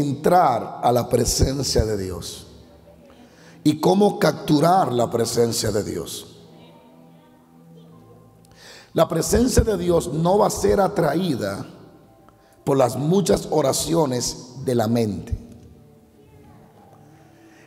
entrar 0.00 0.80
a 0.82 0.92
la 0.92 1.08
presencia 1.08 1.84
de 1.84 1.96
Dios 1.96 2.46
y 3.62 3.80
cómo 3.80 4.18
capturar 4.18 4.92
la 4.92 5.10
presencia 5.10 5.70
de 5.70 5.84
Dios. 5.84 6.26
La 8.92 9.08
presencia 9.08 9.62
de 9.62 9.76
Dios 9.76 10.12
no 10.12 10.38
va 10.38 10.48
a 10.48 10.50
ser 10.50 10.80
atraída 10.80 11.64
por 12.64 12.76
las 12.76 12.96
muchas 12.96 13.46
oraciones 13.50 14.64
de 14.64 14.74
la 14.74 14.88
mente. 14.88 15.38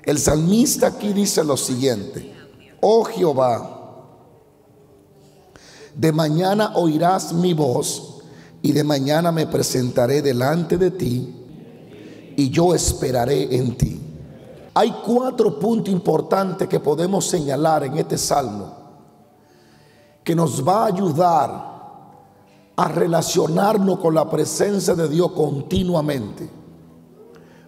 El 0.04 0.20
salmista 0.20 0.88
aquí 0.88 1.14
dice 1.14 1.44
lo 1.44 1.56
siguiente, 1.56 2.36
oh 2.82 3.06
Jehová, 3.06 3.80
de 5.96 6.12
mañana 6.12 6.74
oirás 6.76 7.32
mi 7.32 7.54
voz 7.54 8.22
y 8.62 8.72
de 8.74 8.84
mañana 8.84 9.32
me 9.32 9.48
presentaré 9.48 10.22
delante 10.22 10.78
de 10.78 10.92
ti 10.92 11.43
y 12.36 12.50
yo 12.50 12.74
esperaré 12.74 13.56
en 13.56 13.78
ti. 13.78 14.00
Hay 14.74 14.92
cuatro 15.06 15.60
puntos 15.60 15.94
importantes 15.94 16.68
que 16.68 16.80
podemos 16.80 17.26
señalar 17.26 17.84
en 17.84 17.98
este 17.98 18.18
salmo 18.18 18.84
que 20.24 20.36
nos 20.36 20.66
va 20.68 20.84
a 20.84 20.88
ayudar 20.88 21.74
a 22.76 22.88
relacionarnos 22.88 24.00
con 24.00 24.16
la 24.16 24.30
presencia 24.30 24.96
de 24.96 25.08
Dios 25.08 25.32
continuamente, 25.34 26.50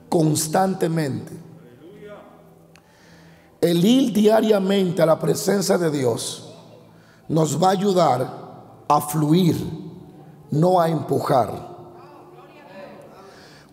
constantemente. 0.10 1.34
El 3.62 3.84
ir 3.84 4.14
diariamente 4.14 5.02
a 5.02 5.06
la 5.06 5.20
presencia 5.20 5.78
de 5.78 5.92
Dios 5.92 6.54
nos 7.28 7.62
va 7.62 7.70
a 7.70 7.72
ayudar 7.72 8.46
a 8.88 9.02
fluir, 9.02 9.56
no 10.52 10.80
a 10.80 10.90
empujar. 10.90 11.75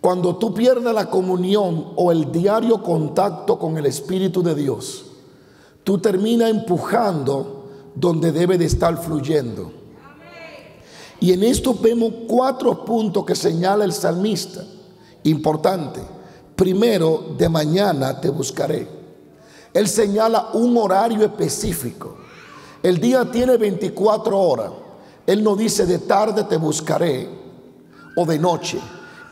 Cuando 0.03 0.35
tú 0.35 0.53
pierdes 0.53 0.93
la 0.93 1.09
comunión 1.09 1.93
o 1.95 2.11
el 2.11 2.33
diario 2.33 2.83
contacto 2.83 3.57
con 3.57 3.79
el 3.79 3.87
Espíritu 3.87 4.43
de 4.43 4.57
Dios, 4.57 5.05
tú 5.85 5.99
terminas 5.99 6.51
empujando 6.51 7.67
donde 7.95 8.33
debe 8.33 8.59
de 8.59 8.65
estar 8.65 9.01
fluyendo. 9.01 9.71
Y 11.21 11.33
en 11.33 11.45
esto 11.45 11.73
vemos 11.81 12.13
cuatro 12.27 12.85
puntos 12.85 13.25
que 13.25 13.37
señala 13.37 13.85
el 13.85 13.93
salmista. 13.93 14.65
Importante. 15.23 16.01
Primero, 16.57 17.37
de 17.39 17.49
mañana 17.49 18.21
te 18.21 18.29
buscaré. 18.29 18.89
Él 19.73 19.87
señala 19.87 20.49
un 20.55 20.77
horario 20.79 21.25
específico. 21.25 22.17
El 22.83 22.99
día 22.99 23.31
tiene 23.31 23.57
24 23.57 24.37
horas. 24.37 24.73
Él 25.29 25.45
no 25.45 25.55
dice 25.55 25.87
de 25.87 26.01
tarde 26.01 26.43
te 26.43 26.57
buscaré 26.57 27.29
o 28.17 28.27
de 28.27 28.41
noche. 28.41 28.81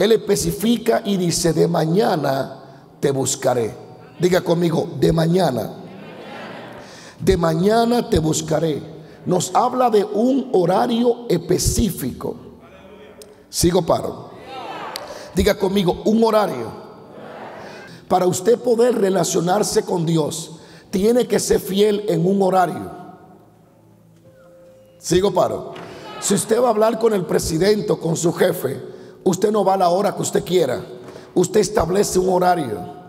Él 0.02 0.12
especifica 0.12 1.02
y 1.04 1.16
dice 1.16 1.52
de 1.52 1.68
mañana 1.68 2.86
te 3.00 3.10
buscaré. 3.10 3.74
Diga 4.18 4.40
conmigo, 4.40 4.88
de 4.98 5.12
mañana 5.12 5.80
de 7.20 7.36
mañana 7.36 8.08
te 8.08 8.18
buscaré. 8.18 8.82
Nos 9.26 9.54
habla 9.54 9.90
de 9.90 10.04
un 10.04 10.48
horario 10.52 11.26
específico. 11.28 12.36
Sigo 13.48 13.82
paro. 13.82 14.30
Diga 15.34 15.56
conmigo, 15.56 16.02
un 16.06 16.24
horario. 16.24 16.80
Para 18.08 18.26
usted 18.26 18.58
poder 18.58 18.98
relacionarse 18.98 19.84
con 19.84 20.04
Dios, 20.04 20.52
tiene 20.90 21.26
que 21.28 21.38
ser 21.38 21.60
fiel 21.60 22.04
en 22.08 22.26
un 22.26 22.42
horario. 22.42 22.90
Sigo 24.98 25.32
paro. 25.32 25.74
Si 26.20 26.34
usted 26.34 26.60
va 26.60 26.68
a 26.68 26.70
hablar 26.70 26.98
con 26.98 27.12
el 27.12 27.24
presidente 27.24 27.92
o 27.92 28.00
con 28.00 28.16
su 28.16 28.32
jefe, 28.32 28.82
usted 29.24 29.50
no 29.50 29.64
va 29.64 29.74
a 29.74 29.78
la 29.78 29.88
hora 29.88 30.14
que 30.14 30.22
usted 30.22 30.44
quiera. 30.44 30.84
Usted 31.34 31.60
establece 31.60 32.18
un 32.18 32.28
horario. 32.30 33.00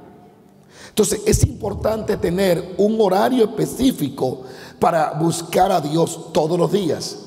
Entonces 0.89 1.21
es 1.25 1.43
importante 1.43 2.17
tener 2.17 2.75
un 2.77 2.99
horario 2.99 3.45
específico 3.45 4.41
para 4.79 5.11
buscar 5.13 5.71
a 5.71 5.79
Dios 5.79 6.33
todos 6.33 6.57
los 6.57 6.71
días. 6.71 7.17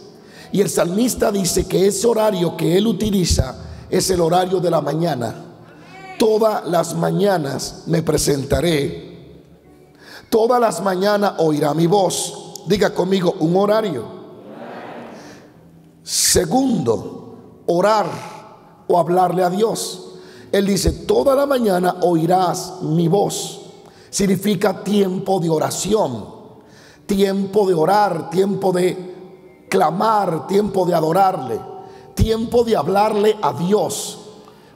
Y 0.52 0.60
el 0.60 0.68
salmista 0.68 1.32
dice 1.32 1.66
que 1.66 1.86
ese 1.86 2.06
horario 2.06 2.56
que 2.56 2.76
él 2.76 2.86
utiliza 2.86 3.56
es 3.90 4.10
el 4.10 4.20
horario 4.20 4.60
de 4.60 4.70
la 4.70 4.80
mañana. 4.80 5.34
Todas 6.18 6.66
las 6.68 6.94
mañanas 6.94 7.84
me 7.86 8.02
presentaré. 8.02 9.14
Todas 10.30 10.60
las 10.60 10.82
mañanas 10.82 11.34
oirá 11.38 11.74
mi 11.74 11.86
voz. 11.86 12.62
Diga 12.66 12.94
conmigo 12.94 13.34
un 13.40 13.56
horario. 13.56 14.04
Segundo, 16.02 17.62
orar 17.66 18.33
o 18.88 18.98
hablarle 18.98 19.42
a 19.42 19.50
Dios. 19.50 20.04
Él 20.52 20.66
dice, 20.66 20.92
toda 20.92 21.34
la 21.34 21.46
mañana 21.46 21.96
oirás 22.02 22.82
mi 22.82 23.08
voz. 23.08 23.60
Significa 24.10 24.84
tiempo 24.84 25.40
de 25.40 25.50
oración, 25.50 26.26
tiempo 27.06 27.66
de 27.66 27.74
orar, 27.74 28.30
tiempo 28.30 28.72
de 28.72 29.66
clamar, 29.68 30.46
tiempo 30.46 30.86
de 30.86 30.94
adorarle, 30.94 31.60
tiempo 32.14 32.62
de 32.62 32.76
hablarle 32.76 33.36
a 33.42 33.52
Dios. 33.52 34.18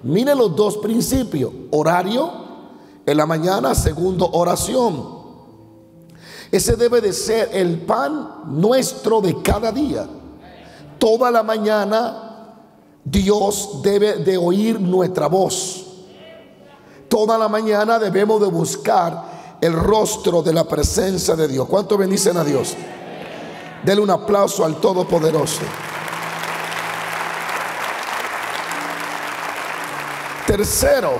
Mire 0.02 0.34
los 0.34 0.56
dos 0.56 0.78
principios, 0.78 1.52
horario 1.70 2.30
en 3.06 3.16
la 3.16 3.26
mañana, 3.26 3.74
segundo 3.74 4.28
oración. 4.32 5.18
Ese 6.50 6.76
debe 6.76 7.00
de 7.00 7.12
ser 7.12 7.50
el 7.52 7.82
pan 7.82 8.42
nuestro 8.46 9.20
de 9.20 9.40
cada 9.42 9.70
día. 9.70 10.08
Toda 10.98 11.30
la 11.30 11.42
mañana 11.42 12.27
Dios 13.10 13.80
debe 13.82 14.16
de 14.16 14.36
oír 14.36 14.80
nuestra 14.80 15.28
voz. 15.28 15.84
Toda 17.08 17.38
la 17.38 17.48
mañana 17.48 17.98
debemos 17.98 18.40
de 18.40 18.48
buscar 18.48 19.56
el 19.60 19.72
rostro 19.72 20.42
de 20.42 20.52
la 20.52 20.64
presencia 20.64 21.34
de 21.34 21.48
Dios. 21.48 21.66
¿Cuánto 21.68 21.96
bendicen 21.96 22.36
a 22.36 22.44
Dios? 22.44 22.74
Denle 23.82 24.02
un 24.02 24.10
aplauso 24.10 24.64
al 24.64 24.76
Todopoderoso. 24.76 25.62
Tercero, 30.46 31.18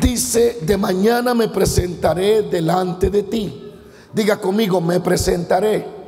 dice, 0.00 0.58
de 0.62 0.76
mañana 0.76 1.34
me 1.34 1.48
presentaré 1.48 2.42
delante 2.42 3.10
de 3.10 3.22
ti. 3.24 3.72
Diga 4.12 4.38
conmigo, 4.38 4.80
me 4.80 5.00
presentaré. 5.00 6.01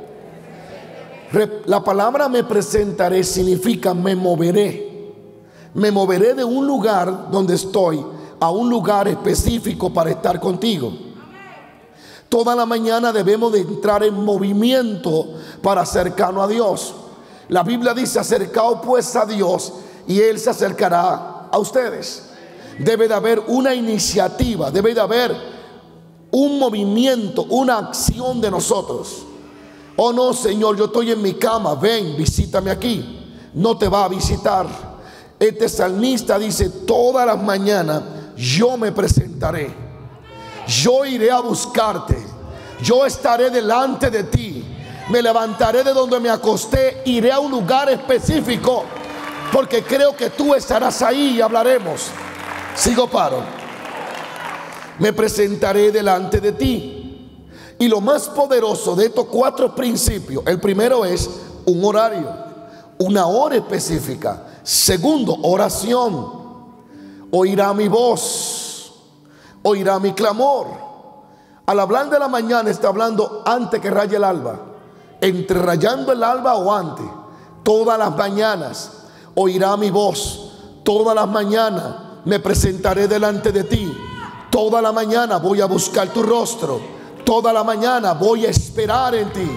La 1.65 1.83
palabra 1.83 2.29
me 2.29 2.43
presentaré 2.43 3.23
significa 3.23 3.93
me 3.93 4.15
moveré. 4.15 5.13
Me 5.73 5.91
moveré 5.91 6.33
de 6.33 6.43
un 6.43 6.65
lugar 6.65 7.29
donde 7.31 7.55
estoy 7.55 8.03
a 8.39 8.49
un 8.51 8.69
lugar 8.69 9.07
específico 9.07 9.91
para 9.91 10.11
estar 10.11 10.39
contigo. 10.39 10.93
Toda 12.29 12.55
la 12.55 12.65
mañana 12.65 13.11
debemos 13.11 13.51
de 13.51 13.59
entrar 13.59 14.03
en 14.03 14.13
movimiento 14.13 15.35
para 15.61 15.81
acercarnos 15.81 16.43
a 16.43 16.47
Dios. 16.47 16.93
La 17.49 17.63
Biblia 17.63 17.93
dice, 17.93 18.19
acercaos 18.19 18.79
pues 18.83 19.15
a 19.15 19.25
Dios 19.25 19.73
y 20.07 20.19
Él 20.19 20.39
se 20.39 20.49
acercará 20.49 21.47
a 21.51 21.57
ustedes. 21.57 22.29
Debe 22.79 23.07
de 23.07 23.13
haber 23.13 23.41
una 23.47 23.73
iniciativa, 23.73 24.71
debe 24.71 24.93
de 24.93 25.01
haber 25.01 25.35
un 26.31 26.59
movimiento, 26.59 27.43
una 27.49 27.77
acción 27.77 28.41
de 28.41 28.51
nosotros. 28.51 29.25
Oh 29.97 30.11
no, 30.11 30.33
Señor, 30.33 30.75
yo 30.77 30.85
estoy 30.85 31.11
en 31.11 31.21
mi 31.21 31.35
cama, 31.35 31.75
ven, 31.75 32.15
visítame 32.17 32.71
aquí. 32.71 33.23
No 33.53 33.77
te 33.77 33.87
va 33.87 34.05
a 34.05 34.09
visitar. 34.09 34.67
Este 35.39 35.69
salmista 35.69 36.37
dice, 36.37 36.69
todas 36.69 37.25
las 37.25 37.41
mañanas 37.41 38.03
yo 38.35 38.77
me 38.77 38.91
presentaré. 38.91 39.73
Yo 40.67 41.05
iré 41.05 41.31
a 41.31 41.39
buscarte. 41.39 42.17
Yo 42.81 43.05
estaré 43.05 43.49
delante 43.49 44.09
de 44.09 44.23
ti. 44.23 44.63
Me 45.09 45.21
levantaré 45.21 45.83
de 45.83 45.93
donde 45.93 46.19
me 46.19 46.29
acosté. 46.29 47.01
Iré 47.05 47.31
a 47.31 47.39
un 47.39 47.51
lugar 47.51 47.89
específico. 47.89 48.83
Porque 49.51 49.83
creo 49.83 50.15
que 50.15 50.31
tú 50.31 50.53
estarás 50.53 51.01
ahí 51.01 51.37
y 51.37 51.41
hablaremos. 51.41 52.07
Sigo 52.75 53.07
paro. 53.07 53.41
Me 54.99 55.13
presentaré 55.13 55.91
delante 55.91 56.41
de 56.41 56.51
ti. 56.51 56.94
Y 57.77 57.87
lo 57.87 57.99
más 57.99 58.29
poderoso 58.29 58.95
de 58.95 59.07
estos 59.07 59.25
cuatro 59.25 59.75
principios, 59.75 60.43
el 60.47 60.59
primero 60.59 61.03
es 61.03 61.29
un 61.65 61.83
horario, 61.83 62.29
una 62.99 63.27
hora 63.27 63.57
específica. 63.57 64.43
Segundo, 64.63 65.37
oración. 65.43 66.45
Oirá 67.31 67.73
mi 67.73 67.89
voz, 67.89 68.93
oirá 69.63 69.99
mi 69.99 70.13
clamor. 70.13 70.67
Al 71.65 71.79
hablar 71.79 72.09
de 72.09 72.19
la 72.19 72.29
mañana 72.29 72.69
está 72.69 72.87
hablando 72.87 73.43
antes 73.45 73.81
que 73.81 73.89
raye 73.89 74.15
el 74.15 74.23
alba, 74.23 74.59
entre 75.19 75.59
rayando 75.59 76.13
el 76.13 76.23
alba 76.23 76.55
o 76.55 76.71
antes. 76.71 77.05
Todas 77.63 77.99
las 77.99 78.15
mañanas 78.15 78.91
oirá 79.33 79.75
mi 79.75 79.89
voz, 79.89 80.51
todas 80.83 81.13
las 81.13 81.27
mañanas 81.27 81.95
me 82.23 82.39
presentaré 82.39 83.07
delante 83.09 83.51
de 83.51 83.65
ti. 83.65 83.91
Toda 84.49 84.81
la 84.81 84.93
mañana 84.93 85.37
voy 85.37 85.59
a 85.59 85.65
buscar 85.65 86.07
tu 86.09 86.23
rostro 86.23 86.94
Toda 87.25 87.51
la 87.51 87.63
mañana 87.63 88.13
voy 88.13 88.45
a 88.45 88.49
esperar 88.51 89.15
en 89.15 89.33
ti. 89.33 89.49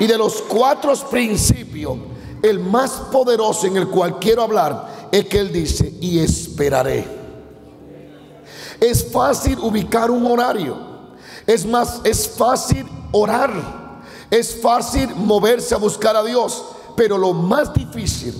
Y 0.00 0.06
de 0.06 0.18
los 0.18 0.42
cuatro 0.42 0.92
principios, 1.08 1.96
el 2.42 2.58
más 2.58 2.90
poderoso 3.12 3.66
en 3.66 3.76
el 3.76 3.88
cual 3.88 4.18
quiero 4.18 4.42
hablar 4.42 5.08
es 5.12 5.26
que 5.26 5.38
Él 5.38 5.52
dice, 5.52 5.94
y 6.00 6.18
esperaré. 6.18 7.06
Es 8.80 9.12
fácil 9.12 9.58
ubicar 9.60 10.10
un 10.10 10.26
horario. 10.26 10.76
Es 11.46 11.66
más, 11.66 12.00
es 12.02 12.28
fácil 12.28 12.86
orar. 13.12 13.52
Es 14.30 14.60
fácil 14.60 15.14
moverse 15.14 15.74
a 15.74 15.78
buscar 15.78 16.16
a 16.16 16.24
Dios. 16.24 16.64
Pero 16.96 17.18
lo 17.18 17.32
más 17.32 17.72
difícil 17.74 18.34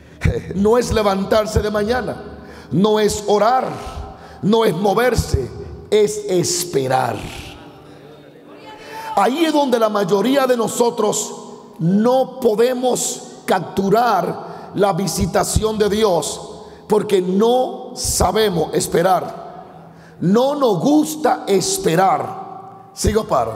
no 0.54 0.76
es 0.76 0.92
levantarse 0.92 1.60
de 1.60 1.70
mañana. 1.70 2.16
No 2.72 2.98
es 2.98 3.22
orar. 3.26 3.70
No 4.42 4.64
es 4.64 4.74
moverse. 4.74 5.48
Es 5.90 6.18
esperar. 6.28 7.16
Ahí 9.18 9.46
es 9.46 9.52
donde 9.52 9.78
la 9.78 9.88
mayoría 9.88 10.46
de 10.46 10.58
nosotros 10.58 11.34
no 11.78 12.38
podemos 12.38 13.22
capturar 13.46 14.72
la 14.74 14.92
visitación 14.92 15.78
de 15.78 15.88
Dios 15.88 16.40
porque 16.86 17.22
no 17.22 17.92
sabemos 17.94 18.74
esperar. 18.74 19.64
No 20.20 20.54
nos 20.54 20.80
gusta 20.80 21.44
esperar. 21.46 22.90
Sigo 22.92 23.24
paro. 23.24 23.54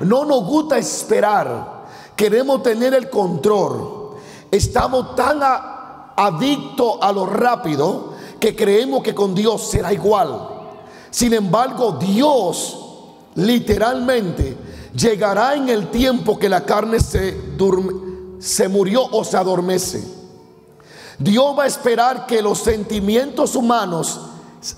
No 0.00 0.26
nos 0.26 0.44
gusta 0.44 0.76
esperar. 0.76 1.84
Queremos 2.14 2.62
tener 2.62 2.92
el 2.92 3.08
control. 3.08 4.16
Estamos 4.50 5.16
tan 5.16 5.40
adictos 6.14 6.98
a 7.00 7.10
lo 7.10 7.24
rápido 7.24 8.12
que 8.38 8.54
creemos 8.54 9.02
que 9.02 9.14
con 9.14 9.34
Dios 9.34 9.62
será 9.62 9.94
igual. 9.94 10.48
Sin 11.10 11.32
embargo, 11.32 11.92
Dios 11.92 12.81
literalmente 13.34 14.56
llegará 14.94 15.54
en 15.54 15.68
el 15.68 15.90
tiempo 15.90 16.38
que 16.38 16.48
la 16.48 16.64
carne 16.64 17.00
se, 17.00 17.36
se 18.38 18.68
murió 18.68 19.04
o 19.04 19.24
se 19.24 19.36
adormece. 19.36 20.02
Dios 21.18 21.56
va 21.58 21.64
a 21.64 21.66
esperar 21.66 22.26
que 22.26 22.42
los 22.42 22.58
sentimientos 22.58 23.54
humanos 23.54 24.20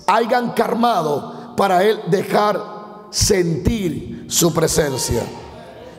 hayan 0.07 0.51
calmado 0.51 1.55
para 1.55 1.83
Él 1.83 2.01
dejar 2.07 2.61
sentir 3.09 4.25
su 4.29 4.53
presencia. 4.53 5.23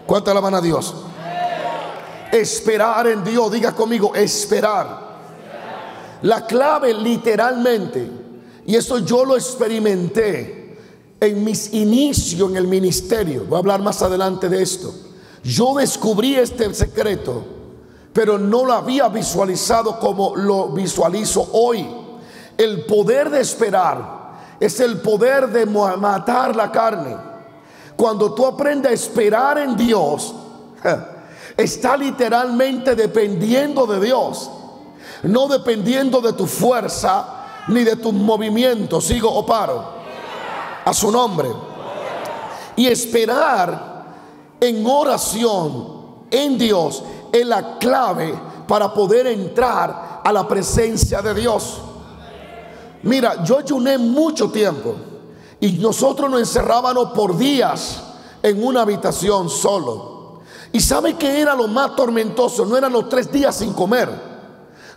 ¿Cuánta 0.06 0.32
la 0.32 0.40
mano 0.40 0.58
a 0.58 0.60
Dios? 0.60 0.94
Esperar 2.30 3.06
en 3.06 3.24
Dios, 3.24 3.50
diga 3.50 3.72
conmigo, 3.72 4.14
esperar. 4.14 5.06
La 6.22 6.46
clave 6.46 6.94
literalmente, 6.94 8.10
y 8.66 8.74
eso 8.76 8.98
yo 8.98 9.24
lo 9.24 9.36
experimenté 9.36 10.65
en 11.20 11.44
mis 11.44 11.72
inicios 11.72 12.50
en 12.50 12.56
el 12.56 12.66
ministerio, 12.66 13.44
voy 13.48 13.56
a 13.56 13.58
hablar 13.60 13.80
más 13.80 14.02
adelante 14.02 14.48
de 14.48 14.62
esto. 14.62 14.92
Yo 15.42 15.74
descubrí 15.74 16.34
este 16.34 16.72
secreto, 16.74 17.44
pero 18.12 18.38
no 18.38 18.64
lo 18.64 18.72
había 18.72 19.08
visualizado 19.08 19.98
como 19.98 20.36
lo 20.36 20.68
visualizo 20.68 21.48
hoy. 21.52 21.86
El 22.58 22.84
poder 22.84 23.30
de 23.30 23.40
esperar 23.40 24.56
es 24.60 24.80
el 24.80 24.98
poder 25.00 25.48
de 25.48 25.66
matar 25.66 26.54
la 26.56 26.70
carne. 26.70 27.16
Cuando 27.96 28.34
tú 28.34 28.44
aprendes 28.44 28.90
a 28.90 28.94
esperar 28.94 29.58
en 29.58 29.76
Dios, 29.76 30.34
está 31.56 31.96
literalmente 31.96 32.94
dependiendo 32.94 33.86
de 33.86 34.00
Dios, 34.00 34.50
no 35.22 35.48
dependiendo 35.48 36.20
de 36.20 36.34
tu 36.34 36.46
fuerza 36.46 37.64
ni 37.68 37.84
de 37.84 37.96
tus 37.96 38.12
movimientos. 38.12 39.04
Sigo 39.04 39.32
o 39.32 39.46
paro 39.46 39.95
a 40.86 40.94
su 40.94 41.10
nombre. 41.10 41.52
Y 42.76 42.86
esperar 42.86 44.06
en 44.60 44.86
oración 44.86 45.88
en 46.30 46.56
Dios 46.56 47.02
es 47.32 47.44
la 47.44 47.78
clave 47.78 48.34
para 48.66 48.94
poder 48.94 49.26
entrar 49.26 50.22
a 50.24 50.32
la 50.32 50.48
presencia 50.48 51.20
de 51.20 51.34
Dios. 51.34 51.80
Mira, 53.02 53.44
yo 53.44 53.58
ayuné 53.58 53.98
mucho 53.98 54.50
tiempo 54.50 54.94
y 55.60 55.72
nosotros 55.72 56.30
nos 56.30 56.40
encerrábamos 56.40 57.12
por 57.12 57.36
días 57.36 58.02
en 58.42 58.64
una 58.64 58.82
habitación 58.82 59.50
solo. 59.50 60.40
¿Y 60.72 60.80
sabe 60.80 61.14
qué 61.14 61.40
era 61.40 61.54
lo 61.54 61.68
más 61.68 61.96
tormentoso? 61.96 62.64
No 62.64 62.76
eran 62.76 62.92
los 62.92 63.08
tres 63.08 63.30
días 63.32 63.56
sin 63.56 63.72
comer. 63.72 64.08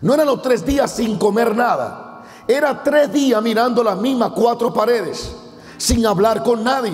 No 0.01 0.13
eran 0.13 0.27
los 0.27 0.41
tres 0.41 0.65
días 0.65 0.91
sin 0.91 1.17
comer 1.17 1.55
nada. 1.55 2.23
Era 2.47 2.83
tres 2.83 3.11
días 3.11 3.41
mirando 3.41 3.83
las 3.83 3.97
mismas 3.97 4.31
cuatro 4.35 4.73
paredes, 4.73 5.35
sin 5.79 6.05
hablar 6.05 6.43
con 6.43 6.63
nadie, 6.63 6.93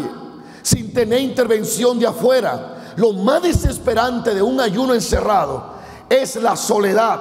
sin 0.61 0.93
tener 0.93 1.19
intervención 1.19 1.99
de 1.99 2.07
afuera. 2.07 2.93
Lo 2.95 3.11
más 3.11 3.41
desesperante 3.41 4.33
de 4.33 4.41
un 4.41 4.61
ayuno 4.61 4.93
encerrado 4.93 5.73
es 6.07 6.35
la 6.37 6.55
soledad, 6.55 7.19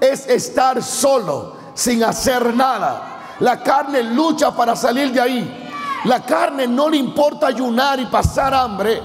es 0.00 0.26
estar 0.26 0.82
solo, 0.82 1.54
sin 1.74 2.02
hacer 2.02 2.54
nada. 2.54 3.36
La 3.40 3.62
carne 3.62 4.02
lucha 4.02 4.50
para 4.56 4.74
salir 4.74 5.12
de 5.12 5.20
ahí. 5.20 5.68
La 6.06 6.20
carne 6.20 6.66
no 6.66 6.88
le 6.88 6.96
importa 6.96 7.46
ayunar 7.46 8.00
y 8.00 8.06
pasar 8.06 8.54
hambre 8.54 9.00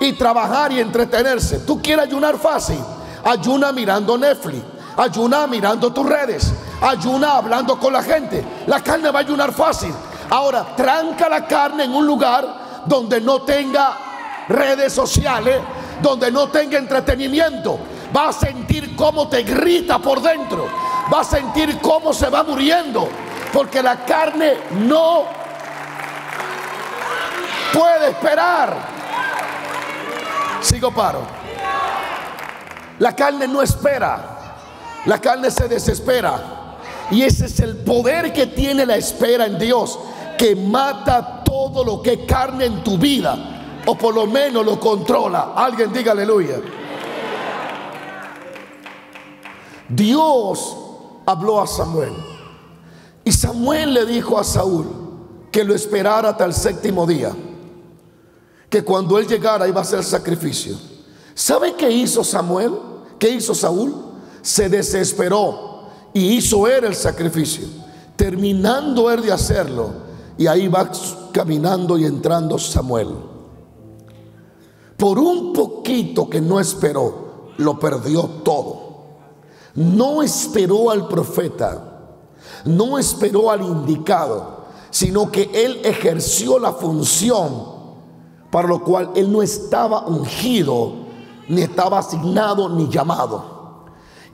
y 0.00 0.12
trabajar 0.12 0.72
y 0.72 0.80
entretenerse. 0.80 1.60
Tú 1.60 1.82
quieres 1.82 2.06
ayunar 2.06 2.38
fácil. 2.38 2.78
Ayuna 3.24 3.72
mirando 3.72 4.16
Netflix. 4.16 4.62
Ayuna 4.96 5.46
mirando 5.46 5.92
tus 5.92 6.06
redes. 6.06 6.52
Ayuna 6.80 7.36
hablando 7.36 7.78
con 7.78 7.92
la 7.92 8.02
gente. 8.02 8.44
La 8.66 8.80
carne 8.80 9.10
va 9.10 9.18
a 9.18 9.22
ayunar 9.22 9.52
fácil. 9.52 9.92
Ahora, 10.30 10.76
tranca 10.76 11.28
la 11.28 11.46
carne 11.46 11.84
en 11.84 11.94
un 11.94 12.06
lugar 12.06 12.82
donde 12.86 13.20
no 13.20 13.42
tenga 13.42 13.96
redes 14.48 14.92
sociales, 14.92 15.60
donde 16.02 16.30
no 16.30 16.48
tenga 16.48 16.78
entretenimiento. 16.78 17.78
Va 18.14 18.28
a 18.28 18.32
sentir 18.32 18.94
cómo 18.96 19.28
te 19.28 19.42
grita 19.42 19.98
por 19.98 20.20
dentro. 20.20 20.66
Va 21.12 21.20
a 21.20 21.24
sentir 21.24 21.78
cómo 21.80 22.12
se 22.12 22.28
va 22.28 22.42
muriendo. 22.42 23.08
Porque 23.52 23.82
la 23.82 24.04
carne 24.04 24.54
no 24.72 25.24
puede 27.72 28.10
esperar. 28.10 28.76
Sigo 30.60 30.90
paro. 30.92 31.22
La 32.98 33.14
carne 33.14 33.46
no 33.46 33.62
espera. 33.62 34.38
La 35.06 35.18
carne 35.18 35.50
se 35.50 35.68
desespera. 35.68 36.58
Y 37.10 37.22
ese 37.22 37.46
es 37.46 37.60
el 37.60 37.76
poder 37.76 38.32
que 38.32 38.46
tiene 38.46 38.84
la 38.84 38.96
espera 38.96 39.46
en 39.46 39.58
Dios, 39.58 39.98
que 40.38 40.54
mata 40.54 41.42
todo 41.44 41.84
lo 41.84 42.00
que 42.00 42.12
es 42.12 42.18
carne 42.26 42.66
en 42.66 42.84
tu 42.84 42.96
vida, 42.96 43.82
o 43.84 43.98
por 43.98 44.14
lo 44.14 44.26
menos 44.26 44.64
lo 44.64 44.78
controla. 44.78 45.52
Alguien 45.56 45.92
diga 45.92 46.12
aleluya. 46.12 46.60
Dios 49.88 50.76
habló 51.26 51.60
a 51.60 51.66
Samuel. 51.66 52.12
Y 53.24 53.32
Samuel 53.32 53.92
le 53.92 54.06
dijo 54.06 54.38
a 54.38 54.44
Saúl 54.44 54.86
que 55.50 55.64
lo 55.64 55.74
esperara 55.74 56.30
hasta 56.30 56.44
el 56.44 56.54
séptimo 56.54 57.06
día, 57.06 57.32
que 58.70 58.84
cuando 58.84 59.18
él 59.18 59.26
llegara 59.26 59.66
iba 59.66 59.80
a 59.80 59.82
hacer 59.82 60.04
sacrificio. 60.04 60.76
¿Sabe 61.34 61.74
qué 61.74 61.90
hizo 61.90 62.22
Samuel? 62.22 62.72
¿Qué 63.18 63.30
hizo 63.30 63.54
Saúl? 63.54 63.94
Se 64.42 64.68
desesperó 64.68 65.88
y 66.12 66.36
hizo 66.36 66.66
él 66.68 66.84
el 66.84 66.94
sacrificio. 66.94 67.66
Terminando 68.16 69.10
él 69.10 69.22
de 69.22 69.32
hacerlo, 69.32 70.07
y 70.38 70.46
ahí 70.46 70.68
va 70.68 70.90
caminando 71.32 71.98
y 71.98 72.04
entrando 72.04 72.58
Samuel. 72.58 73.08
Por 74.96 75.18
un 75.18 75.52
poquito 75.52 76.30
que 76.30 76.40
no 76.40 76.58
esperó, 76.58 77.50
lo 77.58 77.78
perdió 77.78 78.24
todo. 78.42 78.88
No 79.74 80.22
esperó 80.22 80.90
al 80.90 81.06
profeta 81.06 81.88
no 82.64 82.98
esperó 82.98 83.50
al 83.50 83.62
indicado, 83.62 84.58
sino 84.90 85.30
que 85.30 85.50
él 85.52 85.80
ejerció 85.84 86.58
la 86.58 86.72
función 86.72 87.78
para 88.50 88.68
lo 88.68 88.82
cual 88.82 89.10
él 89.14 89.30
no 89.30 89.42
estaba 89.42 90.06
ungido, 90.06 90.92
ni 91.48 91.62
estaba 91.62 91.98
asignado, 91.98 92.68
ni 92.68 92.88
llamado. 92.88 93.84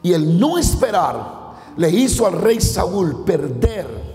Y 0.03 0.13
el 0.13 0.39
no 0.39 0.59
esperar 0.59 1.55
le 1.77 1.91
hizo 1.91 2.27
al 2.27 2.35
rey 2.35 2.61
Saúl 2.61 3.25
perder 3.25 4.14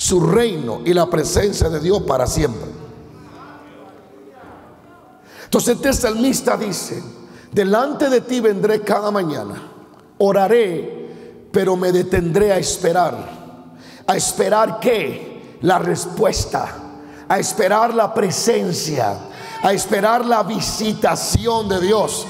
su 0.00 0.18
reino 0.18 0.80
y 0.82 0.94
la 0.94 1.10
presencia 1.10 1.68
de 1.68 1.78
Dios 1.78 2.00
para 2.04 2.26
siempre. 2.26 2.70
Entonces 5.44 5.76
este 5.76 5.92
salmista 5.92 6.56
dice, 6.56 7.02
delante 7.52 8.08
de 8.08 8.22
ti 8.22 8.40
vendré 8.40 8.80
cada 8.80 9.10
mañana, 9.10 9.60
oraré 10.16 11.48
pero 11.52 11.76
me 11.76 11.92
detendré 11.92 12.50
a 12.50 12.56
esperar. 12.56 13.14
¿A 14.06 14.16
esperar 14.16 14.80
qué? 14.80 15.58
La 15.60 15.78
respuesta. 15.78 16.76
A 17.28 17.38
esperar 17.38 17.92
la 17.92 18.14
presencia. 18.14 19.18
A 19.62 19.70
esperar 19.74 20.24
la 20.24 20.42
visitación 20.44 21.68
de 21.68 21.78
Dios. 21.78 22.26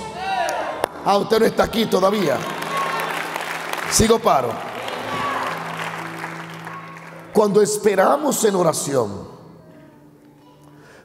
Ah, 1.05 1.19
usted 1.19 1.39
no 1.39 1.47
está 1.47 1.65
aquí 1.65 1.87
todavía. 1.87 2.37
Sigo 3.93 4.19
paro. 4.19 4.70
Cuando 7.33 7.63
esperamos 7.63 8.45
en 8.45 8.55
oración. 8.55 9.11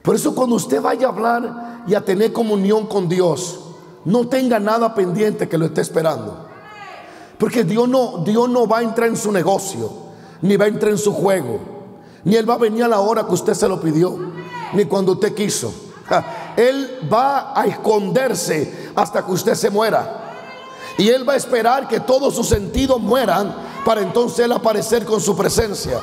Por 0.02 0.14
eso 0.14 0.34
cuando 0.34 0.56
usted 0.56 0.80
vaya 0.80 1.08
a 1.08 1.10
hablar 1.10 1.84
y 1.86 1.94
a 1.94 2.04
tener 2.04 2.32
comunión 2.32 2.86
con 2.86 3.08
Dios, 3.08 3.60
no 4.04 4.28
tenga 4.28 4.60
nada 4.60 4.94
pendiente 4.94 5.48
que 5.48 5.58
lo 5.58 5.66
esté 5.66 5.80
esperando. 5.80 6.46
Porque 7.38 7.64
Dios 7.64 7.88
no, 7.88 8.18
Dios 8.18 8.48
no 8.48 8.66
va 8.66 8.78
a 8.78 8.82
entrar 8.82 9.08
en 9.08 9.16
su 9.16 9.32
negocio, 9.32 9.90
ni 10.42 10.56
va 10.56 10.66
a 10.66 10.68
entrar 10.68 10.92
en 10.92 10.98
su 10.98 11.12
juego. 11.12 11.58
ni 12.24 12.36
Él 12.36 12.48
va 12.48 12.54
a 12.54 12.58
venir 12.58 12.84
a 12.84 12.88
la 12.88 13.00
hora 13.00 13.26
que 13.26 13.34
usted 13.34 13.54
se 13.54 13.68
lo 13.68 13.80
pidió, 13.80 14.16
ni 14.72 14.84
cuando 14.84 15.12
usted 15.12 15.34
quiso. 15.34 15.72
Él 16.56 17.00
va 17.12 17.52
a 17.60 17.66
esconderse 17.66 18.92
hasta 18.94 19.24
que 19.24 19.32
usted 19.32 19.54
se 19.54 19.70
muera. 19.70 20.34
Y 20.98 21.08
Él 21.08 21.28
va 21.28 21.34
a 21.34 21.36
esperar 21.36 21.88
que 21.88 22.00
todos 22.00 22.34
sus 22.34 22.48
sentidos 22.48 23.00
mueran 23.00 23.54
para 23.86 24.00
entonces 24.00 24.40
Él 24.40 24.50
aparecer 24.50 25.04
con 25.04 25.20
su 25.20 25.36
presencia. 25.36 26.00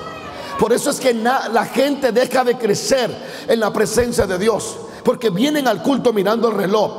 Por 0.57 0.71
eso 0.71 0.89
es 0.89 1.01
que 1.01 1.13
la 1.13 1.65
gente 1.65 2.13
deja 2.13 2.45
de 2.45 2.57
crecer 2.57 3.13
en 3.45 3.59
la 3.59 3.73
presencia 3.73 4.25
de 4.25 4.39
Dios. 4.39 4.77
Porque 5.03 5.29
vienen 5.29 5.67
al 5.67 5.83
culto 5.83 6.13
mirando 6.13 6.47
el 6.47 6.55
reloj. 6.55 6.91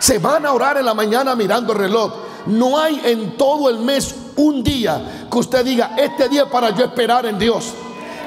Se 0.00 0.18
van 0.18 0.46
a 0.46 0.52
orar 0.52 0.78
en 0.78 0.84
la 0.84 0.94
mañana 0.94 1.36
mirando 1.36 1.72
el 1.74 1.78
reloj. 1.78 2.12
No 2.46 2.76
hay 2.76 3.02
en 3.04 3.36
todo 3.36 3.70
el 3.70 3.78
mes 3.78 4.12
un 4.34 4.64
día 4.64 5.28
que 5.30 5.38
usted 5.38 5.64
diga, 5.64 5.94
este 5.96 6.28
día 6.28 6.50
para 6.50 6.70
yo 6.70 6.86
esperar 6.86 7.24
en 7.26 7.38
Dios. 7.38 7.72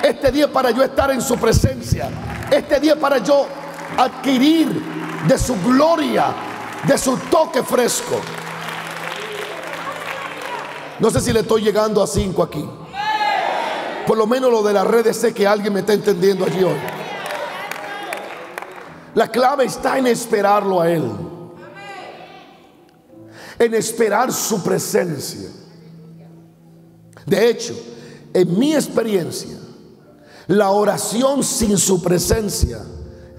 Este 0.02 0.32
día 0.32 0.50
para 0.50 0.72
yo 0.72 0.82
estar 0.84 1.12
en 1.12 1.22
su 1.22 1.36
presencia. 1.36 2.10
Este 2.50 2.80
día 2.80 2.98
para 2.98 3.18
yo 3.18 3.46
adquirir 3.98 4.70
de 5.28 5.38
su 5.38 5.54
gloria, 5.62 6.28
de 6.88 6.98
su 6.98 7.18
toque 7.30 7.62
fresco. 7.62 8.22
No 11.00 11.12
sé 11.12 11.22
si 11.22 11.32
le 11.32 11.42
estoy 11.42 11.62
llegando 11.62 12.02
a 12.02 12.08
cinco 12.08 12.42
aquí. 12.42 12.68
Por 14.08 14.18
lo 14.18 14.26
menos 14.26 14.52
lo 14.52 14.64
de 14.64 14.74
las 14.74 14.88
redes 14.88 15.18
sé 15.18 15.34
que 15.34 15.46
alguien 15.46 15.74
me 15.74 15.82
está 15.82 15.94
entendiendo 15.94 16.46
allí 16.46 16.64
hoy. 16.64 16.78
La 19.14 19.30
clave 19.30 19.66
está 19.66 19.98
en 19.98 20.08
esperarlo 20.08 20.80
a 20.80 20.90
Él. 20.90 21.12
En 23.60 23.74
esperar 23.74 24.32
su 24.32 24.64
presencia. 24.64 25.50
De 27.26 27.50
hecho, 27.50 27.76
en 28.34 28.58
mi 28.58 28.74
experiencia, 28.74 29.58
la 30.48 30.70
oración 30.70 31.44
sin 31.44 31.78
su 31.78 32.02
presencia 32.02 32.82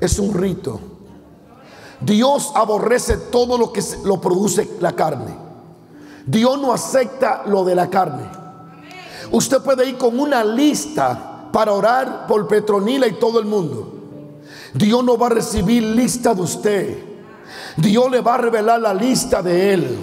es 0.01 0.19
un 0.19 0.35
rito. 0.35 0.81
Dios 2.01 2.53
aborrece 2.55 3.17
todo 3.17 3.57
lo 3.57 3.73
que 3.73 3.83
lo 4.05 4.21
produce 4.21 4.69
la 4.81 4.93
carne. 4.93 5.48
Dios 6.29 6.61
no 6.61 6.75
acepta 6.75 7.43
lo 7.47 7.65
de 7.65 7.75
la 7.75 7.89
carne. 7.89 8.25
Usted 9.31 9.63
puede 9.63 9.89
ir 9.89 9.97
con 9.97 10.21
una 10.21 10.45
lista 10.45 11.49
para 11.51 11.73
orar 11.73 12.27
por 12.27 12.47
Petronila 12.47 13.07
y 13.07 13.13
todo 13.13 13.41
el 13.41 13.47
mundo. 13.47 13.95
Dios 14.75 15.03
no 15.03 15.17
va 15.17 15.29
a 15.29 15.31
recibir 15.31 15.83
lista 15.83 16.35
de 16.35 16.43
usted. 16.43 16.99
Dios 17.79 18.11
le 18.11 18.21
va 18.21 18.35
a 18.35 18.39
revelar 18.39 18.79
la 18.79 18.93
lista 18.93 19.41
de 19.41 19.73
él. 19.73 19.99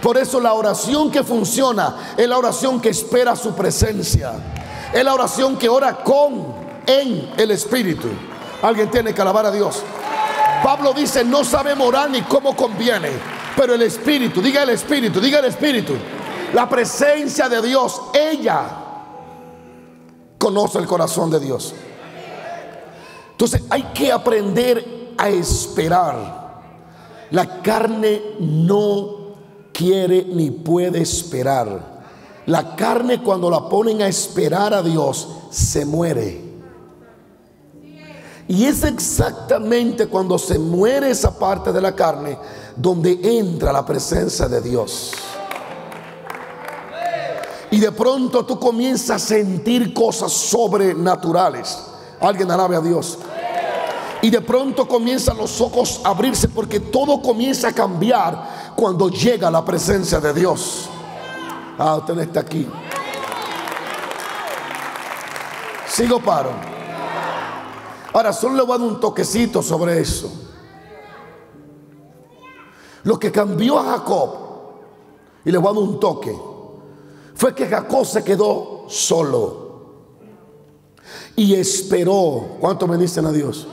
Por 0.00 0.16
eso 0.16 0.40
la 0.40 0.54
oración 0.54 1.10
que 1.10 1.22
funciona 1.22 2.14
es 2.16 2.26
la 2.26 2.38
oración 2.38 2.80
que 2.80 2.88
espera 2.88 3.36
su 3.36 3.54
presencia. 3.54 4.32
Es 4.90 5.04
la 5.04 5.12
oración 5.12 5.58
que 5.58 5.68
ora 5.68 6.02
con, 6.02 6.46
en 6.86 7.30
el 7.36 7.50
Espíritu. 7.50 8.08
Alguien 8.62 8.90
tiene 8.90 9.12
que 9.12 9.20
alabar 9.20 9.44
a 9.44 9.50
Dios. 9.50 9.82
Pablo 10.64 10.94
dice, 10.94 11.24
no 11.24 11.44
sabemos 11.44 11.88
orar 11.88 12.08
ni 12.08 12.22
cómo 12.22 12.56
conviene. 12.56 13.35
Pero 13.56 13.74
el 13.74 13.82
Espíritu, 13.82 14.42
diga 14.42 14.62
el 14.62 14.70
Espíritu, 14.70 15.20
diga 15.20 15.38
el 15.38 15.46
Espíritu. 15.46 15.94
La 16.52 16.68
presencia 16.68 17.48
de 17.48 17.62
Dios, 17.62 18.00
ella 18.14 18.68
conoce 20.38 20.78
el 20.78 20.86
corazón 20.86 21.30
de 21.30 21.40
Dios. 21.40 21.74
Entonces 23.32 23.62
hay 23.70 23.82
que 23.94 24.12
aprender 24.12 25.14
a 25.16 25.28
esperar. 25.28 26.46
La 27.30 27.60
carne 27.62 28.22
no 28.38 29.34
quiere 29.72 30.24
ni 30.24 30.50
puede 30.50 31.00
esperar. 31.00 31.96
La 32.46 32.76
carne 32.76 33.22
cuando 33.22 33.50
la 33.50 33.68
ponen 33.68 34.02
a 34.02 34.06
esperar 34.06 34.72
a 34.72 34.82
Dios 34.82 35.28
se 35.50 35.84
muere. 35.84 36.46
Y 38.48 38.64
es 38.64 38.84
exactamente 38.84 40.06
cuando 40.06 40.38
se 40.38 40.58
muere 40.58 41.10
esa 41.10 41.36
parte 41.36 41.72
de 41.72 41.80
la 41.80 41.96
carne 41.96 42.38
donde 42.76 43.18
entra 43.22 43.72
la 43.72 43.84
presencia 43.84 44.46
de 44.46 44.60
Dios. 44.60 45.12
Y 47.70 47.80
de 47.80 47.90
pronto 47.90 48.44
tú 48.44 48.58
comienzas 48.58 49.22
a 49.22 49.26
sentir 49.26 49.92
cosas 49.92 50.32
sobrenaturales. 50.32 51.78
Alguien 52.20 52.50
alabe 52.50 52.76
a 52.76 52.80
Dios. 52.80 53.18
Y 54.22 54.30
de 54.30 54.40
pronto 54.40 54.86
comienzan 54.88 55.36
los 55.36 55.60
ojos 55.60 56.00
a 56.04 56.10
abrirse 56.10 56.48
porque 56.48 56.80
todo 56.80 57.20
comienza 57.20 57.68
a 57.68 57.72
cambiar 57.72 58.74
cuando 58.76 59.08
llega 59.08 59.50
la 59.50 59.64
presencia 59.64 60.20
de 60.20 60.32
Dios. 60.32 60.88
Ah, 61.78 61.96
usted 61.96 62.18
está 62.20 62.40
aquí. 62.40 62.66
Sigo 65.88 66.20
paro. 66.20 66.50
Ahora 68.12 68.32
solo 68.32 68.56
le 68.56 68.62
voy 68.62 68.74
a 68.74 68.78
dar 68.78 68.88
un 68.88 69.00
toquecito 69.00 69.62
sobre 69.62 70.00
eso. 70.00 70.45
Lo 73.06 73.20
que 73.20 73.30
cambió 73.30 73.78
a 73.78 73.84
Jacob, 73.84 74.30
y 75.44 75.52
le 75.52 75.58
voy 75.58 75.70
a 75.70 75.74
dar 75.74 75.82
un 75.82 76.00
toque, 76.00 76.36
fue 77.36 77.54
que 77.54 77.68
Jacob 77.68 78.04
se 78.04 78.24
quedó 78.24 78.86
solo 78.88 79.66
y 81.36 81.54
esperó. 81.54 82.56
¿Cuánto 82.58 82.88
me 82.88 82.96
dicen 82.96 83.24
a 83.26 83.30
Dios? 83.30 83.68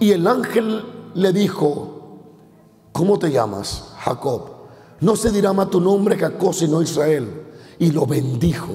Y 0.00 0.10
el 0.10 0.26
ángel 0.26 1.12
le 1.14 1.32
dijo, 1.32 2.18
¿cómo 2.90 3.16
te 3.16 3.30
llamas? 3.30 3.92
Jacob. 3.98 4.50
No 4.98 5.14
se 5.14 5.30
dirá 5.30 5.52
más 5.52 5.70
tu 5.70 5.80
nombre 5.80 6.18
Jacob, 6.18 6.52
sino 6.52 6.82
Israel. 6.82 7.44
Y 7.78 7.92
lo 7.92 8.06
bendijo. 8.06 8.72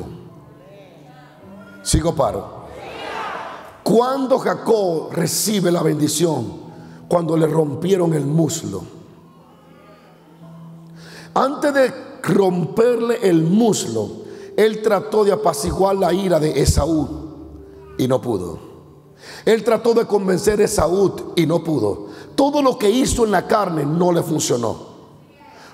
Sigo 1.83 2.15
paro. 2.15 2.67
Cuando 3.83 4.39
Jacob 4.39 5.09
recibe 5.11 5.71
la 5.71 5.83
bendición, 5.83 6.66
cuando 7.07 7.37
le 7.37 7.47
rompieron 7.47 8.13
el 8.13 8.25
muslo. 8.25 8.83
Antes 11.33 11.73
de 11.73 11.93
romperle 12.23 13.19
el 13.21 13.43
muslo, 13.43 14.09
él 14.55 14.81
trató 14.81 15.23
de 15.23 15.31
apaciguar 15.31 15.95
la 15.95 16.11
ira 16.11 16.39
de 16.39 16.59
Esaú 16.61 17.07
y 17.97 18.07
no 18.07 18.19
pudo. 18.21 18.59
Él 19.45 19.63
trató 19.63 19.93
de 19.93 20.05
convencer 20.05 20.59
a 20.59 20.65
Esaú 20.65 21.33
y 21.35 21.45
no 21.45 21.63
pudo. 21.63 22.07
Todo 22.35 22.61
lo 22.61 22.77
que 22.77 22.89
hizo 22.89 23.23
en 23.23 23.31
la 23.31 23.47
carne 23.47 23.85
no 23.85 24.11
le 24.11 24.23
funcionó. 24.23 24.87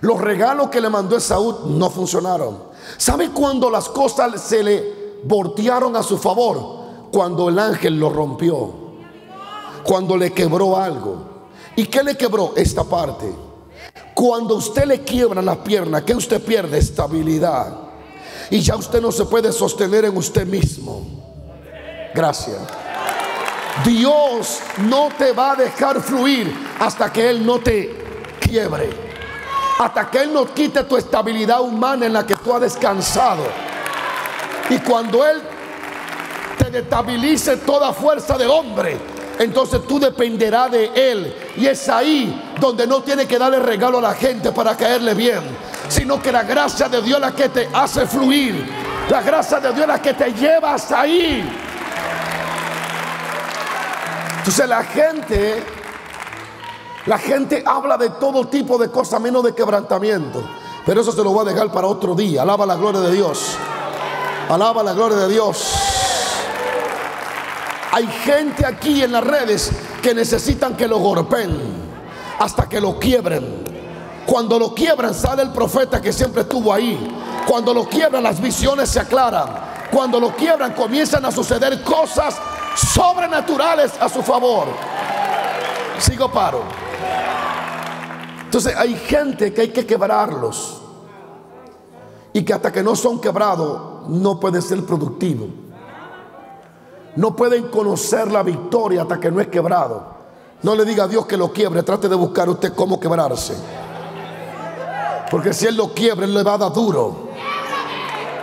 Los 0.02 0.20
regalos 0.20 0.70
que 0.70 0.82
le 0.82 0.90
mandó 0.90 1.16
Esaú 1.16 1.70
no 1.70 1.90
funcionaron. 1.90 2.58
¿Sabe 2.98 3.32
cuándo 3.32 3.70
las 3.70 3.88
cosas 3.88 4.42
se 4.42 4.62
le 4.62 4.94
voltearon 5.24 5.96
a 5.96 6.04
su 6.04 6.18
favor? 6.18 6.84
Cuando 7.12 7.48
el 7.48 7.58
ángel 7.58 8.00
lo 8.00 8.10
rompió 8.10 8.83
cuando 9.84 10.18
le 10.18 10.32
quebró 10.32 10.78
algo. 10.78 11.48
¿Y 11.76 11.86
qué 11.86 12.04
le 12.04 12.16
quebró? 12.16 12.54
Esta 12.56 12.84
parte. 12.84 13.32
Cuando 14.14 14.56
usted 14.56 14.86
le 14.86 15.02
quiebra 15.02 15.42
la 15.42 15.64
pierna, 15.64 16.06
que 16.06 16.14
usted 16.14 16.42
pierde 16.42 16.78
estabilidad. 16.78 17.74
Y 18.50 18.60
ya 18.60 18.76
usted 18.76 19.02
no 19.02 19.12
se 19.12 19.26
puede 19.26 19.52
sostener 19.52 20.06
en 20.06 20.16
usted 20.16 20.46
mismo. 20.46 21.06
Gracias. 22.14 22.60
Dios 23.84 24.60
no 24.88 25.10
te 25.18 25.32
va 25.32 25.54
a 25.54 25.56
dejar 25.56 26.00
fluir 26.02 26.54
hasta 26.80 27.12
que 27.12 27.30
Él 27.30 27.46
no 27.46 27.60
te 27.60 27.96
quiebre. 28.40 28.90
Hasta 29.80 30.12
que 30.12 30.22
Él 30.22 30.34
no 30.34 30.46
quite 30.54 30.84
tu 30.84 30.96
estabilidad 30.96 31.62
humana 31.62 32.06
en 32.06 32.14
la 32.14 32.26
que 32.26 32.36
tú 32.36 32.54
has 32.54 32.62
descansado. 32.62 33.44
Y 34.70 34.78
cuando 34.80 35.26
Él 35.26 35.42
te 36.60 36.70
destabilice 36.70 37.58
toda 37.58 37.92
fuerza 37.92 38.38
del 38.38 38.52
hombre, 38.52 39.13
entonces 39.40 39.86
tú 39.88 40.00
dependerás 40.00 40.72
de 40.72 40.92
Él. 40.94 41.36
Y 41.58 41.68
es 41.68 41.90
ahí 41.90 42.54
donde 42.60 42.88
no 42.88 43.02
tiene 43.02 43.26
que 43.26 43.38
darle 43.38 43.60
regalo 43.60 43.98
a 43.98 44.02
la 44.02 44.14
gente 44.14 44.52
para 44.52 44.76
caerle 44.76 45.14
bien, 45.14 45.42
sino 45.88 46.22
que 46.22 46.32
la 46.32 46.44
gracia 46.44 46.88
de 46.90 47.02
Dios 47.02 47.18
es 47.18 47.22
la 47.22 47.32
que 47.36 47.50
te 47.50 47.70
hace 47.74 48.06
fluir. 48.06 48.66
La 49.10 49.22
gracia 49.22 49.60
de 49.60 49.70
Dios 49.70 49.82
es 49.82 49.88
la 49.88 50.02
que 50.02 50.14
te 50.14 50.34
lleva 50.34 50.74
hasta 50.74 51.02
ahí. 51.02 51.44
Entonces 54.40 54.68
la 54.68 54.84
gente, 54.84 55.64
la 57.06 57.18
gente 57.18 57.64
habla 57.66 57.98
de 57.98 58.10
todo 58.12 58.46
tipo 58.48 58.78
de 58.78 58.90
cosas 58.90 59.22
menos 59.22 59.44
de 59.44 59.56
quebrantamiento. 59.56 60.44
Pero 60.86 61.02
eso 61.02 61.12
se 61.12 61.24
lo 61.24 61.32
voy 61.32 61.48
a 61.48 61.52
dejar 61.52 61.72
para 61.72 61.88
otro 61.88 62.14
día. 62.14 62.42
Alaba 62.42 62.66
la 62.66 62.76
gloria 62.76 63.02
de 63.02 63.12
Dios. 63.14 63.56
Alaba 64.50 64.84
la 64.84 64.94
gloria 64.94 65.18
de 65.18 65.30
Dios. 65.30 65.93
Hay 67.96 68.08
gente 68.08 68.66
aquí 68.66 69.04
en 69.04 69.12
las 69.12 69.24
redes 69.24 69.72
que 70.02 70.16
necesitan 70.16 70.76
que 70.76 70.88
lo 70.88 70.98
golpeen 70.98 71.56
hasta 72.40 72.68
que 72.68 72.82
lo 72.82 72.98
quiebren. 72.98 73.64
Cuando 74.26 74.58
lo 74.58 74.74
quiebran 74.74 75.14
sale 75.14 75.44
el 75.44 75.52
profeta 75.52 76.02
que 76.02 76.12
siempre 76.12 76.42
estuvo 76.42 76.74
ahí. 76.74 76.98
Cuando 77.48 77.72
lo 77.72 77.88
quiebran 77.88 78.24
las 78.24 78.42
visiones 78.42 78.90
se 78.90 79.00
aclaran. 79.00 79.48
Cuando 79.92 80.20
lo 80.20 80.36
quiebran 80.36 80.74
comienzan 80.74 81.24
a 81.24 81.32
suceder 81.32 81.84
cosas 81.84 82.36
sobrenaturales 82.76 83.92
a 84.00 84.10
su 84.10 84.24
favor. 84.24 84.70
Sigo 86.00 86.32
paro. 86.32 86.64
Entonces 88.46 88.76
hay 88.76 88.96
gente 88.96 89.54
que 89.54 89.62
hay 89.62 89.70
que 89.70 89.86
quebrarlos. 89.86 90.80
y 92.36 92.44
que 92.44 92.54
hasta 92.54 92.72
que 92.72 92.82
no 92.82 92.96
son 92.96 93.22
quebrados 93.22 94.10
no 94.10 94.40
pueden 94.40 94.64
ser 94.64 94.84
productivos. 94.84 95.63
No 97.16 97.36
pueden 97.36 97.68
conocer 97.68 98.32
la 98.32 98.42
victoria 98.42 99.04
hasta 99.04 99.20
que 99.20 99.30
no 99.30 99.40
es 99.40 99.48
quebrado. 99.48 100.14
No 100.64 100.76
le 100.76 100.86
diga 100.86 101.04
a 101.04 101.08
Dios 101.08 101.26
que 101.26 101.38
lo 101.38 101.52
quiebre, 101.52 101.84
trate 101.84 102.08
de 102.08 102.16
buscar 102.16 102.50
usted 102.50 102.74
cómo 102.74 103.00
quebrarse. 103.00 103.54
Porque 105.30 105.54
si 105.54 105.68
Él 105.68 105.76
lo 105.76 105.94
quiebra, 105.94 106.26
Él 106.26 106.34
le 106.34 106.44
va 106.44 106.54
a 106.54 106.58
dar 106.58 106.74
duro. 106.74 107.30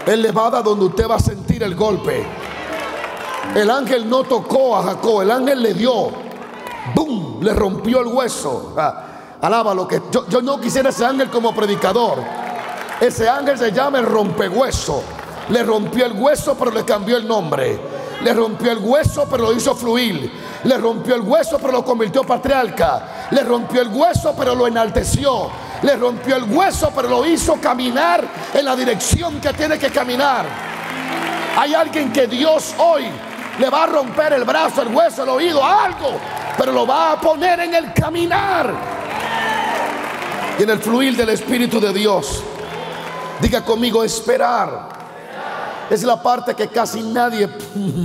Él 0.06 0.22
le 0.22 0.32
va 0.32 0.46
a 0.46 0.50
dar 0.50 0.64
donde 0.64 0.84
usted 0.84 1.08
va 1.08 1.16
a 1.16 1.20
sentir 1.20 1.62
el 1.62 1.74
golpe. 1.74 2.26
El 3.54 3.70
ángel 3.70 4.08
no 4.08 4.22
tocó 4.24 4.76
a 4.76 4.82
Jacob, 4.82 5.22
el 5.22 5.30
ángel 5.30 5.62
le 5.62 5.74
dio. 5.74 6.10
¡Bum! 6.94 7.42
Le 7.42 7.52
rompió 7.52 8.00
el 8.00 8.08
hueso. 8.08 8.74
Ah, 8.76 9.04
alaba 9.40 9.74
lo 9.74 9.88
que 9.88 10.00
yo, 10.10 10.26
yo 10.28 10.42
no 10.42 10.60
quisiera 10.60 10.90
ese 10.90 11.04
ángel 11.04 11.30
como 11.30 11.54
predicador. 11.54 12.18
Ese 13.00 13.28
ángel 13.28 13.58
se 13.58 13.72
llama 13.72 13.98
el 13.98 14.06
rompehueso. 14.06 15.02
Le 15.48 15.62
rompió 15.62 16.06
el 16.06 16.12
hueso, 16.12 16.54
pero 16.58 16.70
le 16.70 16.84
cambió 16.84 17.16
el 17.16 17.26
nombre. 17.26 17.99
Le 18.22 18.34
rompió 18.34 18.72
el 18.72 18.78
hueso, 18.78 19.26
pero 19.30 19.44
lo 19.44 19.52
hizo 19.52 19.74
fluir. 19.74 20.30
Le 20.64 20.76
rompió 20.76 21.14
el 21.14 21.22
hueso, 21.22 21.58
pero 21.58 21.72
lo 21.72 21.84
convirtió 21.84 22.22
patriarca. 22.22 23.28
Le 23.30 23.42
rompió 23.42 23.80
el 23.80 23.88
hueso, 23.88 24.34
pero 24.36 24.54
lo 24.54 24.66
enalteció. 24.66 25.50
Le 25.82 25.96
rompió 25.96 26.36
el 26.36 26.44
hueso, 26.44 26.92
pero 26.94 27.08
lo 27.08 27.26
hizo 27.26 27.54
caminar 27.60 28.22
en 28.52 28.64
la 28.64 28.76
dirección 28.76 29.40
que 29.40 29.52
tiene 29.54 29.78
que 29.78 29.90
caminar. 29.90 30.44
Hay 31.56 31.74
alguien 31.74 32.12
que 32.12 32.26
Dios 32.26 32.74
hoy 32.78 33.04
le 33.58 33.70
va 33.70 33.84
a 33.84 33.86
romper 33.86 34.34
el 34.34 34.44
brazo, 34.44 34.82
el 34.82 34.94
hueso, 34.94 35.22
el 35.22 35.30
oído, 35.30 35.64
algo, 35.64 36.18
pero 36.56 36.72
lo 36.72 36.86
va 36.86 37.12
a 37.12 37.20
poner 37.20 37.60
en 37.60 37.74
el 37.74 37.92
caminar 37.92 38.72
y 40.58 40.62
en 40.62 40.70
el 40.70 40.78
fluir 40.78 41.16
del 41.16 41.30
Espíritu 41.30 41.80
de 41.80 41.92
Dios. 41.92 42.42
Diga 43.40 43.64
conmigo, 43.64 44.04
esperar. 44.04 44.99
Es 45.90 46.04
la 46.04 46.22
parte 46.22 46.54
que 46.54 46.68
casi 46.68 47.02
nadie 47.02 47.48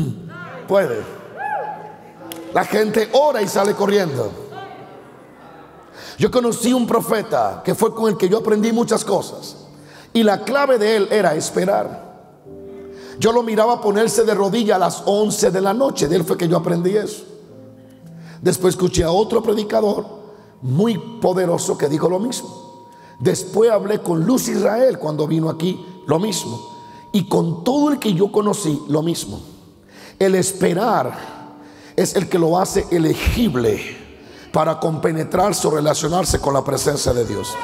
puede. 0.67 1.03
La 2.53 2.65
gente 2.65 3.09
ora 3.13 3.41
y 3.41 3.47
sale 3.47 3.73
corriendo. 3.73 4.31
Yo 6.17 6.31
conocí 6.31 6.73
un 6.73 6.87
profeta 6.87 7.61
que 7.63 7.75
fue 7.75 7.93
con 7.93 8.09
el 8.09 8.17
que 8.17 8.29
yo 8.29 8.39
aprendí 8.39 8.71
muchas 8.71 9.05
cosas. 9.05 9.57
Y 10.13 10.23
la 10.23 10.43
clave 10.43 10.77
de 10.79 10.95
él 10.95 11.07
era 11.11 11.35
esperar. 11.35 12.05
Yo 13.19 13.31
lo 13.31 13.43
miraba 13.43 13.81
ponerse 13.81 14.23
de 14.23 14.33
rodilla 14.33 14.77
a 14.77 14.79
las 14.79 15.03
11 15.05 15.51
de 15.51 15.61
la 15.61 15.73
noche. 15.73 16.07
De 16.07 16.15
él 16.15 16.23
fue 16.23 16.37
que 16.37 16.47
yo 16.47 16.57
aprendí 16.57 16.95
eso. 16.95 17.23
Después 18.41 18.75
escuché 18.75 19.03
a 19.03 19.11
otro 19.11 19.43
predicador 19.43 20.05
muy 20.61 20.97
poderoso 21.21 21.77
que 21.77 21.89
dijo 21.89 22.09
lo 22.09 22.19
mismo. 22.19 22.87
Después 23.19 23.71
hablé 23.71 23.99
con 23.99 24.25
Luz 24.25 24.47
Israel 24.47 24.99
cuando 24.99 25.27
vino 25.27 25.49
aquí, 25.49 25.85
lo 26.07 26.19
mismo. 26.19 26.74
Y 27.15 27.29
con 27.29 27.63
todo 27.63 27.91
el 27.91 27.97
que 27.97 28.13
yo 28.13 28.29
conocí, 28.29 28.77
lo 28.89 29.01
mismo. 29.01 29.41
El 30.19 30.35
esperar 30.35 31.13
es 31.95 32.13
el 32.13 32.27
que 32.27 32.37
lo 32.37 32.59
hace 32.59 32.85
elegible 32.91 33.95
para 34.51 34.77
compenetrarse 34.77 35.65
o 35.65 35.71
relacionarse 35.71 36.41
con 36.41 36.53
la 36.53 36.61
presencia 36.61 37.13
de 37.13 37.23
Dios. 37.23 37.55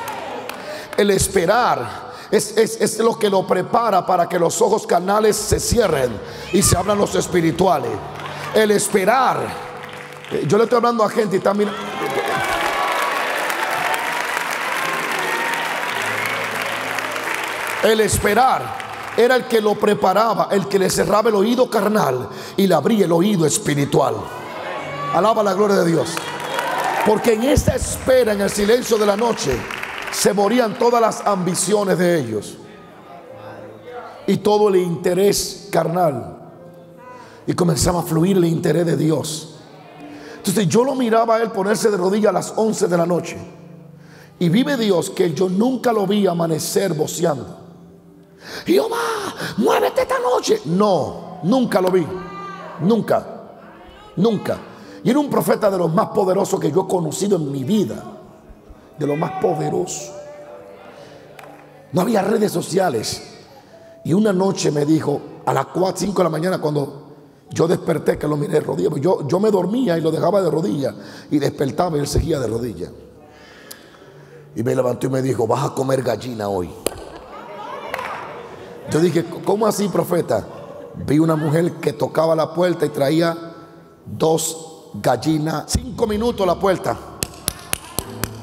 El 0.95 1.11
esperar 1.11 2.13
es, 2.31 2.55
es, 2.55 2.97
lo 2.99 3.19
que 3.19 3.29
lo 3.29 3.45
prepara 3.45 4.05
para 4.05 4.29
que 4.29 4.39
los 4.39 4.61
ojos 4.61 4.87
canales 4.87 5.35
se 5.35 5.59
cierren 5.59 6.17
y 6.53 6.61
se 6.61 6.77
abran 6.77 6.97
los 6.97 7.13
espirituales. 7.15 7.91
El 8.55 8.71
esperar. 8.71 9.47
Eh, 10.31 10.45
yo 10.47 10.57
le 10.57 10.63
estoy 10.63 10.77
hablando 10.77 11.03
a 11.03 11.09
gente 11.09 11.35
y 11.35 11.39
también... 11.41 11.69
El 17.83 17.99
esperar 17.99 18.80
era 19.23 19.35
el 19.35 19.45
que 19.45 19.61
lo 19.61 19.75
preparaba, 19.75 20.49
el 20.51 20.67
que 20.67 20.79
le 20.79 20.89
cerraba 20.89 21.29
el 21.29 21.35
oído 21.35 21.69
carnal 21.69 22.29
y 22.57 22.67
le 22.67 22.73
abría 22.73 23.05
el 23.05 23.11
oído 23.11 23.45
espiritual. 23.45 24.15
Alaba 25.13 25.43
la 25.43 25.53
gloria 25.53 25.77
de 25.77 25.85
Dios. 25.85 26.15
Porque 27.05 27.33
en 27.33 27.43
esta 27.43 27.75
espera, 27.75 28.33
en 28.33 28.41
el 28.41 28.49
silencio 28.49 28.97
de 28.97 29.05
la 29.05 29.17
noche, 29.17 29.51
se 30.11 30.33
morían 30.33 30.77
todas 30.77 31.01
las 31.01 31.25
ambiciones 31.25 31.97
de 31.97 32.19
ellos 32.19 32.57
y 34.27 34.37
todo 34.37 34.69
el 34.69 34.75
interés 34.77 35.69
carnal. 35.71 36.37
Y 37.47 37.53
comenzaba 37.53 38.01
a 38.01 38.03
fluir 38.03 38.37
el 38.37 38.45
interés 38.45 38.85
de 38.85 38.97
Dios. 38.97 39.55
Entonces 40.37 40.67
yo 40.67 40.83
lo 40.83 40.95
miraba 40.95 41.35
a 41.35 41.41
él 41.41 41.51
ponerse 41.51 41.89
de 41.89 41.97
rodillas 41.97 42.29
a 42.29 42.33
las 42.33 42.53
11 42.55 42.87
de 42.87 42.97
la 42.97 43.05
noche. 43.05 43.37
Y 44.39 44.49
vive 44.49 44.77
Dios 44.77 45.09
que 45.09 45.33
yo 45.33 45.49
nunca 45.49 45.91
lo 45.93 46.07
vi 46.07 46.25
amanecer 46.27 46.93
boceando. 46.93 47.59
Jehová, 48.65 48.97
muévete 49.57 50.01
esta 50.01 50.19
noche. 50.19 50.61
No, 50.65 51.39
nunca 51.43 51.81
lo 51.81 51.91
vi. 51.91 52.05
Nunca. 52.81 53.25
Nunca. 54.15 54.57
Y 55.03 55.09
era 55.09 55.19
un 55.19 55.29
profeta 55.29 55.69
de 55.69 55.77
los 55.77 55.93
más 55.93 56.07
poderosos 56.07 56.59
que 56.59 56.71
yo 56.71 56.85
he 56.85 56.87
conocido 56.87 57.37
en 57.37 57.51
mi 57.51 57.63
vida. 57.63 58.03
De 58.97 59.07
los 59.07 59.17
más 59.17 59.41
poderosos. 59.41 60.11
No 61.91 62.01
había 62.01 62.21
redes 62.21 62.51
sociales. 62.51 63.21
Y 64.03 64.13
una 64.13 64.33
noche 64.33 64.71
me 64.71 64.85
dijo, 64.85 65.21
a 65.45 65.53
las 65.53 65.67
4, 65.67 65.99
5 65.99 66.17
de 66.17 66.23
la 66.23 66.29
mañana, 66.29 66.59
cuando 66.59 67.01
yo 67.49 67.67
desperté, 67.67 68.17
que 68.17 68.27
lo 68.27 68.37
miré 68.37 68.53
de 68.53 68.59
rodillas, 68.61 68.93
yo, 68.99 69.27
yo 69.27 69.39
me 69.39 69.51
dormía 69.51 69.97
y 69.97 70.01
lo 70.01 70.11
dejaba 70.11 70.41
de 70.41 70.49
rodillas. 70.49 70.95
Y 71.29 71.39
despertaba 71.39 71.97
y 71.97 71.99
él 71.99 72.07
seguía 72.07 72.39
de 72.39 72.47
rodillas. 72.47 72.91
Y 74.55 74.63
me 74.63 74.75
levantó 74.75 75.07
y 75.07 75.09
me 75.09 75.21
dijo, 75.21 75.47
vas 75.47 75.65
a 75.65 75.73
comer 75.73 76.01
gallina 76.01 76.49
hoy. 76.49 76.69
Yo 78.91 78.99
dije, 78.99 79.25
¿cómo 79.45 79.65
así, 79.65 79.87
profeta? 79.87 80.45
Vi 81.05 81.17
una 81.17 81.37
mujer 81.37 81.73
que 81.75 81.93
tocaba 81.93 82.35
la 82.35 82.53
puerta 82.53 82.85
y 82.85 82.89
traía 82.89 83.37
dos 84.05 84.89
gallinas, 84.95 85.63
cinco 85.67 86.05
minutos 86.05 86.45
la 86.45 86.55
puerta. 86.55 86.97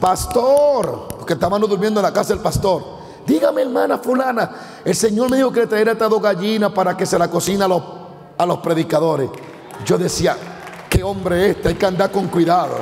Pastor, 0.01 1.09
porque 1.19 1.35
estábamos 1.35 1.69
durmiendo 1.69 2.01
en 2.01 2.05
la 2.05 2.13
casa 2.13 2.33
del 2.33 2.43
pastor. 2.43 2.83
Dígame, 3.27 3.61
hermana 3.61 3.99
fulana, 3.99 4.51
el 4.83 4.97
Señor 4.97 5.31
me 5.31 5.37
dijo 5.37 5.53
que 5.53 5.61
le 5.61 5.67
trajera 5.67 5.93
estas 5.93 6.09
dos 6.09 6.23
gallinas 6.23 6.73
para 6.73 6.97
que 6.97 7.05
se 7.05 7.19
la 7.19 7.29
cocine 7.29 7.65
a 7.65 7.69
los, 7.69 7.83
a 8.39 8.47
los 8.47 8.59
predicadores. 8.59 9.29
Yo 9.85 9.99
decía, 9.99 10.35
qué 10.89 11.03
hombre 11.03 11.51
este, 11.51 11.69
hay 11.69 11.75
que 11.75 11.85
andar 11.85 12.11
con 12.11 12.29
cuidado. 12.29 12.77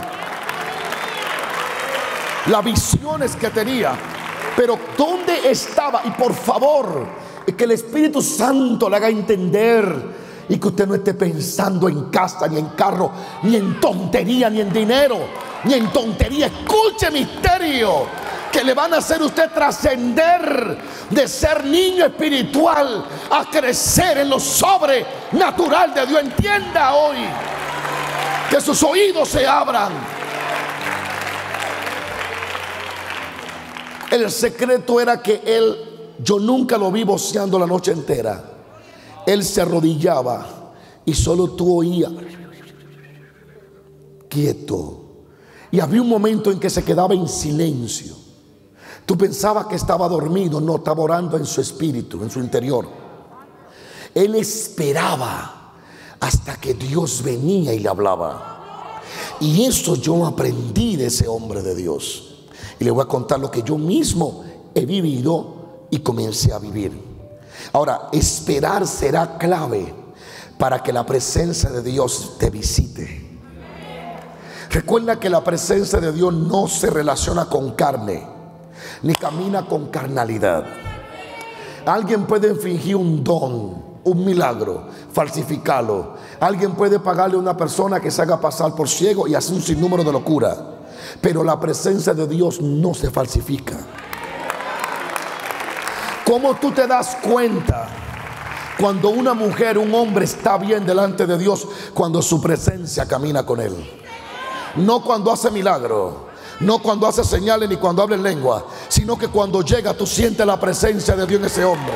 Las 2.47 2.65
visiones 2.65 3.35
que 3.35 3.51
tenía, 3.51 3.95
pero 4.57 4.79
¿dónde 4.97 5.51
estaba? 5.51 6.03
Y 6.05 6.11
por 6.13 6.33
favor, 6.33 7.26
que 7.53 7.65
el 7.65 7.73
Espíritu 7.73 8.21
Santo 8.23 8.89
le 8.89 8.97
haga 8.97 9.09
entender 9.09 10.27
y 10.49 10.59
que 10.59 10.69
usted 10.69 10.87
no 10.87 10.95
esté 10.95 11.15
pensando 11.15 11.89
en 11.89 12.05
casa, 12.05 12.47
ni 12.49 12.59
en 12.59 12.69
carro, 12.71 13.11
ni 13.43 13.57
en 13.57 13.81
tontería, 13.81 14.49
ni 14.51 14.61
en 14.61 14.73
dinero, 14.73 15.19
ni 15.65 15.75
en 15.75 15.93
tontería. 15.93 16.47
Escuche 16.47 17.11
misterio 17.11 18.07
que 18.53 18.63
le 18.65 18.75
van 18.75 18.95
a 18.95 18.99
hacer 18.99 19.23
usted 19.23 19.51
trascender 19.53 20.79
de 21.11 21.29
ser 21.29 21.65
niño 21.65 22.07
espiritual 22.07 23.05
a 23.31 23.45
crecer 23.51 24.19
en 24.19 24.31
lo 24.31 24.41
sobrenatural 24.41 25.93
de 25.95 26.07
Dios. 26.07 26.21
Entienda 26.21 26.95
hoy 26.95 27.19
que 28.49 28.61
sus 28.61 28.83
oídos 28.83 29.29
se 29.29 29.47
abran. 29.47 29.93
El 34.11 34.31
secreto 34.31 35.01
era 35.01 35.21
que 35.21 35.43
él 35.45 35.86
yo 36.23 36.39
nunca 36.39 36.79
lo 36.79 36.91
vi 36.91 37.05
voceando 37.05 37.59
la 37.59 37.67
noche 37.67 37.93
entera. 37.93 38.53
Él 39.27 39.45
se 39.45 39.61
arrodillaba 39.61 40.75
y 41.05 41.15
solo 41.15 41.51
tú 41.51 41.79
oías 41.79 42.13
quieto. 44.29 45.03
Y 45.71 45.81
había 45.81 46.03
un 46.03 46.09
momento 46.09 46.51
en 46.51 46.61
que 46.61 46.71
se 46.71 46.85
quedaba 46.85 47.15
en 47.15 47.29
silencio. 47.29 48.15
Tú 49.05 49.17
pensabas 49.17 49.67
que 49.67 49.77
estaba 49.77 50.09
dormido, 50.09 50.61
no, 50.61 50.77
estaba 50.77 51.03
orando 51.03 51.37
en 51.37 51.47
su 51.47 51.61
espíritu, 51.61 52.23
en 52.23 52.31
su 52.31 52.41
interior. 52.41 52.87
Él 54.15 54.35
esperaba 54.35 55.75
hasta 56.21 56.57
que 56.57 56.75
Dios 56.75 57.23
venía 57.23 57.73
y 57.73 57.79
le 57.79 57.89
hablaba. 57.89 59.03
Y 59.41 59.65
eso 59.65 59.97
yo 59.97 60.27
aprendí 60.27 60.97
de 60.97 61.07
ese 61.07 61.29
hombre 61.29 61.63
de 61.63 61.75
Dios. 61.75 62.47
Y 62.79 62.85
le 62.85 62.91
voy 62.91 63.03
a 63.03 63.09
contar 63.09 63.41
lo 63.41 63.51
que 63.51 63.63
yo 63.63 63.79
mismo 63.79 64.45
he 64.75 64.85
vivido 64.85 65.56
y 65.91 66.01
comencé 66.01 66.53
a 66.53 66.59
vivir. 66.59 66.93
Ahora, 67.73 68.09
esperar 68.13 68.87
será 68.87 69.39
clave 69.39 69.95
para 70.59 70.83
que 70.83 70.93
la 70.93 71.05
presencia 71.05 71.71
de 71.71 71.83
Dios 71.83 72.37
te 72.39 72.51
visite. 72.51 73.27
Recuerda 74.71 75.19
que 75.19 75.31
la 75.31 75.45
presencia 75.45 76.01
de 76.01 76.13
Dios 76.13 76.33
no 76.33 76.69
se 76.69 76.91
relaciona 76.91 77.47
con 77.47 77.73
carne, 77.73 78.27
ni 79.03 79.15
camina 79.15 79.67
con 79.67 79.87
carnalidad. 79.87 80.65
Alguien 81.87 82.27
puede 82.27 82.55
fingir 82.57 82.97
un 82.97 83.23
don, 83.23 83.85
un 84.05 84.25
milagro, 84.25 84.89
falsificarlo. 85.13 86.15
Alguien 86.41 86.75
puede 86.75 86.99
pagarle 86.99 87.37
a 87.37 87.41
una 87.41 87.57
persona 87.57 88.01
que 88.01 88.11
se 88.11 88.23
haga 88.23 88.41
pasar 88.41 88.75
por 88.75 88.89
ciego 88.89 89.29
y 89.29 89.35
hacer 89.35 89.55
un 89.55 89.63
sinnúmero 89.63 90.03
de 90.03 90.13
locura. 90.13 90.57
Pero 91.21 91.45
la 91.45 91.59
presencia 91.61 92.13
de 92.13 92.27
Dios 92.27 92.61
no 92.61 92.93
se 92.93 93.11
falsifica. 93.11 93.77
¿Cómo 96.27 96.57
tú 96.57 96.73
te 96.73 96.89
das 96.89 97.19
cuenta 97.23 97.87
cuando 98.81 99.11
una 99.11 99.33
mujer, 99.33 99.79
un 99.79 99.95
hombre 99.95 100.25
está 100.25 100.59
bien 100.59 100.85
delante 100.85 101.25
de 101.25 101.39
Dios? 101.39 101.69
Cuando 101.95 102.21
su 102.21 102.43
presencia 102.43 103.07
camina 103.07 103.47
con 103.47 103.61
él. 103.61 103.73
No 104.75 105.05
cuando 105.05 105.31
hace 105.31 105.53
milagro, 105.53 106.27
no 106.59 106.81
cuando 106.81 107.07
hace 107.07 107.23
señales 107.23 107.69
ni 107.69 107.77
cuando 107.77 108.03
habla 108.03 108.17
en 108.17 108.25
lengua, 108.25 108.67
sino 108.89 109.17
que 109.17 109.29
cuando 109.29 109.63
llega 109.63 109.95
tú 109.95 110.05
sientes 110.05 110.45
la 110.45 110.59
presencia 110.59 111.15
de 111.15 111.27
Dios 111.29 111.39
en 111.39 111.47
ese 111.47 111.65
hombre. 111.65 111.95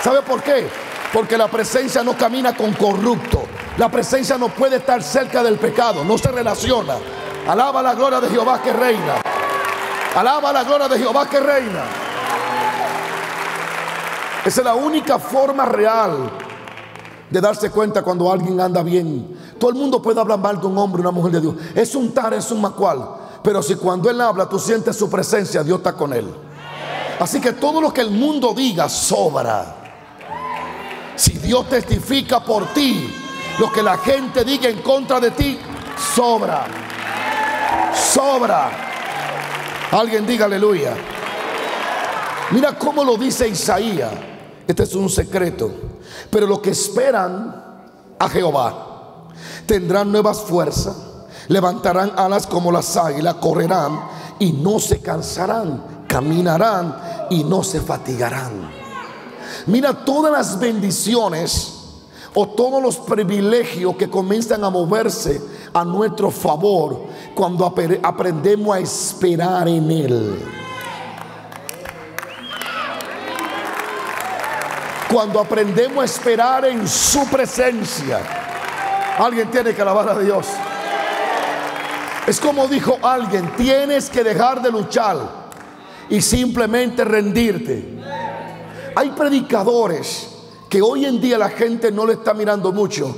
¿Sabe 0.00 0.22
por 0.22 0.40
qué? 0.44 0.68
Porque 1.12 1.36
la 1.36 1.48
presencia 1.48 2.04
no 2.04 2.16
camina 2.16 2.56
con 2.56 2.72
corrupto. 2.74 3.42
La 3.78 3.90
presencia 3.90 4.38
no 4.38 4.48
puede 4.48 4.76
estar 4.76 5.02
cerca 5.02 5.42
del 5.42 5.58
pecado, 5.58 6.04
no 6.04 6.16
se 6.16 6.30
relaciona. 6.30 6.94
Alaba 7.48 7.82
la 7.82 7.94
gloria 7.94 8.20
de 8.20 8.28
Jehová 8.28 8.62
que 8.62 8.72
reina. 8.72 9.20
Alaba 10.14 10.52
la 10.52 10.62
gloria 10.62 10.86
de 10.86 10.98
Jehová 11.00 11.28
que 11.28 11.40
reina. 11.40 12.01
Esa 14.44 14.60
es 14.60 14.64
la 14.64 14.74
única 14.74 15.18
forma 15.18 15.64
real 15.64 16.30
de 17.30 17.40
darse 17.40 17.70
cuenta 17.70 18.02
cuando 18.02 18.30
alguien 18.30 18.60
anda 18.60 18.82
bien. 18.82 19.38
Todo 19.58 19.70
el 19.70 19.76
mundo 19.76 20.02
puede 20.02 20.20
hablar 20.20 20.38
mal 20.38 20.60
de 20.60 20.66
un 20.66 20.76
hombre, 20.76 21.00
una 21.00 21.12
mujer 21.12 21.32
de 21.32 21.40
Dios. 21.40 21.54
Es 21.74 21.94
un 21.94 22.12
tar, 22.12 22.34
es 22.34 22.50
un 22.50 22.60
macual. 22.60 23.08
Pero 23.42 23.62
si 23.62 23.76
cuando 23.76 24.10
Él 24.10 24.20
habla 24.20 24.48
tú 24.48 24.58
sientes 24.58 24.96
su 24.96 25.08
presencia, 25.08 25.62
Dios 25.62 25.78
está 25.78 25.92
con 25.94 26.12
Él. 26.12 26.26
Así 27.20 27.40
que 27.40 27.52
todo 27.52 27.80
lo 27.80 27.92
que 27.92 28.00
el 28.00 28.10
mundo 28.10 28.52
diga 28.52 28.88
sobra. 28.88 29.76
Si 31.14 31.38
Dios 31.38 31.68
testifica 31.68 32.40
por 32.40 32.66
ti, 32.74 33.14
lo 33.60 33.72
que 33.72 33.82
la 33.82 33.96
gente 33.98 34.44
diga 34.44 34.68
en 34.68 34.82
contra 34.82 35.20
de 35.20 35.30
ti, 35.30 35.58
sobra. 36.14 36.66
Sobra. 37.94 38.70
Alguien 39.92 40.26
diga 40.26 40.46
aleluya. 40.46 40.94
Mira 42.50 42.76
cómo 42.76 43.04
lo 43.04 43.16
dice 43.16 43.48
Isaías. 43.48 44.31
Este 44.72 44.84
es 44.84 44.94
un 44.94 45.10
secreto. 45.10 45.70
Pero 46.30 46.46
lo 46.46 46.62
que 46.62 46.70
esperan 46.70 47.62
a 48.18 48.26
Jehová 48.30 49.26
tendrán 49.66 50.10
nuevas 50.10 50.40
fuerzas, 50.40 50.96
levantarán 51.48 52.12
alas 52.16 52.46
como 52.46 52.72
las 52.72 52.96
águilas, 52.96 53.34
correrán 53.34 54.00
y 54.38 54.50
no 54.50 54.78
se 54.78 55.00
cansarán, 55.00 56.06
caminarán 56.08 56.96
y 57.28 57.44
no 57.44 57.62
se 57.62 57.82
fatigarán. 57.82 58.70
Mira 59.66 60.06
todas 60.06 60.32
las 60.32 60.58
bendiciones 60.58 61.74
o 62.32 62.48
todos 62.48 62.82
los 62.82 62.96
privilegios 62.96 63.94
que 63.96 64.08
comienzan 64.08 64.64
a 64.64 64.70
moverse 64.70 65.38
a 65.74 65.84
nuestro 65.84 66.30
favor 66.30 67.08
cuando 67.34 67.66
aprendemos 67.66 68.74
a 68.74 68.80
esperar 68.80 69.68
en 69.68 69.90
Él. 69.90 70.61
Cuando 75.12 75.40
aprendemos 75.40 76.00
a 76.00 76.04
esperar 76.06 76.64
en 76.64 76.88
su 76.88 77.26
presencia. 77.26 78.18
Alguien 79.18 79.50
tiene 79.50 79.74
que 79.74 79.82
alabar 79.82 80.08
a 80.08 80.18
Dios. 80.18 80.46
Es 82.26 82.40
como 82.40 82.66
dijo 82.66 82.98
alguien, 83.02 83.54
tienes 83.54 84.08
que 84.08 84.24
dejar 84.24 84.62
de 84.62 84.70
luchar 84.70 85.18
y 86.08 86.22
simplemente 86.22 87.04
rendirte. 87.04 88.00
Hay 88.94 89.10
predicadores 89.10 90.28
que 90.70 90.80
hoy 90.80 91.04
en 91.04 91.20
día 91.20 91.36
la 91.36 91.50
gente 91.50 91.92
no 91.92 92.06
le 92.06 92.14
está 92.14 92.32
mirando 92.32 92.72
mucho, 92.72 93.14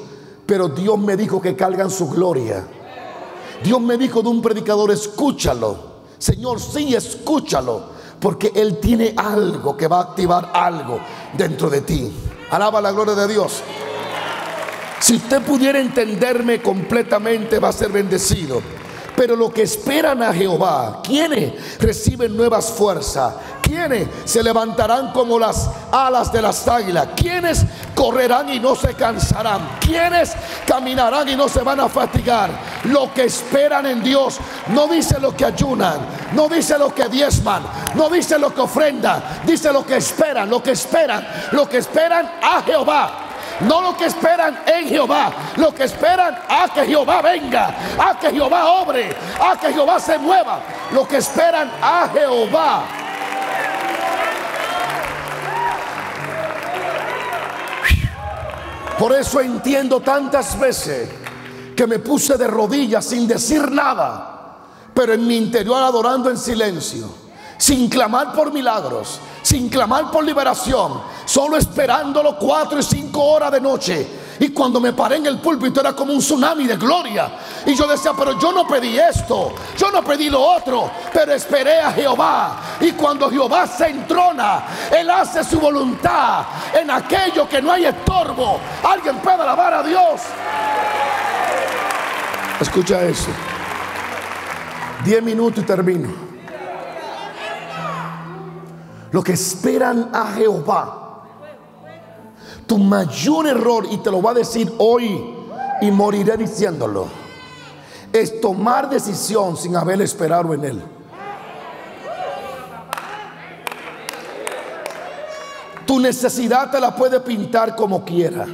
pero 0.47 0.69
Dios 0.69 0.99
me 0.99 1.17
dijo 1.17 1.41
que 1.41 1.55
cargan 1.55 1.93
su 1.93 2.11
gloria. 2.11 2.67
Dios 3.63 3.81
me 3.81 3.97
dijo 3.97 4.21
de 4.21 4.31
un 4.31 4.43
predicador, 4.43 4.91
escúchalo. 4.91 5.95
Señor, 6.19 6.59
sí, 6.59 6.93
escúchalo 6.93 7.94
porque 8.25 8.53
Él 8.55 8.79
tiene 8.81 9.13
algo 9.19 9.77
que 9.77 9.87
va 9.87 9.99
a 9.99 10.03
activar 10.05 10.51
algo 10.55 10.99
dentro 11.37 11.69
de 11.69 11.83
ti. 11.83 12.11
Alaba 12.51 12.81
la 12.81 12.91
gloria 12.91 13.15
de 13.15 13.29
Dios. 13.29 13.63
Si 14.99 15.17
usted 15.17 15.43
pudiera 15.43 15.79
entenderme 15.79 16.63
completamente, 16.63 17.59
va 17.59 17.69
a 17.69 17.73
ser 17.73 17.91
bendecido. 17.91 18.63
Pero 19.17 19.37
lo 19.37 19.51
que 19.51 19.63
esperan 19.63 20.23
a 20.23 20.33
Jehová, 20.33 21.01
quienes 21.03 21.79
reciben 21.79 22.37
nuevas 22.37 22.71
fuerzas, 22.71 23.35
quienes 23.63 24.09
se 24.25 24.43
levantarán 24.43 25.13
como 25.13 25.39
las 25.39 25.71
alas 25.91 26.33
de 26.33 26.43
las 26.43 26.67
águilas, 26.69 27.09
quienes 27.17 27.65
correrán 27.95 28.51
y 28.51 28.61
no 28.61 28.75
se 28.75 28.95
cansarán, 28.95 29.79
quienes 29.81 30.33
caminarán 30.67 31.29
y 31.29 31.37
no 31.37 31.49
se 31.49 31.63
van 31.63 31.81
a 31.81 31.89
fatigar. 31.89 32.51
Lo 32.85 33.13
que 33.13 33.25
esperan 33.25 33.87
en 33.87 34.03
Dios 34.03 34.39
no 34.69 34.87
dice 34.87 35.19
lo 35.19 35.35
que 35.35 35.45
ayunan, 35.45 35.99
no 36.33 36.49
dice 36.49 36.79
lo 36.79 36.95
que 36.95 37.09
diezman, 37.09 37.63
no 37.95 38.11
dice 38.11 38.39
lo 38.39 38.55
que 38.55 38.61
ofrendan, 38.61 39.23
dice 39.47 39.73
lo 39.73 39.87
que 39.87 39.97
esperan, 39.97 40.51
lo 40.51 40.63
que 40.63 40.73
esperan, 40.73 41.27
lo 41.53 41.69
que 41.69 41.79
esperan 41.79 42.31
a 42.43 42.63
Jehová. 42.63 43.24
No 43.61 43.81
lo 43.81 43.97
que 43.97 44.07
esperan 44.07 44.63
en 44.67 44.89
Jehová, 44.89 45.33
lo 45.57 45.75
que 45.75 45.85
esperan 45.85 46.37
a 46.49 46.69
que 46.75 46.87
Jehová 46.87 47.23
venga, 47.23 47.75
a 47.99 48.19
que 48.19 48.31
Jehová 48.31 48.67
obre, 48.83 49.15
a 49.41 49.57
que 49.59 49.73
Jehová 49.73 50.01
se 50.01 50.19
mueva. 50.19 50.61
Lo 50.93 51.07
que 51.07 51.19
esperan 51.19 51.71
a 51.81 52.09
Jehová. 52.13 52.85
Por 58.99 59.13
eso 59.13 59.41
entiendo 59.41 60.01
tantas 60.01 60.59
veces 60.59 61.09
que 61.77 61.87
me 61.87 61.99
puse 61.99 62.37
de 62.37 62.47
rodillas 62.47 63.05
sin 63.05 63.27
decir 63.27 63.71
nada, 63.71 64.59
pero 64.95 65.13
en 65.15 65.27
mi 65.27 65.37
interior 65.37 65.83
adorando 65.83 66.31
en 66.31 66.39
silencio, 66.39 67.24
sin 67.65 67.89
clamar 67.89 68.35
por 68.35 68.53
milagros, 68.53 69.19
sin 69.41 69.71
clamar 69.71 70.11
por 70.11 70.23
liberación, 70.23 71.01
solo 71.25 71.57
esperándolo 71.57 72.37
cuatro 72.37 72.79
y 72.79 72.83
cinco 72.83 73.23
horas 73.25 73.51
de 73.53 73.59
noche. 73.59 74.07
Y 74.39 74.51
cuando 74.51 74.79
me 74.81 74.93
paré 74.93 75.17
en 75.17 75.25
el 75.25 75.39
púlpito 75.39 75.81
era 75.81 75.95
como 75.95 76.13
un 76.13 76.19
tsunami 76.19 76.67
de 76.67 76.77
gloria. 76.77 77.31
Y 77.65 77.75
yo 77.75 77.87
decía, 77.87 78.13
pero 78.19 78.39
yo 78.39 78.53
no 78.53 78.69
pedí 78.69 78.99
esto, 78.99 79.55
yo 79.79 79.91
no 79.91 80.05
pedí 80.05 80.29
lo 80.29 80.43
otro, 80.43 80.91
pero 81.11 81.33
esperé 81.33 81.81
a 81.81 81.91
Jehová. 81.93 82.61
Y 82.83 82.93
cuando 82.93 83.31
Jehová 83.31 83.67
se 83.67 83.87
entrona, 83.87 84.65
Él 84.91 85.09
hace 85.09 85.43
su 85.43 85.59
voluntad 85.59 86.45
en 86.79 86.91
aquello 86.91 87.49
que 87.49 87.63
no 87.63 87.73
hay 87.73 87.87
estorbo. 87.87 88.61
Alguien 88.83 89.17
puede 89.21 89.41
alabar 89.41 89.73
a 89.73 89.83
Dios. 89.83 90.21
Escucha 92.61 93.03
eso. 93.05 93.31
Diez 95.03 95.23
minutos 95.23 95.65
y 95.65 95.67
termino 95.67 96.34
lo 99.15 99.23
que 99.23 99.35
esperan 99.35 100.11
a 100.13 100.33
Jehová. 100.33 101.23
Tu 102.67 102.77
mayor 102.79 103.47
error, 103.47 103.87
y 103.89 103.99
te 103.99 104.11
lo 104.11 104.21
va 104.21 104.33
a 104.33 104.35
decir 104.35 104.75
hoy 104.79 105.37
y 105.81 105.91
moriré 105.93 106.37
diciéndolo, 106.37 107.07
es 108.13 108.41
tomar 108.41 108.91
decisión 108.91 109.57
sin 109.57 109.77
haber 109.77 110.03
esperado 110.03 110.53
en 110.53 110.65
Él. 110.65 110.83
Tu 115.87 116.01
necesidad 116.01 116.73
te 116.73 116.81
la 116.81 116.97
puede 116.97 117.21
pintar 117.21 117.77
como 117.77 118.05
quiera. 118.05 118.49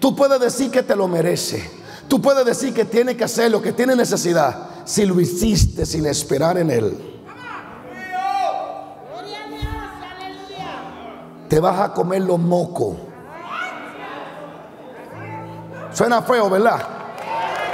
Tú 0.00 0.16
puedes 0.16 0.40
decir 0.40 0.70
que 0.70 0.82
te 0.82 0.96
lo 0.96 1.06
merece. 1.08 1.70
Tú 2.08 2.22
puedes 2.22 2.46
decir 2.46 2.72
que 2.72 2.86
tiene 2.86 3.18
que 3.18 3.24
hacer 3.24 3.50
lo 3.50 3.60
que 3.60 3.74
tiene 3.74 3.94
necesidad 3.94 4.66
si 4.86 5.04
lo 5.04 5.20
hiciste 5.20 5.84
sin 5.84 6.06
esperar 6.06 6.56
en 6.56 6.70
Él. 6.70 7.13
Te 11.48 11.60
vas 11.60 11.80
a 11.80 11.92
comer 11.92 12.22
los 12.22 12.38
mocos. 12.38 12.96
Suena 15.92 16.22
feo, 16.22 16.50
¿verdad? 16.50 16.80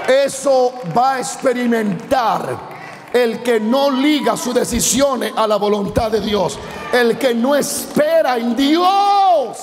Eso 0.06 0.74
va 0.96 1.14
a 1.14 1.18
experimentar 1.20 2.70
el 3.12 3.42
que 3.42 3.58
no 3.58 3.90
liga 3.90 4.36
sus 4.36 4.54
decisiones 4.54 5.32
a 5.36 5.46
la 5.46 5.56
voluntad 5.56 6.10
de 6.10 6.20
Dios. 6.20 6.58
El 6.92 7.18
que 7.18 7.34
no 7.34 7.54
espera 7.54 8.36
en 8.36 8.54
Dios. 8.54 9.58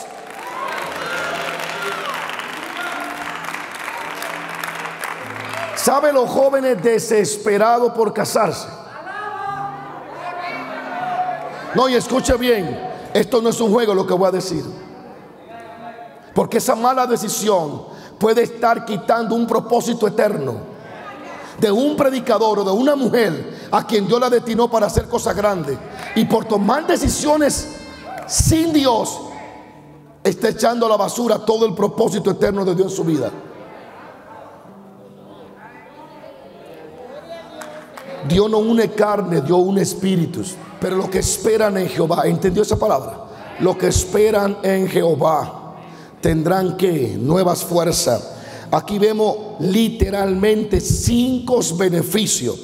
¿Sabe 5.76 6.12
los 6.12 6.30
jóvenes 6.30 6.82
desesperados 6.82 7.94
por 7.94 8.14
casarse? 8.14 8.68
No, 11.76 11.88
y 11.88 11.96
escuche 11.96 12.36
bien. 12.38 12.87
Esto 13.18 13.42
no 13.42 13.50
es 13.50 13.60
un 13.60 13.72
juego 13.72 13.96
lo 13.96 14.06
que 14.06 14.14
voy 14.14 14.28
a 14.28 14.32
decir. 14.32 14.64
Porque 16.36 16.60
esa 16.60 16.76
mala 16.76 17.08
decisión 17.08 17.82
puede 18.20 18.44
estar 18.44 18.86
quitando 18.86 19.34
un 19.34 19.48
propósito 19.48 20.06
eterno 20.06 20.54
de 21.60 21.72
un 21.72 21.96
predicador 21.96 22.60
o 22.60 22.64
de 22.64 22.70
una 22.70 22.96
mujer 22.96 23.70
a 23.72 23.88
quien 23.88 24.06
Dios 24.06 24.20
la 24.20 24.30
destinó 24.30 24.70
para 24.70 24.86
hacer 24.86 25.08
cosas 25.08 25.36
grandes. 25.36 25.80
Y 26.14 26.26
por 26.26 26.46
tomar 26.46 26.86
decisiones 26.86 27.68
sin 28.28 28.72
Dios, 28.72 29.20
está 30.24 30.50
echando 30.50 30.86
a 30.86 30.90
la 30.90 30.98
basura 30.98 31.44
todo 31.44 31.66
el 31.66 31.74
propósito 31.74 32.30
eterno 32.30 32.64
de 32.64 32.76
Dios 32.76 32.92
en 32.92 32.96
su 32.96 33.04
vida. 33.04 33.32
Dios 38.30 38.48
no 38.48 38.60
une 38.60 38.92
carne, 38.92 39.42
Dios 39.42 39.60
une 39.60 39.82
espíritus. 39.82 40.56
Pero 40.80 40.96
lo 40.96 41.10
que 41.10 41.20
esperan 41.20 41.78
en 41.78 41.90
Jehová, 41.90 42.24
¿entendió 42.26 42.62
esa 42.62 42.78
palabra? 42.78 43.26
Lo 43.60 43.78
que 43.78 43.88
esperan 43.88 44.58
en 44.64 44.88
Jehová 44.88 45.76
tendrán 46.22 46.78
que 46.78 47.18
nuevas 47.20 47.64
fuerzas. 47.64 48.32
Aquí 48.72 49.00
vemos 49.00 49.36
literalmente 49.60 50.80
cinco 50.80 51.60
beneficios 51.78 52.56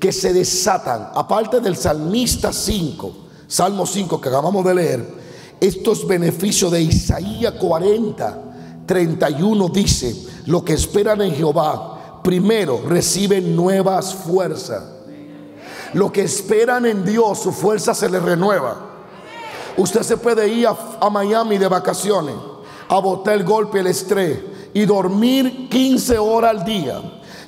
que 0.00 0.12
se 0.12 0.32
desatan, 0.32 1.10
aparte 1.14 1.60
del 1.60 1.76
salmista 1.76 2.52
5, 2.52 3.16
Salmo 3.46 3.86
5 3.86 4.20
que 4.20 4.28
acabamos 4.28 4.64
de 4.64 4.74
leer, 4.74 5.24
estos 5.60 6.06
beneficios 6.06 6.72
de 6.72 6.82
Isaías 6.82 7.54
40, 7.54 8.42
31 8.86 9.68
dice, 9.68 10.14
lo 10.46 10.64
que 10.64 10.74
esperan 10.74 11.22
en 11.22 11.34
Jehová, 11.34 12.20
primero 12.22 12.82
reciben 12.86 13.54
nuevas 13.54 14.14
fuerzas. 14.14 14.93
Lo 15.94 16.12
que 16.12 16.22
esperan 16.22 16.86
en 16.86 17.04
Dios, 17.04 17.38
su 17.40 17.52
fuerza 17.52 17.94
se 17.94 18.08
les 18.08 18.22
renueva. 18.22 18.76
Usted 19.76 20.02
se 20.02 20.16
puede 20.16 20.48
ir 20.48 20.66
a, 20.66 21.10
Miami 21.10 21.58
de 21.58 21.68
vacaciones, 21.68 22.34
a 22.88 22.98
botar 22.98 23.34
el 23.34 23.44
golpe, 23.44 23.80
el 23.80 23.86
estrés 23.86 24.38
y 24.72 24.84
dormir 24.84 25.68
15 25.68 26.18
horas 26.18 26.50
al 26.50 26.64
día 26.64 27.00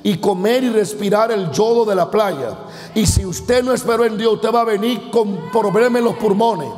y 0.03 0.17
comer 0.17 0.63
y 0.63 0.69
respirar 0.69 1.31
el 1.31 1.51
yodo 1.51 1.85
de 1.85 1.95
la 1.95 2.09
playa. 2.09 2.57
Y 2.95 3.05
si 3.05 3.25
usted 3.25 3.63
no 3.63 3.73
esperó 3.73 4.05
en 4.05 4.17
Dios, 4.17 4.35
usted 4.35 4.53
va 4.53 4.61
a 4.61 4.65
venir 4.65 5.09
con 5.11 5.51
problemas 5.51 5.99
en 5.99 6.05
los 6.05 6.15
pulmones. 6.15 6.69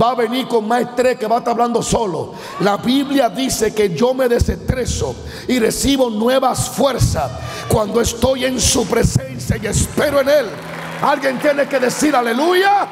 Va 0.00 0.10
a 0.10 0.14
venir 0.14 0.46
con 0.46 0.66
más 0.66 0.82
estrés 0.82 1.18
que 1.18 1.26
va 1.26 1.36
a 1.36 1.38
estar 1.38 1.52
hablando 1.52 1.82
solo. 1.82 2.34
La 2.60 2.76
Biblia 2.76 3.28
dice 3.28 3.74
que 3.74 3.94
yo 3.94 4.14
me 4.14 4.28
desestreso 4.28 5.14
y 5.46 5.58
recibo 5.58 6.10
nuevas 6.10 6.68
fuerzas 6.70 7.30
cuando 7.68 8.00
estoy 8.00 8.44
en 8.44 8.60
su 8.60 8.86
presencia 8.86 9.56
y 9.56 9.66
espero 9.66 10.20
en 10.20 10.28
Él. 10.28 10.46
Alguien 11.02 11.38
tiene 11.38 11.66
que 11.66 11.78
decir 11.78 12.14
aleluya. 12.14 12.86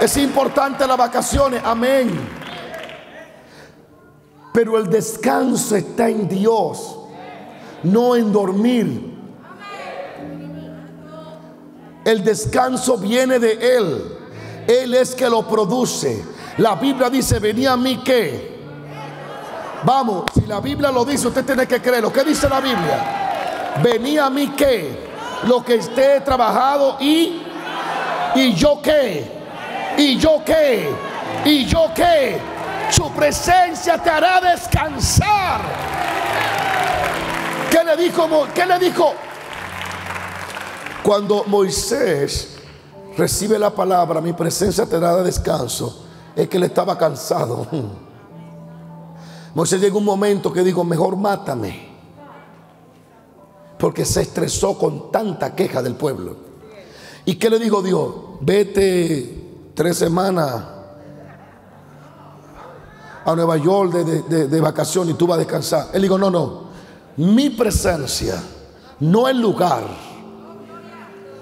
Es 0.00 0.16
importante 0.16 0.86
las 0.86 0.96
vacaciones, 0.96 1.62
amén. 1.64 2.28
Pero 4.52 4.78
el 4.78 4.90
descanso 4.90 5.76
está 5.76 6.08
en 6.08 6.28
Dios, 6.28 6.98
no 7.84 8.14
en 8.14 8.32
dormir. 8.32 9.14
El 12.04 12.22
descanso 12.22 12.98
viene 12.98 13.38
de 13.38 13.76
Él. 13.76 14.18
Él 14.66 14.94
es 14.94 15.14
que 15.14 15.28
lo 15.28 15.48
produce. 15.48 16.24
La 16.58 16.74
Biblia 16.74 17.08
dice, 17.08 17.38
venía 17.38 17.72
a 17.72 17.76
mí 17.76 17.96
que. 18.04 18.54
Vamos, 19.84 20.24
si 20.34 20.42
la 20.42 20.60
Biblia 20.60 20.90
lo 20.90 21.04
dice, 21.04 21.28
usted 21.28 21.44
tiene 21.44 21.66
que 21.66 21.80
creerlo. 21.80 22.12
¿Qué 22.12 22.24
dice 22.24 22.48
la 22.48 22.60
Biblia? 22.60 23.80
Venía 23.82 24.26
a 24.26 24.30
mí 24.30 24.48
que. 24.50 25.03
Lo 25.46 25.64
que 25.64 25.76
esté 25.76 26.20
trabajado 26.20 26.96
y. 27.00 27.42
¿Y 28.34 28.54
yo 28.54 28.80
qué? 28.82 29.30
¿Y 29.96 30.16
yo 30.16 30.42
qué? 30.44 30.90
¿Y 31.44 31.64
yo 31.66 31.90
qué? 31.94 32.40
Su 32.90 33.10
presencia 33.12 33.98
te 33.98 34.10
hará 34.10 34.40
descansar. 34.40 35.60
¿Qué 37.70 37.84
le 37.84 37.96
dijo? 37.96 38.28
¿Qué 38.54 38.66
le 38.66 38.78
dijo? 38.78 39.14
Cuando 41.02 41.44
Moisés 41.44 42.56
recibe 43.16 43.58
la 43.58 43.70
palabra, 43.70 44.20
mi 44.20 44.32
presencia 44.32 44.86
te 44.86 44.98
dará 44.98 45.22
descanso, 45.22 46.04
es 46.34 46.48
que 46.48 46.56
él 46.56 46.64
estaba 46.64 46.96
cansado. 46.96 47.66
Moisés 49.54 49.80
llegó 49.80 49.98
un 49.98 50.04
momento 50.04 50.52
que 50.52 50.62
dijo, 50.62 50.82
mejor 50.82 51.16
mátame. 51.16 51.93
Porque 53.84 54.06
se 54.06 54.22
estresó 54.22 54.78
con 54.78 55.12
tanta 55.12 55.54
queja 55.54 55.82
del 55.82 55.94
pueblo. 55.94 56.36
¿Y 57.26 57.34
qué 57.34 57.50
le 57.50 57.58
dijo 57.58 57.82
Dios? 57.82 58.14
Vete 58.40 59.72
tres 59.74 59.98
semanas 59.98 60.64
a 63.26 63.34
Nueva 63.34 63.58
York 63.58 63.92
de, 63.92 64.48
de, 64.48 64.60
vacación 64.62 65.10
y 65.10 65.12
tú 65.12 65.26
vas 65.26 65.36
a 65.36 65.40
descansar. 65.40 65.88
Él 65.92 66.00
dijo, 66.00 66.16
no, 66.16 66.30
no, 66.30 66.62
mi 67.18 67.50
presencia, 67.50 68.42
no 69.00 69.28
el 69.28 69.38
lugar, 69.38 69.82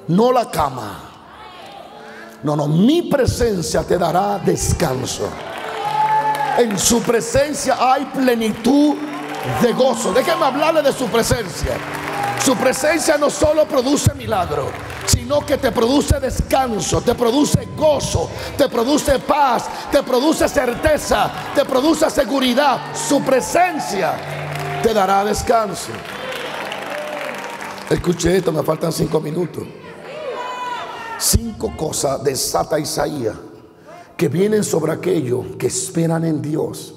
no 0.09 0.33
la 0.33 0.51
cama. 0.51 0.99
No, 2.43 2.57
no, 2.57 2.67
mi 2.67 3.03
presencia 3.03 3.85
te 3.85 3.97
dará 3.97 4.41
descanso. 4.41 5.29
En 6.59 6.77
su 6.77 7.03
presencia 7.03 7.77
hay 7.79 8.05
plenitud 8.07 8.97
de 9.63 9.73
gozo. 9.75 10.13
Déjeme 10.13 10.45
hablarle 10.45 10.83
de 10.83 10.93
su 10.93 11.07
presencia. 11.07 11.79
Su 12.45 12.57
presencia 12.57 13.17
no 13.17 13.31
solo 13.31 13.67
produce 13.67 14.13
milagro, 14.15 14.69
sino 15.07 15.47
que 15.47 15.59
te 15.59 15.71
produce 15.71 16.19
descanso, 16.19 17.01
te 17.01 17.15
produce 17.15 17.69
gozo, 17.77 18.29
te 18.59 18.69
produce 18.69 19.21
paz, 19.21 19.69
te 19.93 20.03
produce 20.03 20.49
certeza, 20.49 21.31
te 21.55 21.65
produce 21.65 22.11
seguridad. 22.11 22.93
Su 22.95 23.23
presencia 23.23 24.15
te 24.83 24.93
dará 24.93 25.25
descanso. 25.25 25.93
Escuche 27.89 28.37
esto, 28.37 28.51
me 28.51 28.65
faltan 28.65 28.93
cinco 28.93 29.21
minutos. 29.21 29.65
Cinco 31.19 31.77
cosas 31.77 32.25
desata 32.25 32.77
Isaías 32.81 33.37
que 34.17 34.29
vienen 34.29 34.65
sobre 34.65 34.91
aquellos 34.91 35.47
que 35.59 35.69
esperan 35.69 36.25
en 36.25 36.43
Dios. 36.43 36.95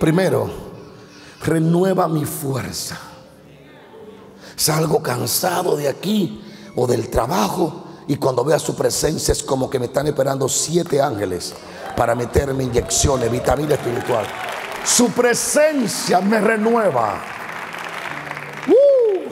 Primero, 0.00 0.69
renueva 1.42 2.08
mi 2.08 2.24
fuerza. 2.24 2.98
Salgo 4.56 5.02
cansado 5.02 5.76
de 5.76 5.88
aquí 5.88 6.42
o 6.76 6.86
del 6.86 7.08
trabajo 7.08 7.84
y 8.06 8.16
cuando 8.16 8.44
vea 8.44 8.58
su 8.58 8.74
presencia 8.74 9.32
es 9.32 9.42
como 9.42 9.70
que 9.70 9.78
me 9.78 9.86
están 9.86 10.06
esperando 10.06 10.48
siete 10.48 11.00
ángeles 11.00 11.54
para 11.96 12.14
meterme 12.14 12.64
inyecciones, 12.64 13.30
vitamina 13.30 13.74
espiritual. 13.74 14.26
Su 14.84 15.10
presencia 15.10 16.20
me 16.20 16.40
renueva. 16.40 17.20
Uh. 18.66 19.30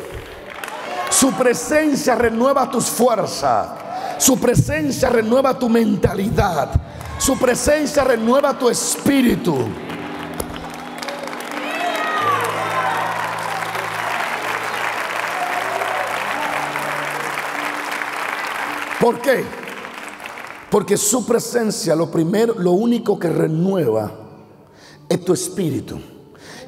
Su 1.11 1.33
presencia 1.33 2.15
renueva 2.15 2.71
tus 2.71 2.87
fuerzas. 2.87 3.69
Su 4.19 4.39
presencia 4.39 5.09
renueva 5.09 5.59
tu 5.59 5.69
mentalidad. 5.69 6.71
Su 7.19 7.39
presencia 7.39 8.05
renueva 8.05 8.59
tu 8.59 8.69
espíritu. 8.69 9.67
¿Por 19.01 19.21
qué? 19.21 19.45
Porque 20.71 20.97
su 20.97 21.25
presencia, 21.25 21.95
lo 21.95 22.11
primero, 22.11 22.55
lo 22.59 22.73
único 22.73 23.19
que 23.19 23.29
renueva 23.29 24.13
es 25.09 25.25
tu 25.25 25.33
espíritu. 25.33 25.99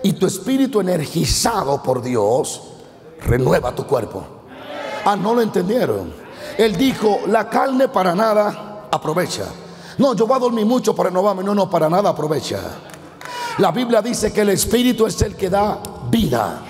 Y 0.03 0.15
tu 0.15 0.27
espíritu 0.27 0.81
energizado 0.81 1.83
por 1.83 2.01
Dios 2.03 2.63
renueva 3.27 3.75
tu 3.75 3.87
cuerpo. 3.87 4.25
Ah, 5.05 5.17
no 5.17 5.35
lo 5.35 5.43
entendieron. 5.43 6.13
Él 6.57 6.77
dijo, 6.77 7.21
la 7.27 7.49
carne 7.49 7.89
para 7.89 8.15
nada 8.15 8.89
aprovecha. 8.91 9.45
No, 9.99 10.15
yo 10.15 10.27
voy 10.27 10.37
a 10.37 10.41
dormir 10.41 10.65
mucho 10.65 10.95
para 10.95 11.11
renovarme. 11.11 11.45
No, 11.45 11.55
no, 11.55 11.69
para 11.69 11.91
nada 11.91 12.11
aprovecha. 12.11 12.61
La 13.59 13.71
Biblia 13.73 14.01
dice 14.01 14.33
que 14.33 14.41
el 14.41 14.51
espíritu 14.51 15.07
es 15.07 15.21
el 15.21 15.37
que 15.37 15.51
da 15.51 15.79
vida. 16.11 16.63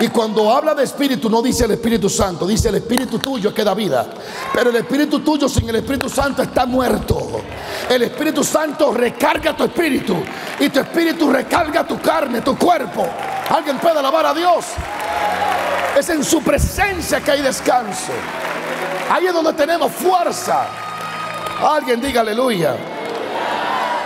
Y 0.00 0.08
cuando 0.08 0.50
habla 0.50 0.74
de 0.74 0.84
espíritu, 0.84 1.30
no 1.30 1.40
dice 1.40 1.64
el 1.66 1.72
Espíritu 1.72 2.08
Santo, 2.08 2.46
dice 2.46 2.68
el 2.68 2.76
espíritu 2.76 3.18
tuyo 3.18 3.54
que 3.54 3.62
da 3.62 3.74
vida. 3.74 4.06
Pero 4.52 4.70
el 4.70 4.76
espíritu 4.76 5.20
tuyo 5.20 5.48
sin 5.48 5.68
el 5.68 5.76
Espíritu 5.76 6.08
Santo 6.08 6.42
está 6.42 6.66
muerto. 6.66 7.40
El 7.88 8.02
Espíritu 8.02 8.42
Santo 8.42 8.92
recarga 8.92 9.56
tu 9.56 9.64
espíritu 9.64 10.16
y 10.58 10.68
tu 10.68 10.80
espíritu 10.80 11.30
recarga 11.30 11.86
tu 11.86 12.00
carne, 12.00 12.40
tu 12.40 12.58
cuerpo. 12.58 13.06
Alguien 13.50 13.78
puede 13.78 13.98
alabar 13.98 14.26
a 14.26 14.34
Dios. 14.34 14.64
Es 15.96 16.08
en 16.08 16.24
su 16.24 16.42
presencia 16.42 17.20
que 17.20 17.30
hay 17.30 17.42
descanso. 17.42 18.12
Ahí 19.10 19.26
es 19.26 19.32
donde 19.32 19.52
tenemos 19.52 19.92
fuerza. 19.92 20.66
Alguien 21.62 22.00
diga 22.00 22.22
aleluya. 22.22 22.76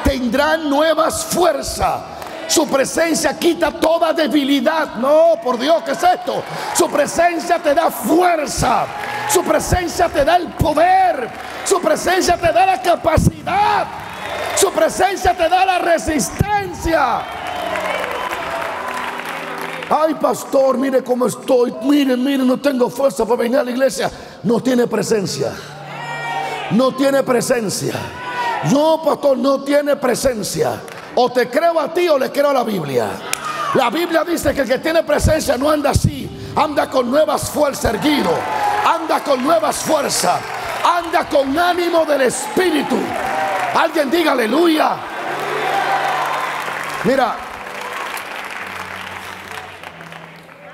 Tendrán 0.04 0.68
nuevas 0.68 1.24
fuerzas 1.24 2.17
su 2.48 2.66
presencia 2.66 3.38
quita 3.38 3.70
toda 3.70 4.12
debilidad. 4.14 4.94
No, 4.94 5.38
por 5.44 5.58
Dios, 5.58 5.82
¿qué 5.84 5.92
es 5.92 6.02
esto? 6.02 6.42
Su 6.74 6.90
presencia 6.90 7.58
te 7.58 7.74
da 7.74 7.90
fuerza. 7.90 8.86
Su 9.30 9.44
presencia 9.44 10.08
te 10.08 10.24
da 10.24 10.36
el 10.36 10.48
poder. 10.54 11.28
Su 11.64 11.80
presencia 11.80 12.38
te 12.38 12.50
da 12.50 12.64
la 12.64 12.80
capacidad. 12.80 13.86
Su 14.56 14.72
presencia 14.72 15.36
te 15.36 15.48
da 15.48 15.66
la 15.66 15.78
resistencia. 15.78 17.22
Ay, 19.90 20.14
pastor, 20.14 20.78
mire 20.78 21.04
cómo 21.04 21.26
estoy. 21.26 21.74
Mire, 21.82 22.16
mire, 22.16 22.44
no 22.44 22.58
tengo 22.58 22.88
fuerza 22.88 23.24
para 23.24 23.42
venir 23.42 23.58
a 23.58 23.64
la 23.64 23.70
iglesia. 23.70 24.10
No 24.42 24.60
tiene 24.60 24.86
presencia. 24.86 25.52
No 26.70 26.92
tiene 26.92 27.22
presencia. 27.22 27.94
No, 28.72 29.02
pastor, 29.02 29.36
no 29.36 29.60
tiene 29.60 29.96
presencia. 29.96 30.80
O 31.20 31.32
te 31.32 31.50
creo 31.50 31.80
a 31.80 31.92
ti 31.92 32.08
o 32.08 32.16
le 32.16 32.30
creo 32.30 32.50
a 32.50 32.52
la 32.52 32.62
Biblia. 32.62 33.08
La 33.74 33.90
Biblia 33.90 34.22
dice 34.22 34.54
que 34.54 34.60
el 34.60 34.68
que 34.68 34.78
tiene 34.78 35.02
presencia 35.02 35.58
no 35.58 35.68
anda 35.68 35.90
así, 35.90 36.30
anda 36.54 36.88
con 36.88 37.10
nuevas 37.10 37.50
fuerzas 37.50 37.92
erguido. 37.92 38.30
anda 38.86 39.24
con 39.24 39.42
nuevas 39.42 39.78
fuerzas, 39.78 40.40
anda 40.84 41.28
con 41.28 41.58
ánimo 41.58 42.04
del 42.04 42.22
Espíritu. 42.22 42.96
Alguien 43.74 44.08
diga 44.08 44.30
aleluya. 44.30 44.96
Mira, 47.02 47.36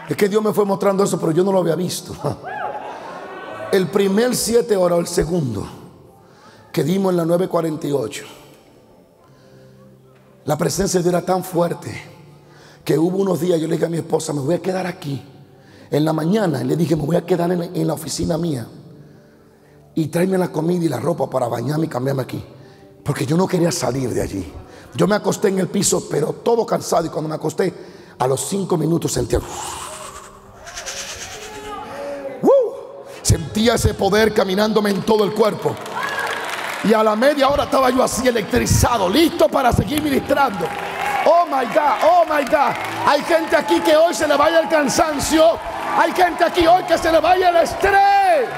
es 0.07 0.15
que 0.15 0.29
Dios 0.29 0.43
me 0.43 0.53
fue 0.53 0.67
mostrando 0.67 1.05
eso, 1.05 1.19
pero 1.19 1.33
yo 1.33 1.43
no 1.43 1.53
lo 1.53 1.61
había 1.61 1.75
visto. 1.75 2.15
El 3.73 3.89
primer 3.89 4.37
siete 4.37 4.77
horas, 4.77 4.99
el 4.99 5.07
segundo, 5.09 5.67
que 6.71 6.85
dimos 6.85 7.11
en 7.13 7.17
la 7.17 7.25
948, 7.25 8.25
la 10.45 10.59
presencia 10.59 11.01
de 11.01 11.05
Dios 11.05 11.15
era 11.15 11.25
tan 11.25 11.43
fuerte 11.43 12.15
que 12.85 12.99
hubo 12.99 13.19
unos 13.19 13.41
días, 13.41 13.61
yo 13.61 13.67
le 13.67 13.75
dije 13.75 13.87
a 13.87 13.89
mi 13.89 13.97
esposa, 13.97 14.33
me 14.33 14.41
voy 14.41 14.57
a 14.57 14.63
quedar 14.63 14.87
aquí. 14.87 15.23
En 15.91 16.05
la 16.05 16.13
mañana 16.13 16.63
le 16.63 16.77
dije, 16.77 16.97
me 16.97 17.05
voy 17.05 17.17
a 17.17 17.25
quedar 17.25 17.51
en 17.51 17.87
la, 17.87 17.95
oficina 17.95 18.37
mía 18.37 18.67
y 19.95 20.07
tráeme 20.09 20.37
la 20.37 20.49
comida 20.49 20.85
y 20.85 20.89
la 20.89 21.01
ropa 21.01 21.31
para 21.31 21.49
bañarme 21.49 21.87
y 21.87 21.89
cambiarme 21.89 22.23
aquí. 22.23 22.45
Porque 23.03 23.25
yo 23.25 23.37
no 23.37 23.47
quería 23.47 23.73
salir 23.73 24.11
de 24.11 24.21
allí. 24.21 24.53
Yo 24.95 25.07
me 25.07 25.15
acosté 25.15 25.49
en 25.49 25.59
el 25.59 25.69
piso, 25.69 26.07
pero 26.11 26.33
todo 26.33 26.67
cansado. 26.67 27.07
Y 27.07 27.09
cuando 27.09 27.29
me 27.29 27.35
acosté, 27.35 27.73
a 28.19 28.27
los 28.27 28.49
cinco 28.49 28.77
minutos 28.77 29.13
sentía. 29.13 29.41
sentía 33.23 33.75
ese 33.75 33.95
poder 33.95 34.33
caminándome 34.35 34.91
en 34.91 35.03
todo 35.03 35.25
el 35.25 35.33
cuerpo. 35.33 35.75
Y 36.85 36.93
a 36.93 37.03
la 37.03 37.17
media 37.17 37.49
hora 37.49 37.65
estaba 37.65 37.89
yo 37.91 38.03
así 38.03 38.29
electrizado, 38.29 39.09
listo 39.09 39.49
para 39.49 39.73
seguir 39.73 40.03
ministrando. 40.03 40.67
Oh 41.25 41.47
my 41.47 41.65
God, 41.67 41.95
oh 42.03 42.25
my 42.29 42.45
God. 42.45 42.75
Hay 43.07 43.23
gente 43.23 43.57
aquí 43.57 43.81
que 43.81 43.97
hoy 43.97 44.15
se 44.15 44.29
le 44.29 44.37
vaya 44.37 44.61
el 44.61 44.69
cansancio. 44.69 45.59
Hay 45.99 46.13
gente 46.13 46.45
aquí 46.45 46.67
hoy 46.67 46.83
que 46.85 46.99
se 46.99 47.11
le 47.11 47.21
vaya 47.21 47.49
el 47.49 47.57
estrés. 47.57 48.49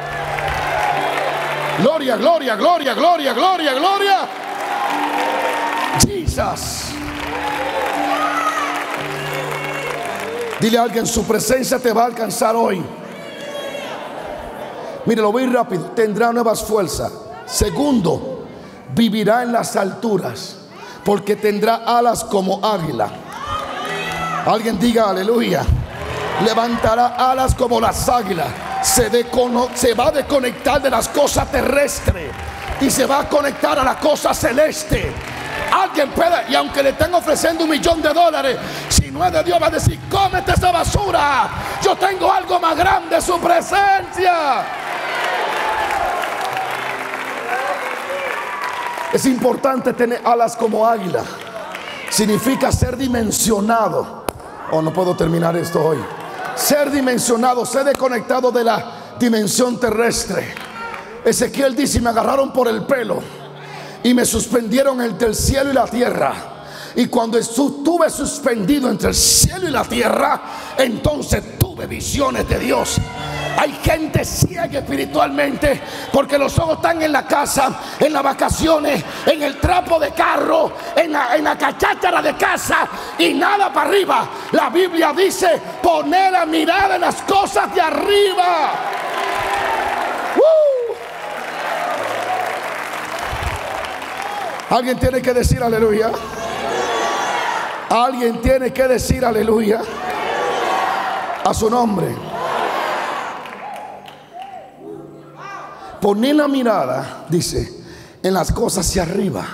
Gloria, 1.78 2.16
gloria, 2.16 2.56
gloria, 2.56 2.94
gloria, 2.94 3.32
gloria, 3.32 3.74
gloria. 3.74 4.28
Jesus. 6.00 6.86
Dile 10.58 10.78
a 10.78 10.82
alguien, 10.82 11.06
su 11.06 11.24
presencia 11.24 11.78
te 11.78 11.92
va 11.92 12.02
a 12.02 12.06
alcanzar 12.06 12.56
hoy. 12.56 12.82
Mire, 15.04 15.22
lo 15.22 15.30
voy 15.30 15.46
rápido. 15.46 15.84
Tendrá 15.90 16.32
nuevas 16.32 16.64
fuerzas. 16.64 17.25
Segundo, 17.46 18.46
vivirá 18.94 19.42
en 19.42 19.52
las 19.52 19.76
alturas 19.76 20.56
porque 21.04 21.36
tendrá 21.36 21.82
alas 21.86 22.24
como 22.24 22.60
águila. 22.64 23.08
Alguien 24.44 24.78
diga 24.78 25.10
aleluya. 25.10 25.64
Levantará 26.44 27.14
alas 27.16 27.54
como 27.54 27.80
las 27.80 28.08
águilas. 28.08 28.48
Se, 28.82 29.08
se 29.74 29.94
va 29.94 30.08
a 30.08 30.10
desconectar 30.10 30.82
de 30.82 30.90
las 30.90 31.08
cosas 31.08 31.50
terrestres 31.50 32.30
y 32.80 32.90
se 32.90 33.06
va 33.06 33.20
a 33.20 33.28
conectar 33.28 33.78
a 33.78 33.84
la 33.84 33.98
cosa 33.98 34.34
celeste. 34.34 35.12
Alguien 35.72 36.10
puede, 36.10 36.50
y 36.50 36.54
aunque 36.54 36.82
le 36.82 36.90
estén 36.90 37.14
ofreciendo 37.14 37.64
un 37.64 37.70
millón 37.70 38.02
de 38.02 38.12
dólares, 38.12 38.58
si 38.88 39.10
no 39.10 39.24
es 39.24 39.32
de 39.32 39.42
Dios, 39.42 39.60
va 39.60 39.68
a 39.68 39.70
decir: 39.70 39.98
Cómete 40.10 40.52
esa 40.52 40.70
basura. 40.70 41.48
Yo 41.82 41.96
tengo 41.96 42.30
algo 42.30 42.60
más 42.60 42.76
grande, 42.76 43.20
su 43.20 43.38
presencia. 43.38 44.85
Es 49.12 49.24
importante 49.26 49.92
tener 49.92 50.20
alas 50.24 50.56
como 50.56 50.86
águila. 50.86 51.22
Significa 52.10 52.72
ser 52.72 52.96
dimensionado. 52.96 54.24
Oh, 54.70 54.82
no 54.82 54.92
puedo 54.92 55.16
terminar 55.16 55.56
esto 55.56 55.84
hoy. 55.84 55.98
Ser 56.54 56.90
dimensionado, 56.90 57.64
ser 57.64 57.84
desconectado 57.84 58.50
de 58.50 58.64
la 58.64 59.16
dimensión 59.18 59.78
terrestre. 59.78 60.54
Ezequiel 61.24 61.74
dice, 61.74 62.00
me 62.00 62.10
agarraron 62.10 62.52
por 62.52 62.68
el 62.68 62.84
pelo 62.84 63.20
y 64.02 64.14
me 64.14 64.24
suspendieron 64.24 65.00
entre 65.02 65.28
el 65.28 65.34
cielo 65.34 65.70
y 65.70 65.74
la 65.74 65.86
tierra. 65.86 66.55
Y 66.96 67.06
cuando 67.06 67.36
estuve 67.36 68.08
suspendido 68.08 68.90
entre 68.90 69.08
el 69.08 69.14
cielo 69.14 69.68
y 69.68 69.70
la 69.70 69.84
tierra, 69.84 70.40
entonces 70.78 71.58
tuve 71.58 71.86
visiones 71.86 72.48
de 72.48 72.58
Dios. 72.58 72.96
Hay 73.58 73.72
gente 73.82 74.24
ciega 74.24 74.78
espiritualmente 74.78 75.80
porque 76.10 76.38
los 76.38 76.58
ojos 76.58 76.76
están 76.76 77.02
en 77.02 77.12
la 77.12 77.26
casa, 77.26 77.80
en 78.00 78.12
las 78.14 78.22
vacaciones, 78.22 79.04
en 79.26 79.42
el 79.42 79.58
trapo 79.60 79.98
de 79.98 80.10
carro, 80.12 80.72
en 80.94 81.12
la, 81.12 81.36
en 81.36 81.44
cacháchara 81.44 82.22
de 82.22 82.34
casa 82.34 82.88
y 83.18 83.34
nada 83.34 83.70
para 83.72 83.90
arriba. 83.90 84.28
La 84.52 84.70
Biblia 84.70 85.12
dice 85.14 85.60
poner 85.82 86.34
a 86.34 86.46
mirar 86.46 86.92
en 86.92 87.02
las 87.02 87.16
cosas 87.22 87.74
de 87.74 87.80
arriba. 87.80 88.70
Alguien 94.70 94.98
tiene 94.98 95.22
que 95.22 95.32
decir 95.32 95.62
aleluya. 95.62 96.10
Alguien 97.88 98.40
tiene 98.40 98.72
que 98.72 98.88
decir 98.88 99.24
aleluya 99.24 99.80
a 101.44 101.54
su 101.54 101.70
nombre. 101.70 102.14
Poner 106.00 106.36
la 106.36 106.48
mirada, 106.48 107.26
dice, 107.28 107.84
en 108.22 108.34
las 108.34 108.52
cosas 108.52 108.86
hacia 108.86 109.02
arriba. 109.02 109.44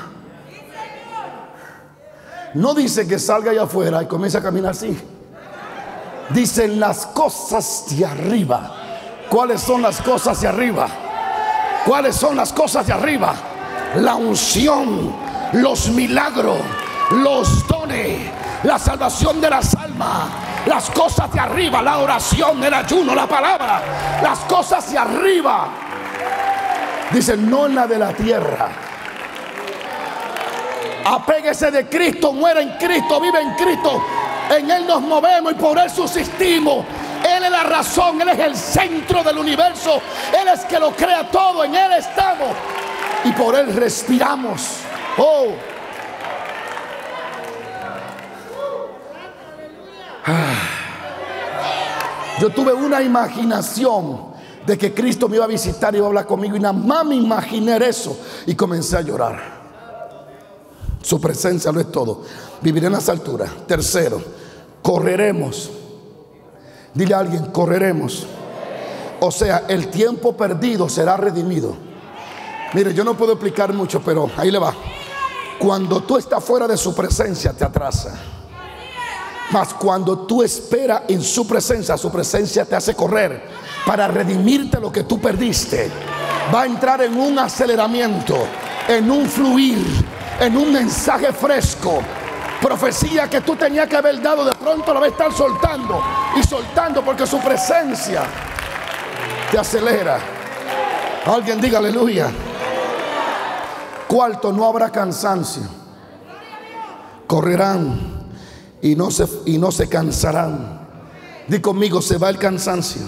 No 2.55 2.75
dice 2.75 3.07
que 3.07 3.19
salga 3.19 3.51
allá 3.51 3.63
afuera 3.63 4.03
y 4.03 4.07
comience 4.07 4.39
a 4.39 4.43
caminar 4.43 4.73
así. 4.73 4.99
Dice 6.31 6.65
en 6.65 6.81
las 6.81 7.07
cosas 7.07 7.85
de 7.97 8.05
arriba. 8.05 8.77
¿Cuáles 9.29 9.63
son 9.63 9.81
las 9.83 10.01
cosas 10.03 10.41
de 10.41 10.49
arriba? 10.49 10.89
¿Cuáles 11.87 12.17
son 12.17 12.37
las 12.37 12.53
cosas 12.53 12.87
de 12.87 12.93
arriba? 12.93 13.35
La 13.97 14.15
unción, 14.15 15.15
los 15.55 15.89
milagros, 15.89 16.59
los 17.13 17.67
dones, 17.67 18.31
la 18.63 18.79
salvación 18.79 19.41
de 19.41 19.51
las 19.51 19.75
almas, 19.75 20.29
las 20.67 20.91
cosas 20.91 21.31
de 21.33 21.41
arriba, 21.41 21.83
la 21.83 21.99
oración, 21.99 22.63
el 22.63 22.73
ayuno, 22.73 23.15
la 23.15 23.27
palabra, 23.27 23.83
las 24.23 24.39
cosas 24.41 24.91
de 24.91 24.99
arriba. 24.99 25.69
Dice, 27.11 27.37
no 27.37 27.67
en 27.67 27.75
la 27.75 27.87
de 27.87 27.99
la 27.99 28.13
tierra. 28.13 28.69
Apéguese 31.05 31.71
de 31.71 31.89
Cristo, 31.89 32.33
muera 32.33 32.63
en 32.63 32.71
Cristo, 32.79 33.21
vive 33.21 33.41
en 33.41 33.55
Cristo. 33.55 34.03
En 34.51 34.71
Él 34.71 34.87
nos 34.87 35.03
movemos 35.03 35.53
y 35.53 35.55
por 35.57 35.79
Él 35.79 35.91
subsistimos. 35.91 36.85
Él 37.25 37.45
es 37.45 37.51
la 37.51 37.63
razón, 37.65 38.21
Él 38.21 38.29
es 38.31 38.39
el 38.39 38.57
centro 38.57 39.23
del 39.23 39.39
universo. 39.39 40.01
Él 40.33 40.49
es 40.49 40.61
que 40.65 40.79
lo 40.79 40.93
crea 40.93 41.29
todo, 41.31 41.65
en 41.65 41.75
Él 41.75 41.93
estamos. 41.93 42.49
Y 43.25 43.33
por 43.33 43.55
Él 43.55 43.75
respiramos. 43.75 44.79
Oh. 45.19 45.72
Yo 52.41 52.51
tuve 52.51 52.73
una 52.73 53.03
imaginación 53.03 54.33
de 54.67 54.79
que 54.79 54.95
Cristo 54.95 55.29
me 55.29 55.37
iba 55.37 55.45
a 55.45 55.49
visitar 55.49 55.95
y 55.95 55.99
iba 55.99 56.07
a 56.07 56.09
hablar 56.09 56.27
conmigo. 56.27 56.57
Y 56.57 56.61
nada 56.61 56.73
más 56.73 57.05
me 57.05 57.17
imaginé 57.17 57.77
eso 57.77 58.17
y 58.47 58.55
comencé 58.55 58.97
a 58.97 59.01
llorar. 59.01 59.63
Su 61.03 61.21
presencia 61.21 61.73
lo 61.73 61.81
es 61.81 61.91
todo. 61.91 62.23
Viviré 62.61 62.87
en 62.87 62.93
las 62.93 63.09
alturas. 63.09 63.51
Tercero, 63.67 64.23
correremos. 64.81 65.71
Dile 66.95 67.15
a 67.15 67.19
alguien, 67.19 67.47
correremos. 67.47 68.27
O 69.21 69.31
sea, 69.31 69.65
el 69.69 69.89
tiempo 69.89 70.37
perdido 70.37 70.89
será 70.89 71.17
redimido. 71.17 71.75
Mire, 72.75 72.95
yo 72.95 73.05
no 73.05 73.17
puedo 73.17 73.33
explicar 73.33 73.73
mucho, 73.73 74.01
pero 74.05 74.31
ahí 74.37 74.51
le 74.51 74.59
va. 74.59 74.75
Cuando 75.59 76.03
tú 76.03 76.17
estás 76.17 76.43
fuera 76.43 76.67
de 76.67 76.77
su 76.77 76.95
presencia, 76.95 77.53
te 77.53 77.65
atrasa. 77.65 78.15
Mas 79.53 79.75
cuando 79.75 80.21
tú 80.21 80.43
esperas 80.43 81.03
en 81.09 81.23
su 81.23 81.47
presencia, 81.47 81.99
su 81.99 82.11
presencia 82.11 82.65
te 82.65 82.75
hace 82.75 82.95
correr 82.95 83.43
para 83.87 84.09
redimirte 84.09 84.81
lo 84.81 84.91
que 84.91 85.03
tú 85.03 85.21
perdiste. 85.21 85.91
Va 86.53 86.63
a 86.63 86.67
entrar 86.67 87.03
en 87.03 87.15
un 87.19 87.39
aceleramiento, 87.39 88.47
en 88.89 89.11
un 89.11 89.29
fluir, 89.29 89.85
en 90.41 90.57
un 90.57 90.73
mensaje 90.73 91.33
fresco. 91.33 92.01
Profecía 92.63 93.29
que 93.29 93.43
tú 93.43 93.55
tenías 93.55 93.89
que 93.89 93.97
haber 93.97 94.23
dado, 94.23 94.45
de 94.45 94.55
pronto 94.55 94.95
la 94.95 95.01
va 95.01 95.07
a 95.07 95.11
estar 95.11 95.33
soltando 95.33 96.03
y 96.35 96.43
soltando 96.45 97.05
porque 97.05 97.27
su 97.27 97.39
presencia 97.39 98.23
te 99.51 99.59
acelera. 99.59 100.19
Alguien 101.27 101.61
diga 101.61 101.79
aleluya. 101.79 102.31
Cuarto, 104.09 104.51
no 104.51 104.65
habrá 104.65 104.91
cansancio. 104.91 105.63
Correrán 107.27 108.22
y 108.83 108.97
no 108.97 109.11
se, 109.11 109.27
y 109.47 109.57
no 109.57 109.71
se 109.73 109.89
cansarán. 109.89 110.81
Di 111.47 111.61
conmigo, 111.61 112.03
se 112.03 112.19
va 112.19 112.29
el 112.29 112.39
cansancio. 112.39 113.03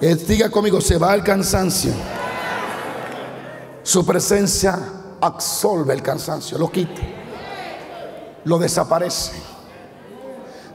Eh, 0.00 0.14
diga 0.14 0.50
conmigo, 0.50 0.80
se 0.80 0.98
va 0.98 1.14
el 1.14 1.22
cansancio. 1.22 1.92
Su 3.82 4.04
presencia 4.04 4.78
absolve 5.20 5.94
el 5.94 6.02
cansancio, 6.02 6.58
lo 6.58 6.70
quita, 6.70 7.00
lo 8.44 8.58
desaparece, 8.58 9.32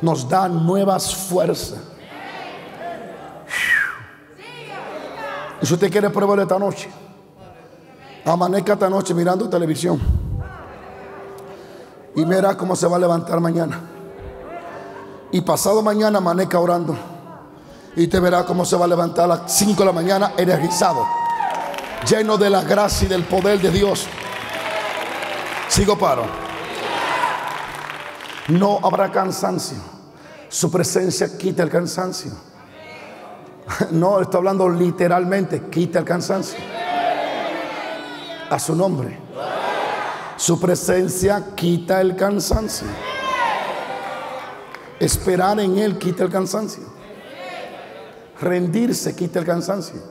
nos 0.01 0.27
da 0.29 0.47
nuevas 0.47 1.13
fuerzas. 1.13 1.79
Y 5.61 5.65
si 5.65 5.73
usted 5.73 5.91
quiere 5.91 6.09
probarlo 6.09 6.41
esta 6.41 6.57
noche, 6.57 6.89
amanezca 8.25 8.73
esta 8.73 8.89
noche 8.89 9.13
mirando 9.13 9.49
televisión. 9.49 10.20
Y 12.15 12.25
mira 12.25 12.57
cómo 12.57 12.75
se 12.75 12.87
va 12.87 12.97
a 12.97 12.99
levantar 12.99 13.39
mañana. 13.39 13.79
Y 15.31 15.41
pasado 15.41 15.81
mañana 15.81 16.17
amanezca 16.17 16.59
orando. 16.59 16.95
Y 17.95 18.07
te 18.07 18.19
verá 18.19 18.45
cómo 18.45 18.65
se 18.65 18.75
va 18.75 18.85
a 18.85 18.87
levantar 18.87 19.25
a 19.25 19.27
las 19.27 19.53
5 19.53 19.79
de 19.79 19.85
la 19.85 19.91
mañana 19.91 20.33
energizado. 20.37 21.05
Lleno 22.09 22.37
de 22.37 22.49
la 22.49 22.63
gracia 22.63 23.05
y 23.05 23.09
del 23.09 23.23
poder 23.23 23.59
de 23.61 23.71
Dios. 23.71 24.07
Sigo 25.67 25.97
paro. 25.97 26.25
No 28.49 28.79
habrá 28.83 29.11
cansancio. 29.11 29.77
Su 30.49 30.69
presencia 30.69 31.37
quita 31.37 31.63
el 31.63 31.69
cansancio. 31.69 32.31
No, 33.91 34.19
está 34.19 34.37
hablando 34.37 34.67
literalmente, 34.67 35.69
quita 35.69 35.99
el 35.99 36.05
cansancio. 36.05 36.59
A 38.49 38.59
su 38.59 38.75
nombre. 38.75 39.30
Su 40.41 40.59
presencia 40.59 41.53
quita 41.53 42.01
el 42.01 42.15
cansancio. 42.15 42.87
Esperar 44.99 45.59
en 45.59 45.77
Él 45.77 45.99
quita 45.99 46.23
el 46.23 46.31
cansancio. 46.31 46.81
Rendirse 48.41 49.15
quita 49.15 49.37
el 49.37 49.45
cansancio. 49.45 50.01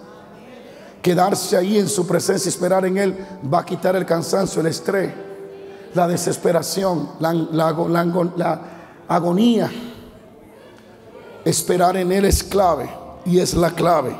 Quedarse 1.02 1.56
ahí 1.56 1.78
en 1.78 1.88
su 1.88 2.06
presencia 2.06 2.48
esperar 2.48 2.86
en 2.86 2.96
Él 2.96 3.26
va 3.52 3.58
a 3.58 3.66
quitar 3.66 3.96
el 3.96 4.06
cansancio, 4.06 4.60
el 4.60 4.68
estrés, 4.68 5.12
la 5.94 6.06
desesperación, 6.06 7.10
la, 7.18 7.32
la 7.32 8.60
agonía. 9.08 9.68
Esperar 11.44 11.96
en 11.96 12.12
Él 12.12 12.24
es 12.24 12.44
clave 12.44 12.88
y 13.24 13.40
es 13.40 13.54
la 13.54 13.72
clave. 13.72 14.16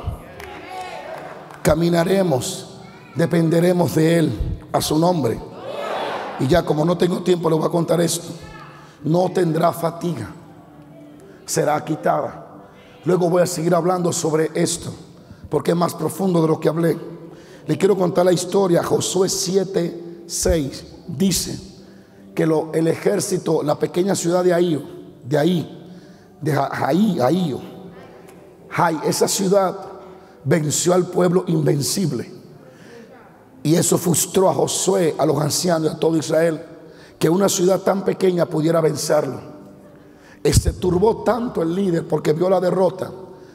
Caminaremos, 1.61 2.81
dependeremos 3.15 3.95
de 3.95 4.17
Él, 4.17 4.59
a 4.73 4.81
su 4.81 4.99
nombre. 4.99 5.50
Y 6.41 6.47
ya 6.47 6.63
como 6.63 6.83
no 6.83 6.97
tengo 6.97 7.21
tiempo, 7.21 7.49
le 7.49 7.55
voy 7.55 7.65
a 7.65 7.69
contar 7.69 8.01
esto. 8.01 8.29
No 9.03 9.29
tendrá 9.31 9.71
fatiga, 9.71 10.27
será 11.45 11.83
quitada. 11.85 12.47
Luego 13.05 13.29
voy 13.29 13.43
a 13.43 13.47
seguir 13.47 13.75
hablando 13.75 14.11
sobre 14.11 14.49
esto, 14.55 14.91
porque 15.49 15.71
es 15.71 15.77
más 15.77 15.93
profundo 15.93 16.41
de 16.41 16.47
lo 16.47 16.59
que 16.59 16.69
hablé. 16.69 16.97
Le 17.67 17.77
quiero 17.77 17.95
contar 17.95 18.25
la 18.25 18.33
historia. 18.33 18.83
Josué 18.83 19.29
7, 19.29 20.23
6 20.25 20.85
dice 21.07 21.59
que 22.33 22.43
el 22.73 22.87
ejército, 22.87 23.61
la 23.61 23.77
pequeña 23.77 24.15
ciudad 24.15 24.43
de 24.43 24.53
ahí, 24.53 25.19
de 25.23 25.37
ahí, 25.37 25.93
de 26.41 26.53
ahí, 26.53 27.19
ahí, 27.19 28.99
esa 29.05 29.27
ciudad 29.27 29.77
venció 30.43 30.95
al 30.95 31.05
pueblo 31.05 31.43
invencible. 31.47 32.40
Y 33.63 33.75
eso 33.75 33.97
frustró 33.97 34.49
a 34.49 34.53
Josué, 34.53 35.15
a 35.17 35.25
los 35.25 35.39
ancianos, 35.39 35.93
a 35.93 35.99
todo 35.99 36.17
Israel, 36.17 36.61
que 37.19 37.29
una 37.29 37.47
ciudad 37.47 37.81
tan 37.81 38.03
pequeña 38.03 38.45
pudiera 38.45 38.81
vencerlo. 38.81 39.39
Se 40.43 40.73
turbó 40.73 41.23
tanto 41.23 41.61
el 41.61 41.75
líder 41.75 42.07
porque 42.07 42.33
vio 42.33 42.49
la 42.49 42.59
derrota, 42.59 43.11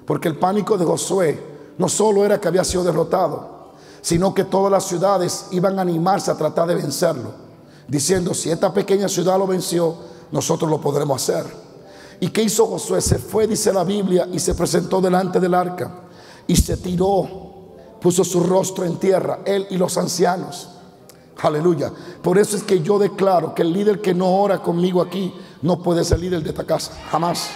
porque 0.07 0.29
el 0.29 0.39
pánico 0.39 0.79
de 0.79 0.85
Josué 0.85 1.57
no 1.79 1.89
solo 1.89 2.25
era 2.25 2.41
que 2.41 2.49
había 2.49 2.65
sido 2.65 2.85
derrotado, 2.85 3.73
sino 4.01 4.33
que 4.33 4.45
todas 4.45 4.71
las 4.71 4.85
ciudades 4.85 5.47
iban 5.51 5.79
a 5.79 5.83
animarse 5.83 6.31
a 6.31 6.37
tratar 6.37 6.69
de 6.69 6.77
vencerlo, 6.77 7.33
diciendo, 7.89 8.35
si 8.35 8.51
esta 8.51 8.73
pequeña 8.73 9.09
ciudad 9.09 9.37
lo 9.37 9.49
venció, 9.49 9.97
nosotros 10.31 10.71
lo 10.71 10.81
podremos 10.81 11.21
hacer. 11.21 11.45
¿Y 12.21 12.29
qué 12.29 12.43
hizo 12.43 12.67
Josué? 12.67 13.01
Se 13.01 13.19
fue, 13.19 13.47
dice 13.47 13.73
la 13.73 13.85
Biblia, 13.85 14.29
y 14.33 14.39
se 14.39 14.55
presentó 14.55 15.01
delante 15.01 15.41
del 15.41 15.55
arca. 15.55 16.03
Y 16.47 16.57
se 16.57 16.77
tiró, 16.77 17.46
puso 18.07 18.23
su 18.23 18.39
rostro 18.39 18.85
en 18.85 18.99
tierra, 18.99 19.41
él 19.45 19.67
y 19.69 19.77
los 19.77 19.99
ancianos. 19.99 20.69
Aleluya. 21.43 21.91
Por 22.23 22.39
eso 22.39 22.57
es 22.57 22.63
que 22.63 22.81
yo 22.81 23.01
declaro 23.01 23.53
que 23.53 23.63
el 23.63 23.73
líder 23.73 24.01
que 24.01 24.15
no 24.15 24.33
ora 24.33 24.61
conmigo 24.61 25.03
aquí 25.03 25.35
no 25.63 25.83
puede 25.83 26.05
ser 26.05 26.21
líder 26.21 26.41
de 26.41 26.51
esta 26.51 26.63
casa. 26.63 26.93
Jamás. 27.11 27.51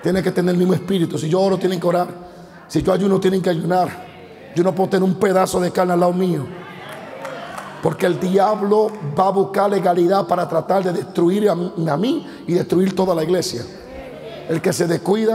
Tiene 0.00 0.22
que 0.22 0.30
tener 0.30 0.52
el 0.52 0.58
mismo 0.60 0.74
espíritu. 0.74 1.18
Si 1.18 1.28
yo 1.28 1.40
oro, 1.40 1.58
tienen 1.58 1.80
que 1.80 1.88
orar. 1.88 2.06
Si 2.68 2.84
yo 2.84 2.92
ayuno, 2.92 3.18
tienen 3.18 3.42
que 3.42 3.50
ayunar. 3.50 4.06
Yo 4.54 4.62
no 4.62 4.72
puedo 4.72 4.90
tener 4.90 5.02
un 5.02 5.16
pedazo 5.16 5.58
de 5.58 5.72
carne 5.72 5.94
al 5.94 5.98
lado 5.98 6.12
mío. 6.12 6.46
Porque 7.82 8.06
el 8.06 8.20
diablo 8.20 8.92
va 9.18 9.26
a 9.26 9.30
buscar 9.30 9.70
legalidad 9.70 10.24
para 10.28 10.48
tratar 10.48 10.84
de 10.84 10.92
destruir 10.92 11.50
a 11.50 11.96
mí 11.96 12.28
y 12.46 12.52
destruir 12.52 12.94
toda 12.94 13.12
la 13.12 13.24
iglesia. 13.24 13.66
El 14.48 14.62
que 14.62 14.72
se 14.72 14.86
descuida 14.86 15.34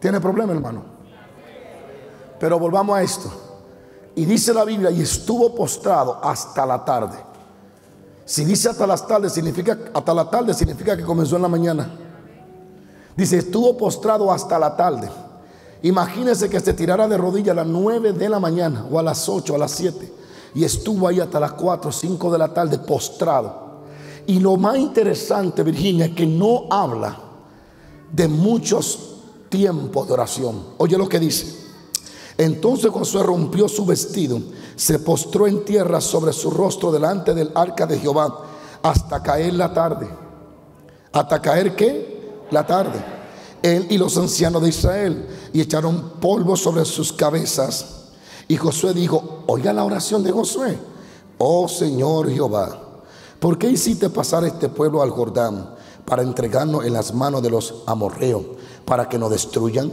tiene 0.00 0.22
problema, 0.22 0.54
hermano. 0.54 0.95
Pero 2.38 2.58
volvamos 2.58 2.96
a 2.96 3.02
esto. 3.02 3.30
Y 4.14 4.24
dice 4.24 4.54
la 4.54 4.64
Biblia, 4.64 4.90
y 4.90 5.02
estuvo 5.02 5.54
postrado 5.54 6.18
hasta 6.22 6.64
la 6.64 6.84
tarde. 6.84 7.16
Si 8.24 8.44
dice 8.44 8.68
hasta 8.68 8.86
las 8.86 9.06
tardes, 9.06 9.32
significa 9.32 9.78
hasta 9.94 10.14
la 10.14 10.28
tarde 10.28 10.52
significa 10.54 10.96
que 10.96 11.04
comenzó 11.04 11.36
en 11.36 11.42
la 11.42 11.48
mañana. 11.48 11.90
Dice, 13.16 13.38
estuvo 13.38 13.76
postrado 13.76 14.32
hasta 14.32 14.58
la 14.58 14.76
tarde. 14.76 15.08
Imagínese 15.82 16.50
que 16.50 16.60
se 16.60 16.74
tirara 16.74 17.06
de 17.06 17.16
rodillas 17.16 17.52
a 17.52 17.62
las 17.62 17.66
9 17.66 18.12
de 18.12 18.28
la 18.28 18.40
mañana 18.40 18.86
o 18.90 18.98
a 18.98 19.02
las 19.02 19.28
8, 19.28 19.54
a 19.54 19.58
las 19.58 19.70
7 19.72 20.16
y 20.56 20.64
estuvo 20.64 21.06
ahí 21.06 21.20
hasta 21.20 21.38
las 21.38 21.52
4, 21.52 21.92
5 21.92 22.32
de 22.32 22.38
la 22.38 22.48
tarde 22.48 22.78
postrado. 22.78 23.66
Y 24.26 24.40
lo 24.40 24.56
más 24.56 24.78
interesante, 24.78 25.62
Virginia, 25.62 26.06
es 26.06 26.12
que 26.12 26.26
no 26.26 26.64
habla 26.70 27.14
de 28.10 28.26
muchos 28.26 29.16
tiempos 29.50 30.06
de 30.06 30.14
oración. 30.14 30.62
Oye 30.78 30.96
lo 30.96 31.10
que 31.10 31.20
dice. 31.20 31.65
Entonces 32.38 32.90
Josué 32.90 33.22
rompió 33.22 33.68
su 33.68 33.86
vestido, 33.86 34.40
se 34.76 34.98
postró 34.98 35.46
en 35.46 35.64
tierra 35.64 36.00
sobre 36.00 36.32
su 36.32 36.50
rostro 36.50 36.92
delante 36.92 37.32
del 37.32 37.50
arca 37.54 37.86
de 37.86 37.98
Jehová 37.98 38.44
hasta 38.82 39.22
caer 39.22 39.54
la 39.54 39.72
tarde. 39.72 40.08
¿Hasta 41.12 41.40
caer 41.40 41.74
qué? 41.74 42.44
La 42.50 42.66
tarde. 42.66 43.02
Él 43.62 43.86
y 43.88 43.96
los 43.96 44.16
ancianos 44.18 44.62
de 44.62 44.68
Israel 44.68 45.26
y 45.52 45.62
echaron 45.62 46.12
polvo 46.20 46.56
sobre 46.56 46.84
sus 46.84 47.12
cabezas. 47.12 48.10
Y 48.48 48.56
Josué 48.56 48.92
dijo, 48.92 49.42
oiga 49.46 49.72
la 49.72 49.84
oración 49.84 50.22
de 50.22 50.30
Josué, 50.30 50.78
oh 51.38 51.66
Señor 51.66 52.30
Jehová, 52.30 52.78
¿por 53.40 53.58
qué 53.58 53.68
hiciste 53.68 54.10
pasar 54.10 54.44
este 54.44 54.68
pueblo 54.68 55.02
al 55.02 55.10
Jordán? 55.10 55.76
para 56.06 56.22
entregarnos 56.22 56.86
en 56.86 56.94
las 56.94 57.12
manos 57.12 57.42
de 57.42 57.50
los 57.50 57.82
amorreos, 57.84 58.42
para 58.86 59.08
que 59.08 59.18
nos 59.18 59.30
destruyan. 59.30 59.90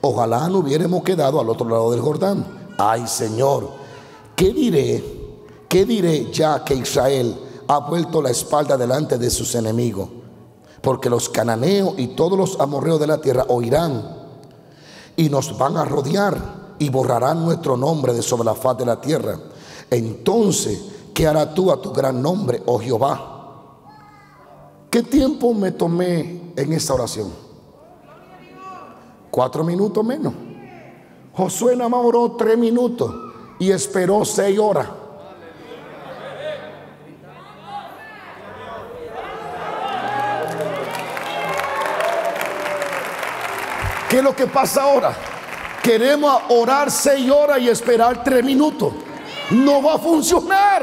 Ojalá 0.00 0.48
no 0.48 0.58
hubiéramos 0.58 1.02
quedado 1.02 1.40
al 1.40 1.48
otro 1.48 1.68
lado 1.68 1.90
del 1.90 2.00
Jordán. 2.00 2.46
Ay 2.78 3.06
Señor, 3.06 3.70
¿qué 4.34 4.52
diré? 4.52 5.16
¿Qué 5.68 5.84
diré 5.84 6.30
ya 6.32 6.64
que 6.64 6.74
Israel 6.74 7.36
ha 7.66 7.78
vuelto 7.80 8.22
la 8.22 8.30
espalda 8.30 8.76
delante 8.76 9.18
de 9.18 9.30
sus 9.30 9.54
enemigos? 9.54 10.08
Porque 10.80 11.10
los 11.10 11.28
cananeos 11.28 11.94
y 11.96 12.08
todos 12.08 12.38
los 12.38 12.60
amorreos 12.60 13.00
de 13.00 13.06
la 13.06 13.20
tierra 13.20 13.44
oirán 13.48 14.16
y 15.16 15.28
nos 15.28 15.56
van 15.58 15.76
a 15.76 15.84
rodear 15.84 16.76
y 16.78 16.88
borrarán 16.90 17.44
nuestro 17.44 17.76
nombre 17.76 18.12
de 18.12 18.22
sobre 18.22 18.44
la 18.44 18.54
faz 18.54 18.78
de 18.78 18.86
la 18.86 19.00
tierra. 19.00 19.38
Entonces, 19.90 20.80
¿qué 21.14 21.26
hará 21.26 21.52
tú 21.54 21.72
a 21.72 21.80
tu 21.80 21.92
gran 21.92 22.20
nombre, 22.20 22.62
oh 22.66 22.78
Jehová? 22.78 23.32
¿Qué 24.90 25.02
tiempo 25.02 25.52
me 25.52 25.72
tomé 25.72 26.52
en 26.56 26.72
esta 26.72 26.94
oración? 26.94 27.45
Cuatro 29.36 29.62
minutos 29.62 30.02
menos. 30.02 30.32
Josué 31.34 31.76
nada 31.76 31.90
más 31.90 32.00
oró 32.02 32.36
tres 32.38 32.56
minutos 32.56 33.14
y 33.58 33.70
esperó 33.70 34.24
seis 34.24 34.58
horas. 34.58 34.88
¿Qué 44.08 44.16
es 44.16 44.24
lo 44.24 44.34
que 44.34 44.46
pasa 44.46 44.84
ahora? 44.84 45.14
Queremos 45.82 46.40
orar 46.48 46.90
seis 46.90 47.30
horas 47.30 47.58
y 47.58 47.68
esperar 47.68 48.24
tres 48.24 48.42
minutos. 48.42 48.94
No 49.50 49.82
va 49.82 49.96
a 49.96 49.98
funcionar. 49.98 50.82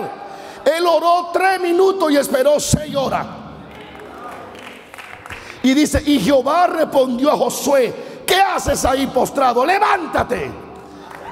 Él 0.64 0.86
oró 0.86 1.32
tres 1.34 1.60
minutos 1.60 2.12
y 2.12 2.18
esperó 2.18 2.60
seis 2.60 2.95
horas. 2.95 3.26
Y 5.64 5.74
dice, 5.74 6.04
y 6.06 6.20
Jehová 6.20 6.68
respondió 6.68 7.32
a 7.32 7.38
Josué, 7.38 8.12
¿qué 8.26 8.36
haces 8.36 8.84
ahí 8.86 9.07
postrado? 9.07 9.65
Levántate. 9.65 10.51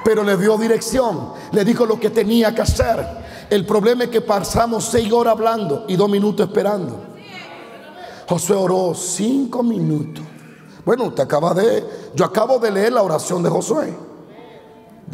Pero 0.04 0.24
le 0.24 0.36
dio 0.36 0.56
dirección, 0.56 1.32
le 1.52 1.64
dijo 1.64 1.86
lo 1.86 1.98
que 1.98 2.10
tenía 2.10 2.54
que 2.54 2.62
hacer. 2.62 3.22
El 3.48 3.64
problema 3.66 4.04
es 4.04 4.10
que 4.10 4.20
pasamos 4.20 4.84
seis 4.84 5.12
horas 5.12 5.32
hablando 5.32 5.84
y 5.88 5.96
dos 5.96 6.08
minutos 6.08 6.46
esperando. 6.46 7.12
Josué 8.28 8.56
oró 8.56 8.94
cinco 8.94 9.62
minutos. 9.62 10.24
Bueno, 10.84 11.04
usted 11.04 11.22
acaba 11.22 11.54
de, 11.54 11.84
yo 12.14 12.24
acabo 12.24 12.58
de 12.58 12.70
leer 12.70 12.92
la 12.92 13.02
oración 13.02 13.42
de 13.42 13.50
Josué. 13.50 13.94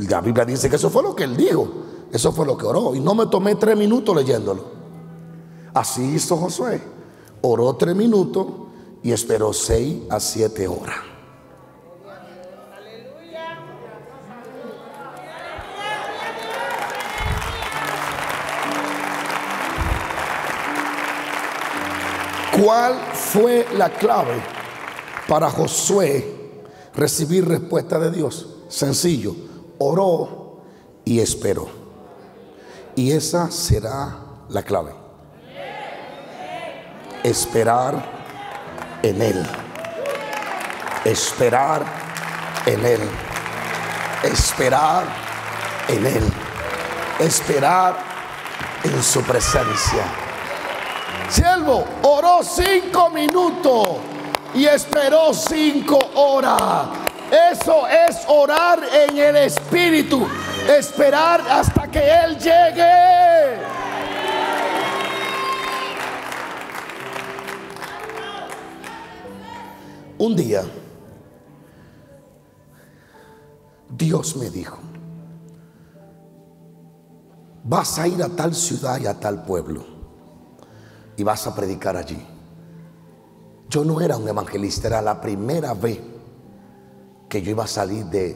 La 0.08 0.20
Biblia 0.20 0.44
dice 0.44 0.70
que 0.70 0.76
eso 0.76 0.88
fue 0.88 1.02
lo 1.02 1.14
que 1.14 1.24
él 1.24 1.36
dijo. 1.36 1.68
Eso 2.12 2.32
fue 2.32 2.46
lo 2.46 2.56
que 2.56 2.64
oró. 2.64 2.94
Y 2.94 3.00
no 3.00 3.14
me 3.14 3.26
tomé 3.26 3.56
tres 3.56 3.76
minutos 3.76 4.14
leyéndolo. 4.14 4.64
Así 5.74 6.02
hizo 6.14 6.36
Josué. 6.36 6.80
Oró 7.42 7.74
tres 7.74 7.94
minutos 7.94 8.46
y 9.02 9.12
esperó 9.12 9.52
seis 9.52 10.02
a 10.08 10.20
siete 10.20 10.66
horas. 10.66 10.96
¿Cuál 22.62 22.94
fue 23.14 23.66
la 23.76 23.90
clave 23.90 24.42
para 25.28 25.48
Josué 25.48 26.62
recibir 26.94 27.46
respuesta 27.46 27.98
de 27.98 28.10
Dios? 28.10 28.48
Sencillo, 28.68 29.34
oró 29.78 30.62
y 31.04 31.20
esperó. 31.20 31.68
Y 32.96 33.12
esa 33.12 33.50
será 33.52 34.16
la 34.48 34.62
clave. 34.64 34.92
Esperar 37.22 38.02
en 39.02 39.22
Él. 39.22 39.46
Esperar 41.04 41.84
en 42.66 42.84
Él. 42.84 43.00
Esperar 44.24 45.04
en 45.88 46.06
Él. 46.06 46.24
Esperar 47.20 47.96
en 48.82 49.02
su 49.02 49.22
presencia. 49.22 50.27
Siervo 51.28 51.84
oró 52.02 52.42
cinco 52.42 53.10
minutos 53.10 53.98
y 54.54 54.64
esperó 54.64 55.34
cinco 55.34 55.98
horas. 56.14 56.88
Eso 57.52 57.86
es 57.86 58.24
orar 58.28 58.80
en 58.92 59.18
el 59.18 59.36
Espíritu. 59.36 60.26
Esperar 60.66 61.42
hasta 61.42 61.86
que 61.90 61.98
Él 61.98 62.38
llegue. 62.38 63.58
Un 70.16 70.34
día, 70.34 70.62
Dios 73.90 74.34
me 74.36 74.50
dijo, 74.50 74.78
vas 77.62 77.98
a 77.98 78.08
ir 78.08 78.20
a 78.22 78.28
tal 78.28 78.54
ciudad 78.54 78.98
y 78.98 79.06
a 79.06 79.14
tal 79.14 79.44
pueblo 79.44 79.97
y 81.18 81.24
vas 81.24 81.46
a 81.48 81.54
predicar 81.54 81.96
allí. 81.96 82.16
Yo 83.68 83.84
no 83.84 84.00
era 84.00 84.16
un 84.16 84.26
evangelista, 84.26 84.86
era 84.86 85.02
la 85.02 85.20
primera 85.20 85.74
vez 85.74 85.98
que 87.28 87.42
yo 87.42 87.50
iba 87.50 87.64
a 87.64 87.66
salir 87.66 88.06
de, 88.06 88.34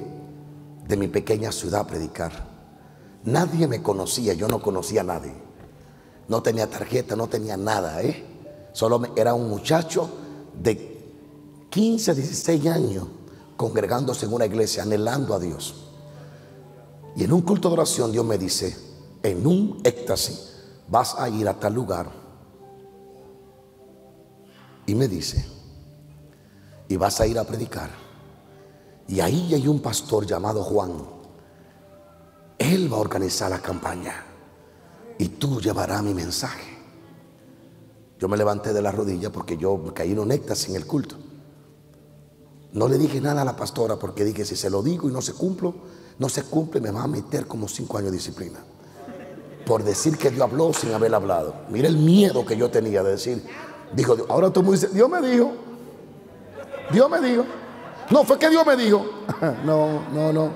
de 0.87 0.97
mi 0.97 1.07
pequeña 1.07 1.53
ciudad 1.53 1.83
a 1.83 1.87
predicar. 1.87 2.33
Nadie 3.24 3.68
me 3.68 3.83
conocía, 3.83 4.35
yo 4.35 4.49
no 4.49 4.61
conocía 4.61 5.03
a 5.03 5.05
nadie. 5.05 5.33
No 6.26 6.43
tenía 6.43 6.68
tarjeta, 6.68 7.14
no 7.14 7.28
tenía 7.28 7.57
nada, 7.57 8.03
¿eh? 8.03 8.26
Solo 8.72 9.01
era 9.14 9.33
un 9.33 9.49
muchacho 9.49 10.11
de 10.61 11.14
15, 11.70 12.14
16 12.16 12.66
años 12.66 13.07
congregándose 13.57 14.26
en 14.26 14.35
una 14.35 14.47
iglesia, 14.47 14.83
anhelando 14.83 15.35
a 15.35 15.39
Dios. 15.39 15.89
Y 17.14 17.22
en 17.22 17.33
un 17.33 17.43
culto 17.43 17.68
de 17.68 17.74
oración 17.74 18.11
Dios 18.11 18.24
me 18.24 18.39
dice, 18.39 18.76
en 19.22 19.47
un 19.47 19.80
éxtasis, 19.85 20.53
vas 20.89 21.14
a 21.16 21.28
ir 21.28 21.49
a 21.49 21.61
tal 21.61 21.74
lugar. 21.74 22.22
Y 24.93 24.95
me 24.95 25.09
dice, 25.09 25.43
y 26.86 26.99
vas 26.99 27.18
a 27.18 27.26
ir 27.26 27.38
a 27.38 27.45
predicar. 27.45 27.88
Y 29.09 29.20
ahí 29.20 29.55
hay 29.55 29.66
un 29.66 29.80
pastor 29.80 30.26
llamado 30.26 30.62
Juan. 30.62 30.93
Él 32.59 32.93
va 32.93 32.99
a 32.99 33.01
organizar 33.01 33.51
la 33.51 33.61
campaña. 33.61 34.22
Y 35.18 35.28
tú 35.28 35.62
llevarás 35.62 36.03
mi 36.03 36.12
mensaje. 36.12 36.76
Yo 38.18 38.28
me 38.28 38.36
levanté 38.36 38.74
de 38.74 38.82
la 38.82 38.93
rodilla 38.93 39.32
porque 39.32 39.57
yo 39.57 39.82
caí 39.95 40.12
en 40.12 40.18
un 40.18 40.30
éxtasis 40.30 40.68
en 40.68 40.76
el 40.76 40.86
culto. 40.86 41.16
No 42.74 42.86
le 42.86 42.99
dije 42.99 43.18
nada 43.18 43.40
a 43.40 43.47
la 43.47 43.57
pastora 43.57 43.99
porque 43.99 44.24
dije, 44.24 44.45
si 44.45 44.57
se 44.57 44.68
lo 44.68 44.82
digo 44.82 45.09
y 45.09 45.12
no 45.14 45.22
se 45.22 45.32
cumplo, 45.32 45.74
no 46.18 46.28
se 46.28 46.43
cumple, 46.43 46.82
me 46.82 46.90
va 46.90 47.05
a 47.05 47.09
meter 47.09 47.47
como 47.47 47.66
cinco 47.66 47.97
años 47.97 48.11
de 48.11 48.18
disciplina. 48.18 48.59
Por 49.64 49.84
decir 49.84 50.18
que 50.18 50.28
Dios 50.28 50.43
habló 50.43 50.70
sin 50.74 50.93
haber 50.93 51.14
hablado. 51.14 51.55
Mira 51.70 51.88
el 51.88 51.97
miedo 51.97 52.45
que 52.45 52.59
yo 52.59 52.70
tenía 52.70 53.03
de 53.03 53.12
decir, 53.12 53.43
dijo, 53.95 54.16
ahora 54.28 54.51
tú 54.51 54.62
me 54.62 54.72
dices, 54.72 54.93
Dios 54.93 55.09
me 55.09 55.20
dijo, 55.20 55.53
Dios 56.93 57.11
me 57.11 57.20
dijo. 57.20 57.45
No, 58.11 58.24
fue 58.24 58.38
que 58.38 58.51
Dios 58.51 58.66
me 58.66 58.76
dijo. 58.76 59.05
no, 59.64 60.09
no, 60.11 60.32
no. 60.32 60.51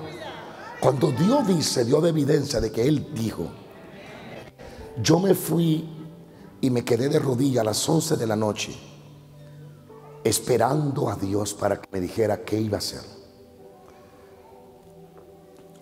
Cuando 0.80 1.11
Dios 1.11 1.47
dice, 1.47 1.84
Dios 1.84 2.03
de 2.03 2.11
evidencia 2.11 2.61
de 2.61 2.70
que 2.70 2.87
Él 2.87 3.12
dijo, 3.14 3.47
yo 5.03 5.18
me 5.18 5.34
fui 5.34 5.89
y 6.61 6.70
me 6.70 6.84
quedé 6.84 7.09
de 7.09 7.18
rodillas 7.18 7.62
a 7.62 7.64
las 7.64 7.89
11 7.89 8.16
de 8.16 8.26
la 8.26 8.37
noche 8.37 8.76
esperando 10.26 11.09
a 11.09 11.14
Dios 11.14 11.55
para 11.55 11.80
que 11.80 11.89
me 11.93 12.01
dijera 12.01 12.45
qué 12.45 12.61
iba 12.61 12.76
a 12.76 12.78
hacer. 12.78 13.03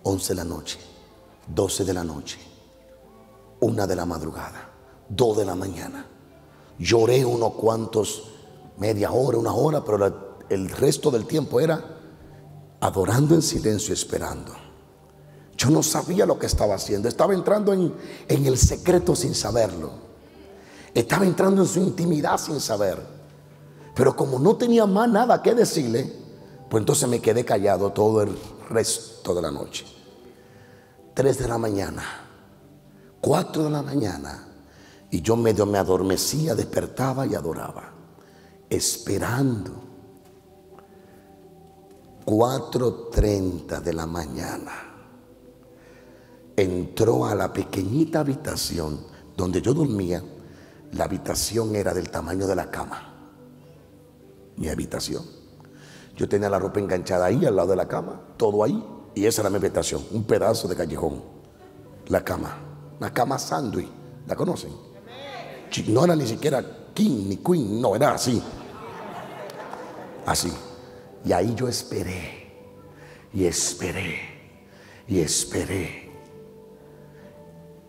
11 0.02 0.28
de 0.28 0.34
la 0.34 0.44
noche, 0.44 0.78
12 1.48 1.84
de 1.84 1.94
la 1.94 2.04
noche, 2.04 2.38
1 3.60 3.86
de 3.86 3.96
la 3.96 4.04
madrugada, 4.04 4.70
2 5.08 5.38
de 5.38 5.44
la 5.46 5.54
mañana. 5.54 6.06
Lloré 6.78 7.24
unos 7.24 7.54
cuantos, 7.54 8.24
media 8.78 9.12
hora, 9.12 9.38
una 9.38 9.52
hora, 9.52 9.84
pero 9.84 10.38
el 10.48 10.68
resto 10.68 11.10
del 11.10 11.26
tiempo 11.26 11.60
era 11.60 11.82
adorando 12.80 13.34
en 13.34 13.42
silencio, 13.42 13.94
esperando. 13.94 14.52
Yo 15.56 15.70
no 15.70 15.82
sabía 15.82 16.26
lo 16.26 16.38
que 16.38 16.46
estaba 16.46 16.74
haciendo, 16.74 17.08
estaba 17.08 17.32
entrando 17.32 17.72
en, 17.72 17.94
en 18.28 18.46
el 18.46 18.58
secreto 18.58 19.14
sin 19.14 19.34
saberlo. 19.34 19.90
Estaba 20.92 21.24
entrando 21.24 21.62
en 21.62 21.68
su 21.68 21.80
intimidad 21.80 22.38
sin 22.38 22.60
saber. 22.60 22.98
Pero 23.94 24.16
como 24.16 24.38
no 24.38 24.56
tenía 24.56 24.86
más 24.86 25.08
nada 25.08 25.40
que 25.40 25.54
decirle, 25.54 26.12
pues 26.68 26.82
entonces 26.82 27.08
me 27.08 27.20
quedé 27.20 27.44
callado 27.44 27.92
todo 27.92 28.22
el 28.22 28.36
resto 28.68 29.34
de 29.34 29.42
la 29.42 29.50
noche. 29.50 29.86
Tres 31.14 31.38
de 31.38 31.46
la 31.46 31.58
mañana, 31.58 32.02
cuatro 33.20 33.64
de 33.64 33.70
la 33.70 33.82
mañana, 33.82 34.48
y 35.14 35.22
yo 35.22 35.36
medio 35.36 35.64
me 35.64 35.78
adormecía, 35.78 36.56
despertaba 36.56 37.24
y 37.24 37.36
adoraba, 37.36 37.92
esperando. 38.68 39.70
4.30 42.26 43.80
de 43.80 43.92
la 43.92 44.06
mañana, 44.06 44.72
entró 46.56 47.26
a 47.26 47.36
la 47.36 47.52
pequeñita 47.52 48.20
habitación 48.20 49.06
donde 49.36 49.62
yo 49.62 49.72
dormía. 49.72 50.20
La 50.90 51.04
habitación 51.04 51.76
era 51.76 51.94
del 51.94 52.10
tamaño 52.10 52.48
de 52.48 52.56
la 52.56 52.68
cama 52.72 53.12
mi 54.56 54.68
habitación. 54.68 55.24
Yo 56.16 56.28
tenía 56.28 56.50
la 56.50 56.58
ropa 56.58 56.80
enganchada 56.80 57.26
ahí 57.26 57.46
al 57.46 57.54
lado 57.54 57.68
de 57.68 57.76
la 57.76 57.86
cama, 57.86 58.20
todo 58.36 58.64
ahí, 58.64 58.84
y 59.14 59.26
esa 59.26 59.42
era 59.42 59.50
mi 59.50 59.56
habitación, 59.58 60.04
un 60.10 60.24
pedazo 60.24 60.66
de 60.66 60.74
callejón. 60.74 61.22
La 62.08 62.24
cama, 62.24 62.58
una 62.98 63.12
cama 63.12 63.38
sándwich, 63.38 63.88
¿la 64.26 64.34
conocen? 64.34 64.93
No 65.82 66.04
era 66.04 66.14
ni 66.14 66.26
siquiera 66.26 66.64
king 66.94 67.28
ni 67.28 67.36
queen, 67.38 67.80
no, 67.80 67.96
era 67.96 68.14
así. 68.14 68.42
Así. 70.26 70.52
Y 71.24 71.32
ahí 71.32 71.54
yo 71.54 71.68
esperé, 71.68 72.52
y 73.32 73.44
esperé, 73.44 74.18
y 75.08 75.20
esperé. 75.20 76.10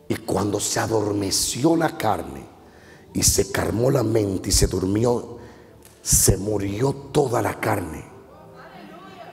Y 0.07 0.15
cuando 0.15 0.59
se 0.59 0.79
adormeció 0.79 1.75
la 1.75 1.97
carne, 1.97 2.45
y 3.13 3.23
se 3.23 3.51
calmó 3.51 3.91
la 3.91 4.03
mente 4.03 4.49
y 4.49 4.51
se 4.51 4.67
durmió 4.67 5.35
se 6.05 6.37
murió 6.37 6.93
toda 6.93 7.41
la 7.41 7.59
carne. 7.59 8.05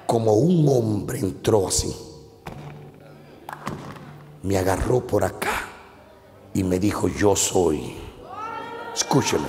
Como 0.07 0.33
un 0.33 0.67
hombre 0.71 1.19
entró 1.19 1.69
así. 1.69 1.95
Me 4.43 4.57
agarró 4.57 5.07
por 5.07 5.23
acá 5.23 5.69
y 6.55 6.65
me 6.65 6.79
dijo, 6.79 7.09
yo 7.09 7.37
soy. 7.37 8.02
Escúcheme. 8.95 9.49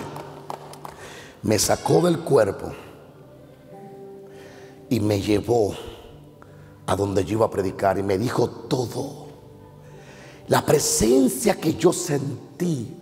Me 1.43 1.59
sacó 1.59 2.01
del 2.01 2.19
cuerpo 2.19 2.71
y 4.89 4.99
me 4.99 5.19
llevó 5.19 5.75
a 6.85 6.95
donde 6.95 7.25
yo 7.25 7.37
iba 7.37 7.45
a 7.45 7.49
predicar 7.49 7.97
y 7.97 8.03
me 8.03 8.17
dijo 8.17 8.49
todo. 8.49 9.27
La 10.47 10.65
presencia 10.65 11.55
que 11.55 11.75
yo 11.75 11.91
sentí 11.91 12.97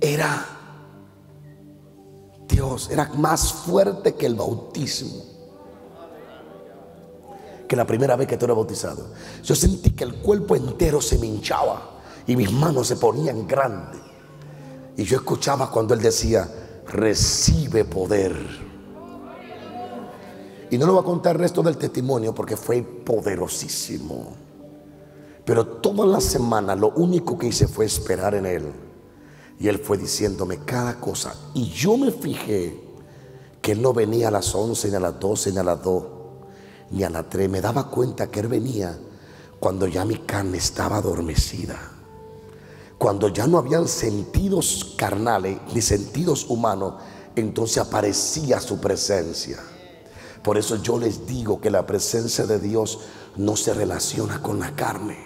era 0.00 0.46
Dios 2.46 2.90
era 2.90 3.10
más 3.14 3.52
fuerte 3.52 4.14
que 4.14 4.26
el 4.26 4.34
bautismo. 4.34 5.22
Que 7.66 7.76
la 7.76 7.86
primera 7.86 8.16
vez 8.16 8.26
que 8.26 8.36
tú 8.36 8.46
eras 8.46 8.56
bautizado. 8.56 9.08
Yo 9.44 9.54
sentí 9.54 9.90
que 9.90 10.04
el 10.04 10.16
cuerpo 10.16 10.56
entero 10.56 11.00
se 11.00 11.18
me 11.18 11.26
hinchaba 11.26 12.00
y 12.26 12.34
mis 12.34 12.50
manos 12.50 12.88
se 12.88 12.96
ponían 12.96 13.46
grandes. 13.46 14.07
Y 14.98 15.04
yo 15.04 15.18
escuchaba 15.18 15.70
cuando 15.70 15.94
él 15.94 16.02
decía, 16.02 16.50
recibe 16.88 17.84
poder. 17.84 18.36
Y 20.70 20.76
no 20.76 20.86
lo 20.86 20.94
voy 20.94 21.02
a 21.02 21.04
contar 21.04 21.36
el 21.36 21.42
resto 21.42 21.62
del 21.62 21.78
testimonio 21.78 22.34
porque 22.34 22.56
fue 22.56 22.82
poderosísimo. 22.82 24.34
Pero 25.44 25.64
toda 25.64 26.04
la 26.04 26.20
semana 26.20 26.74
lo 26.74 26.90
único 26.90 27.38
que 27.38 27.46
hice 27.46 27.68
fue 27.68 27.84
esperar 27.86 28.34
en 28.34 28.44
él. 28.44 28.72
Y 29.60 29.68
él 29.68 29.78
fue 29.78 29.98
diciéndome 29.98 30.64
cada 30.64 30.98
cosa. 30.98 31.32
Y 31.54 31.70
yo 31.70 31.96
me 31.96 32.10
fijé 32.10 32.76
que 33.62 33.72
él 33.72 33.80
no 33.80 33.92
venía 33.92 34.28
a 34.28 34.32
las 34.32 34.52
11, 34.52 34.88
ni 34.88 34.96
a 34.96 35.00
las 35.00 35.20
12, 35.20 35.52
ni 35.52 35.58
a 35.58 35.62
las 35.62 35.80
2, 35.80 36.04
ni 36.90 37.04
a 37.04 37.10
las 37.10 37.30
3. 37.30 37.48
Me 37.48 37.60
daba 37.60 37.88
cuenta 37.88 38.26
que 38.26 38.40
él 38.40 38.48
venía 38.48 38.98
cuando 39.60 39.86
ya 39.86 40.04
mi 40.04 40.16
carne 40.16 40.58
estaba 40.58 40.96
adormecida. 40.96 41.97
Cuando 42.98 43.28
ya 43.28 43.46
no 43.46 43.58
habían 43.58 43.86
sentidos 43.86 44.94
carnales 44.96 45.58
ni 45.72 45.80
sentidos 45.80 46.46
humanos, 46.48 46.94
entonces 47.36 47.78
aparecía 47.78 48.60
su 48.60 48.80
presencia. 48.80 49.58
Por 50.42 50.58
eso 50.58 50.76
yo 50.82 50.98
les 50.98 51.24
digo 51.26 51.60
que 51.60 51.70
la 51.70 51.86
presencia 51.86 52.44
de 52.44 52.58
Dios 52.58 52.98
no 53.36 53.54
se 53.56 53.72
relaciona 53.72 54.42
con 54.42 54.58
la 54.58 54.74
carne. 54.74 55.16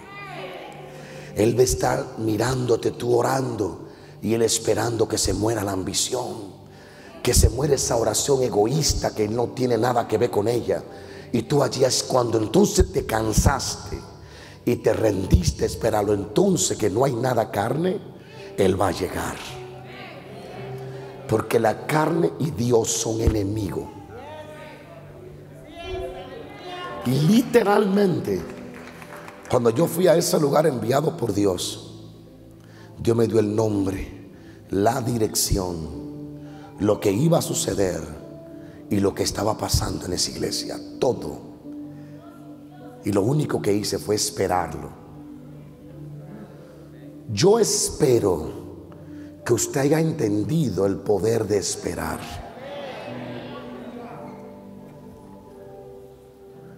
Él 1.35 1.57
va 1.57 1.61
a 1.61 1.63
estar 1.63 2.05
mirándote, 2.19 2.91
tú 2.91 3.15
orando, 3.17 3.87
y 4.21 4.35
Él 4.35 4.43
esperando 4.43 5.07
que 5.07 5.17
se 5.17 5.33
muera 5.33 5.63
la 5.63 5.71
ambición, 5.71 6.53
que 7.23 7.33
se 7.33 7.49
muera 7.49 7.73
esa 7.73 7.95
oración 7.95 8.43
egoísta 8.43 9.15
que 9.15 9.27
no 9.27 9.47
tiene 9.47 9.79
nada 9.79 10.07
que 10.07 10.19
ver 10.19 10.29
con 10.29 10.47
ella. 10.47 10.83
Y 11.31 11.41
tú 11.43 11.63
allí 11.63 11.83
es 11.83 12.03
cuando 12.03 12.37
entonces 12.37 12.91
te 12.91 13.05
cansaste 13.07 14.12
y 14.65 14.77
te 14.77 14.93
rendiste 14.93 15.63
a 15.63 15.67
esperarlo. 15.67 16.13
Entonces 16.13 16.77
que 16.77 16.89
no 16.89 17.05
hay 17.05 17.13
nada 17.13 17.51
carne, 17.51 17.99
Él 18.57 18.79
va 18.79 18.89
a 18.89 18.91
llegar. 18.91 19.35
Porque 21.27 21.59
la 21.59 21.85
carne 21.85 22.31
y 22.39 22.51
Dios 22.51 22.89
son 22.89 23.21
enemigos. 23.21 23.85
Literalmente, 27.05 28.41
cuando 29.49 29.69
yo 29.69 29.87
fui 29.87 30.07
a 30.07 30.15
ese 30.15 30.39
lugar 30.39 30.65
enviado 30.65 31.17
por 31.17 31.33
Dios, 31.33 31.93
Dios 32.97 33.17
me 33.17 33.27
dio 33.27 33.39
el 33.39 33.53
nombre, 33.53 34.31
la 34.69 35.01
dirección, 35.01 36.03
lo 36.79 36.99
que 36.99 37.11
iba 37.11 37.39
a 37.39 37.41
suceder 37.41 38.01
y 38.89 38.99
lo 38.99 39.13
que 39.13 39.23
estaba 39.23 39.57
pasando 39.57 40.05
en 40.05 40.13
esa 40.13 40.31
iglesia. 40.31 40.79
Todo. 40.99 41.52
Y 43.03 43.11
lo 43.11 43.21
único 43.21 43.61
que 43.61 43.73
hice 43.73 43.99
fue 43.99 44.15
esperarlo. 44.15 44.89
Yo 47.31 47.59
espero 47.59 48.63
que 49.45 49.53
usted 49.53 49.81
haya 49.81 49.99
entendido 49.99 50.85
el 50.85 50.97
poder 50.97 51.45
de 51.45 51.57
esperar. 51.57 52.19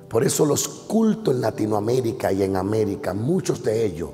Por 0.09 0.23
eso 0.23 0.45
los 0.45 0.67
cultos 0.67 1.35
en 1.35 1.41
Latinoamérica 1.41 2.31
y 2.31 2.43
en 2.43 2.55
América, 2.55 3.13
muchos 3.13 3.61
de 3.63 3.85
ellos, 3.85 4.11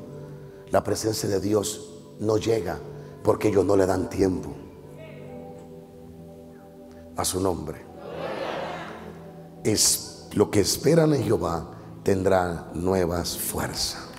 la 0.72 0.84
presencia 0.84 1.30
de 1.30 1.40
Dios 1.40 2.16
no 2.20 2.38
llega 2.38 2.80
porque 3.24 3.50
ellos 3.50 3.66
no 3.66 3.76
le 3.76 3.86
dan 3.86 4.10
tiempo 4.10 4.50
a 7.16 7.24
su 7.24 7.40
nombre. 7.40 7.86
Es 9.64 10.28
lo 10.34 10.50
que 10.50 10.62
esperan 10.62 11.14
en 11.14 11.24
Jehová 11.24 11.71
tendrán 12.04 12.66
nuevas 12.74 13.38
fuerzas. 13.38 14.12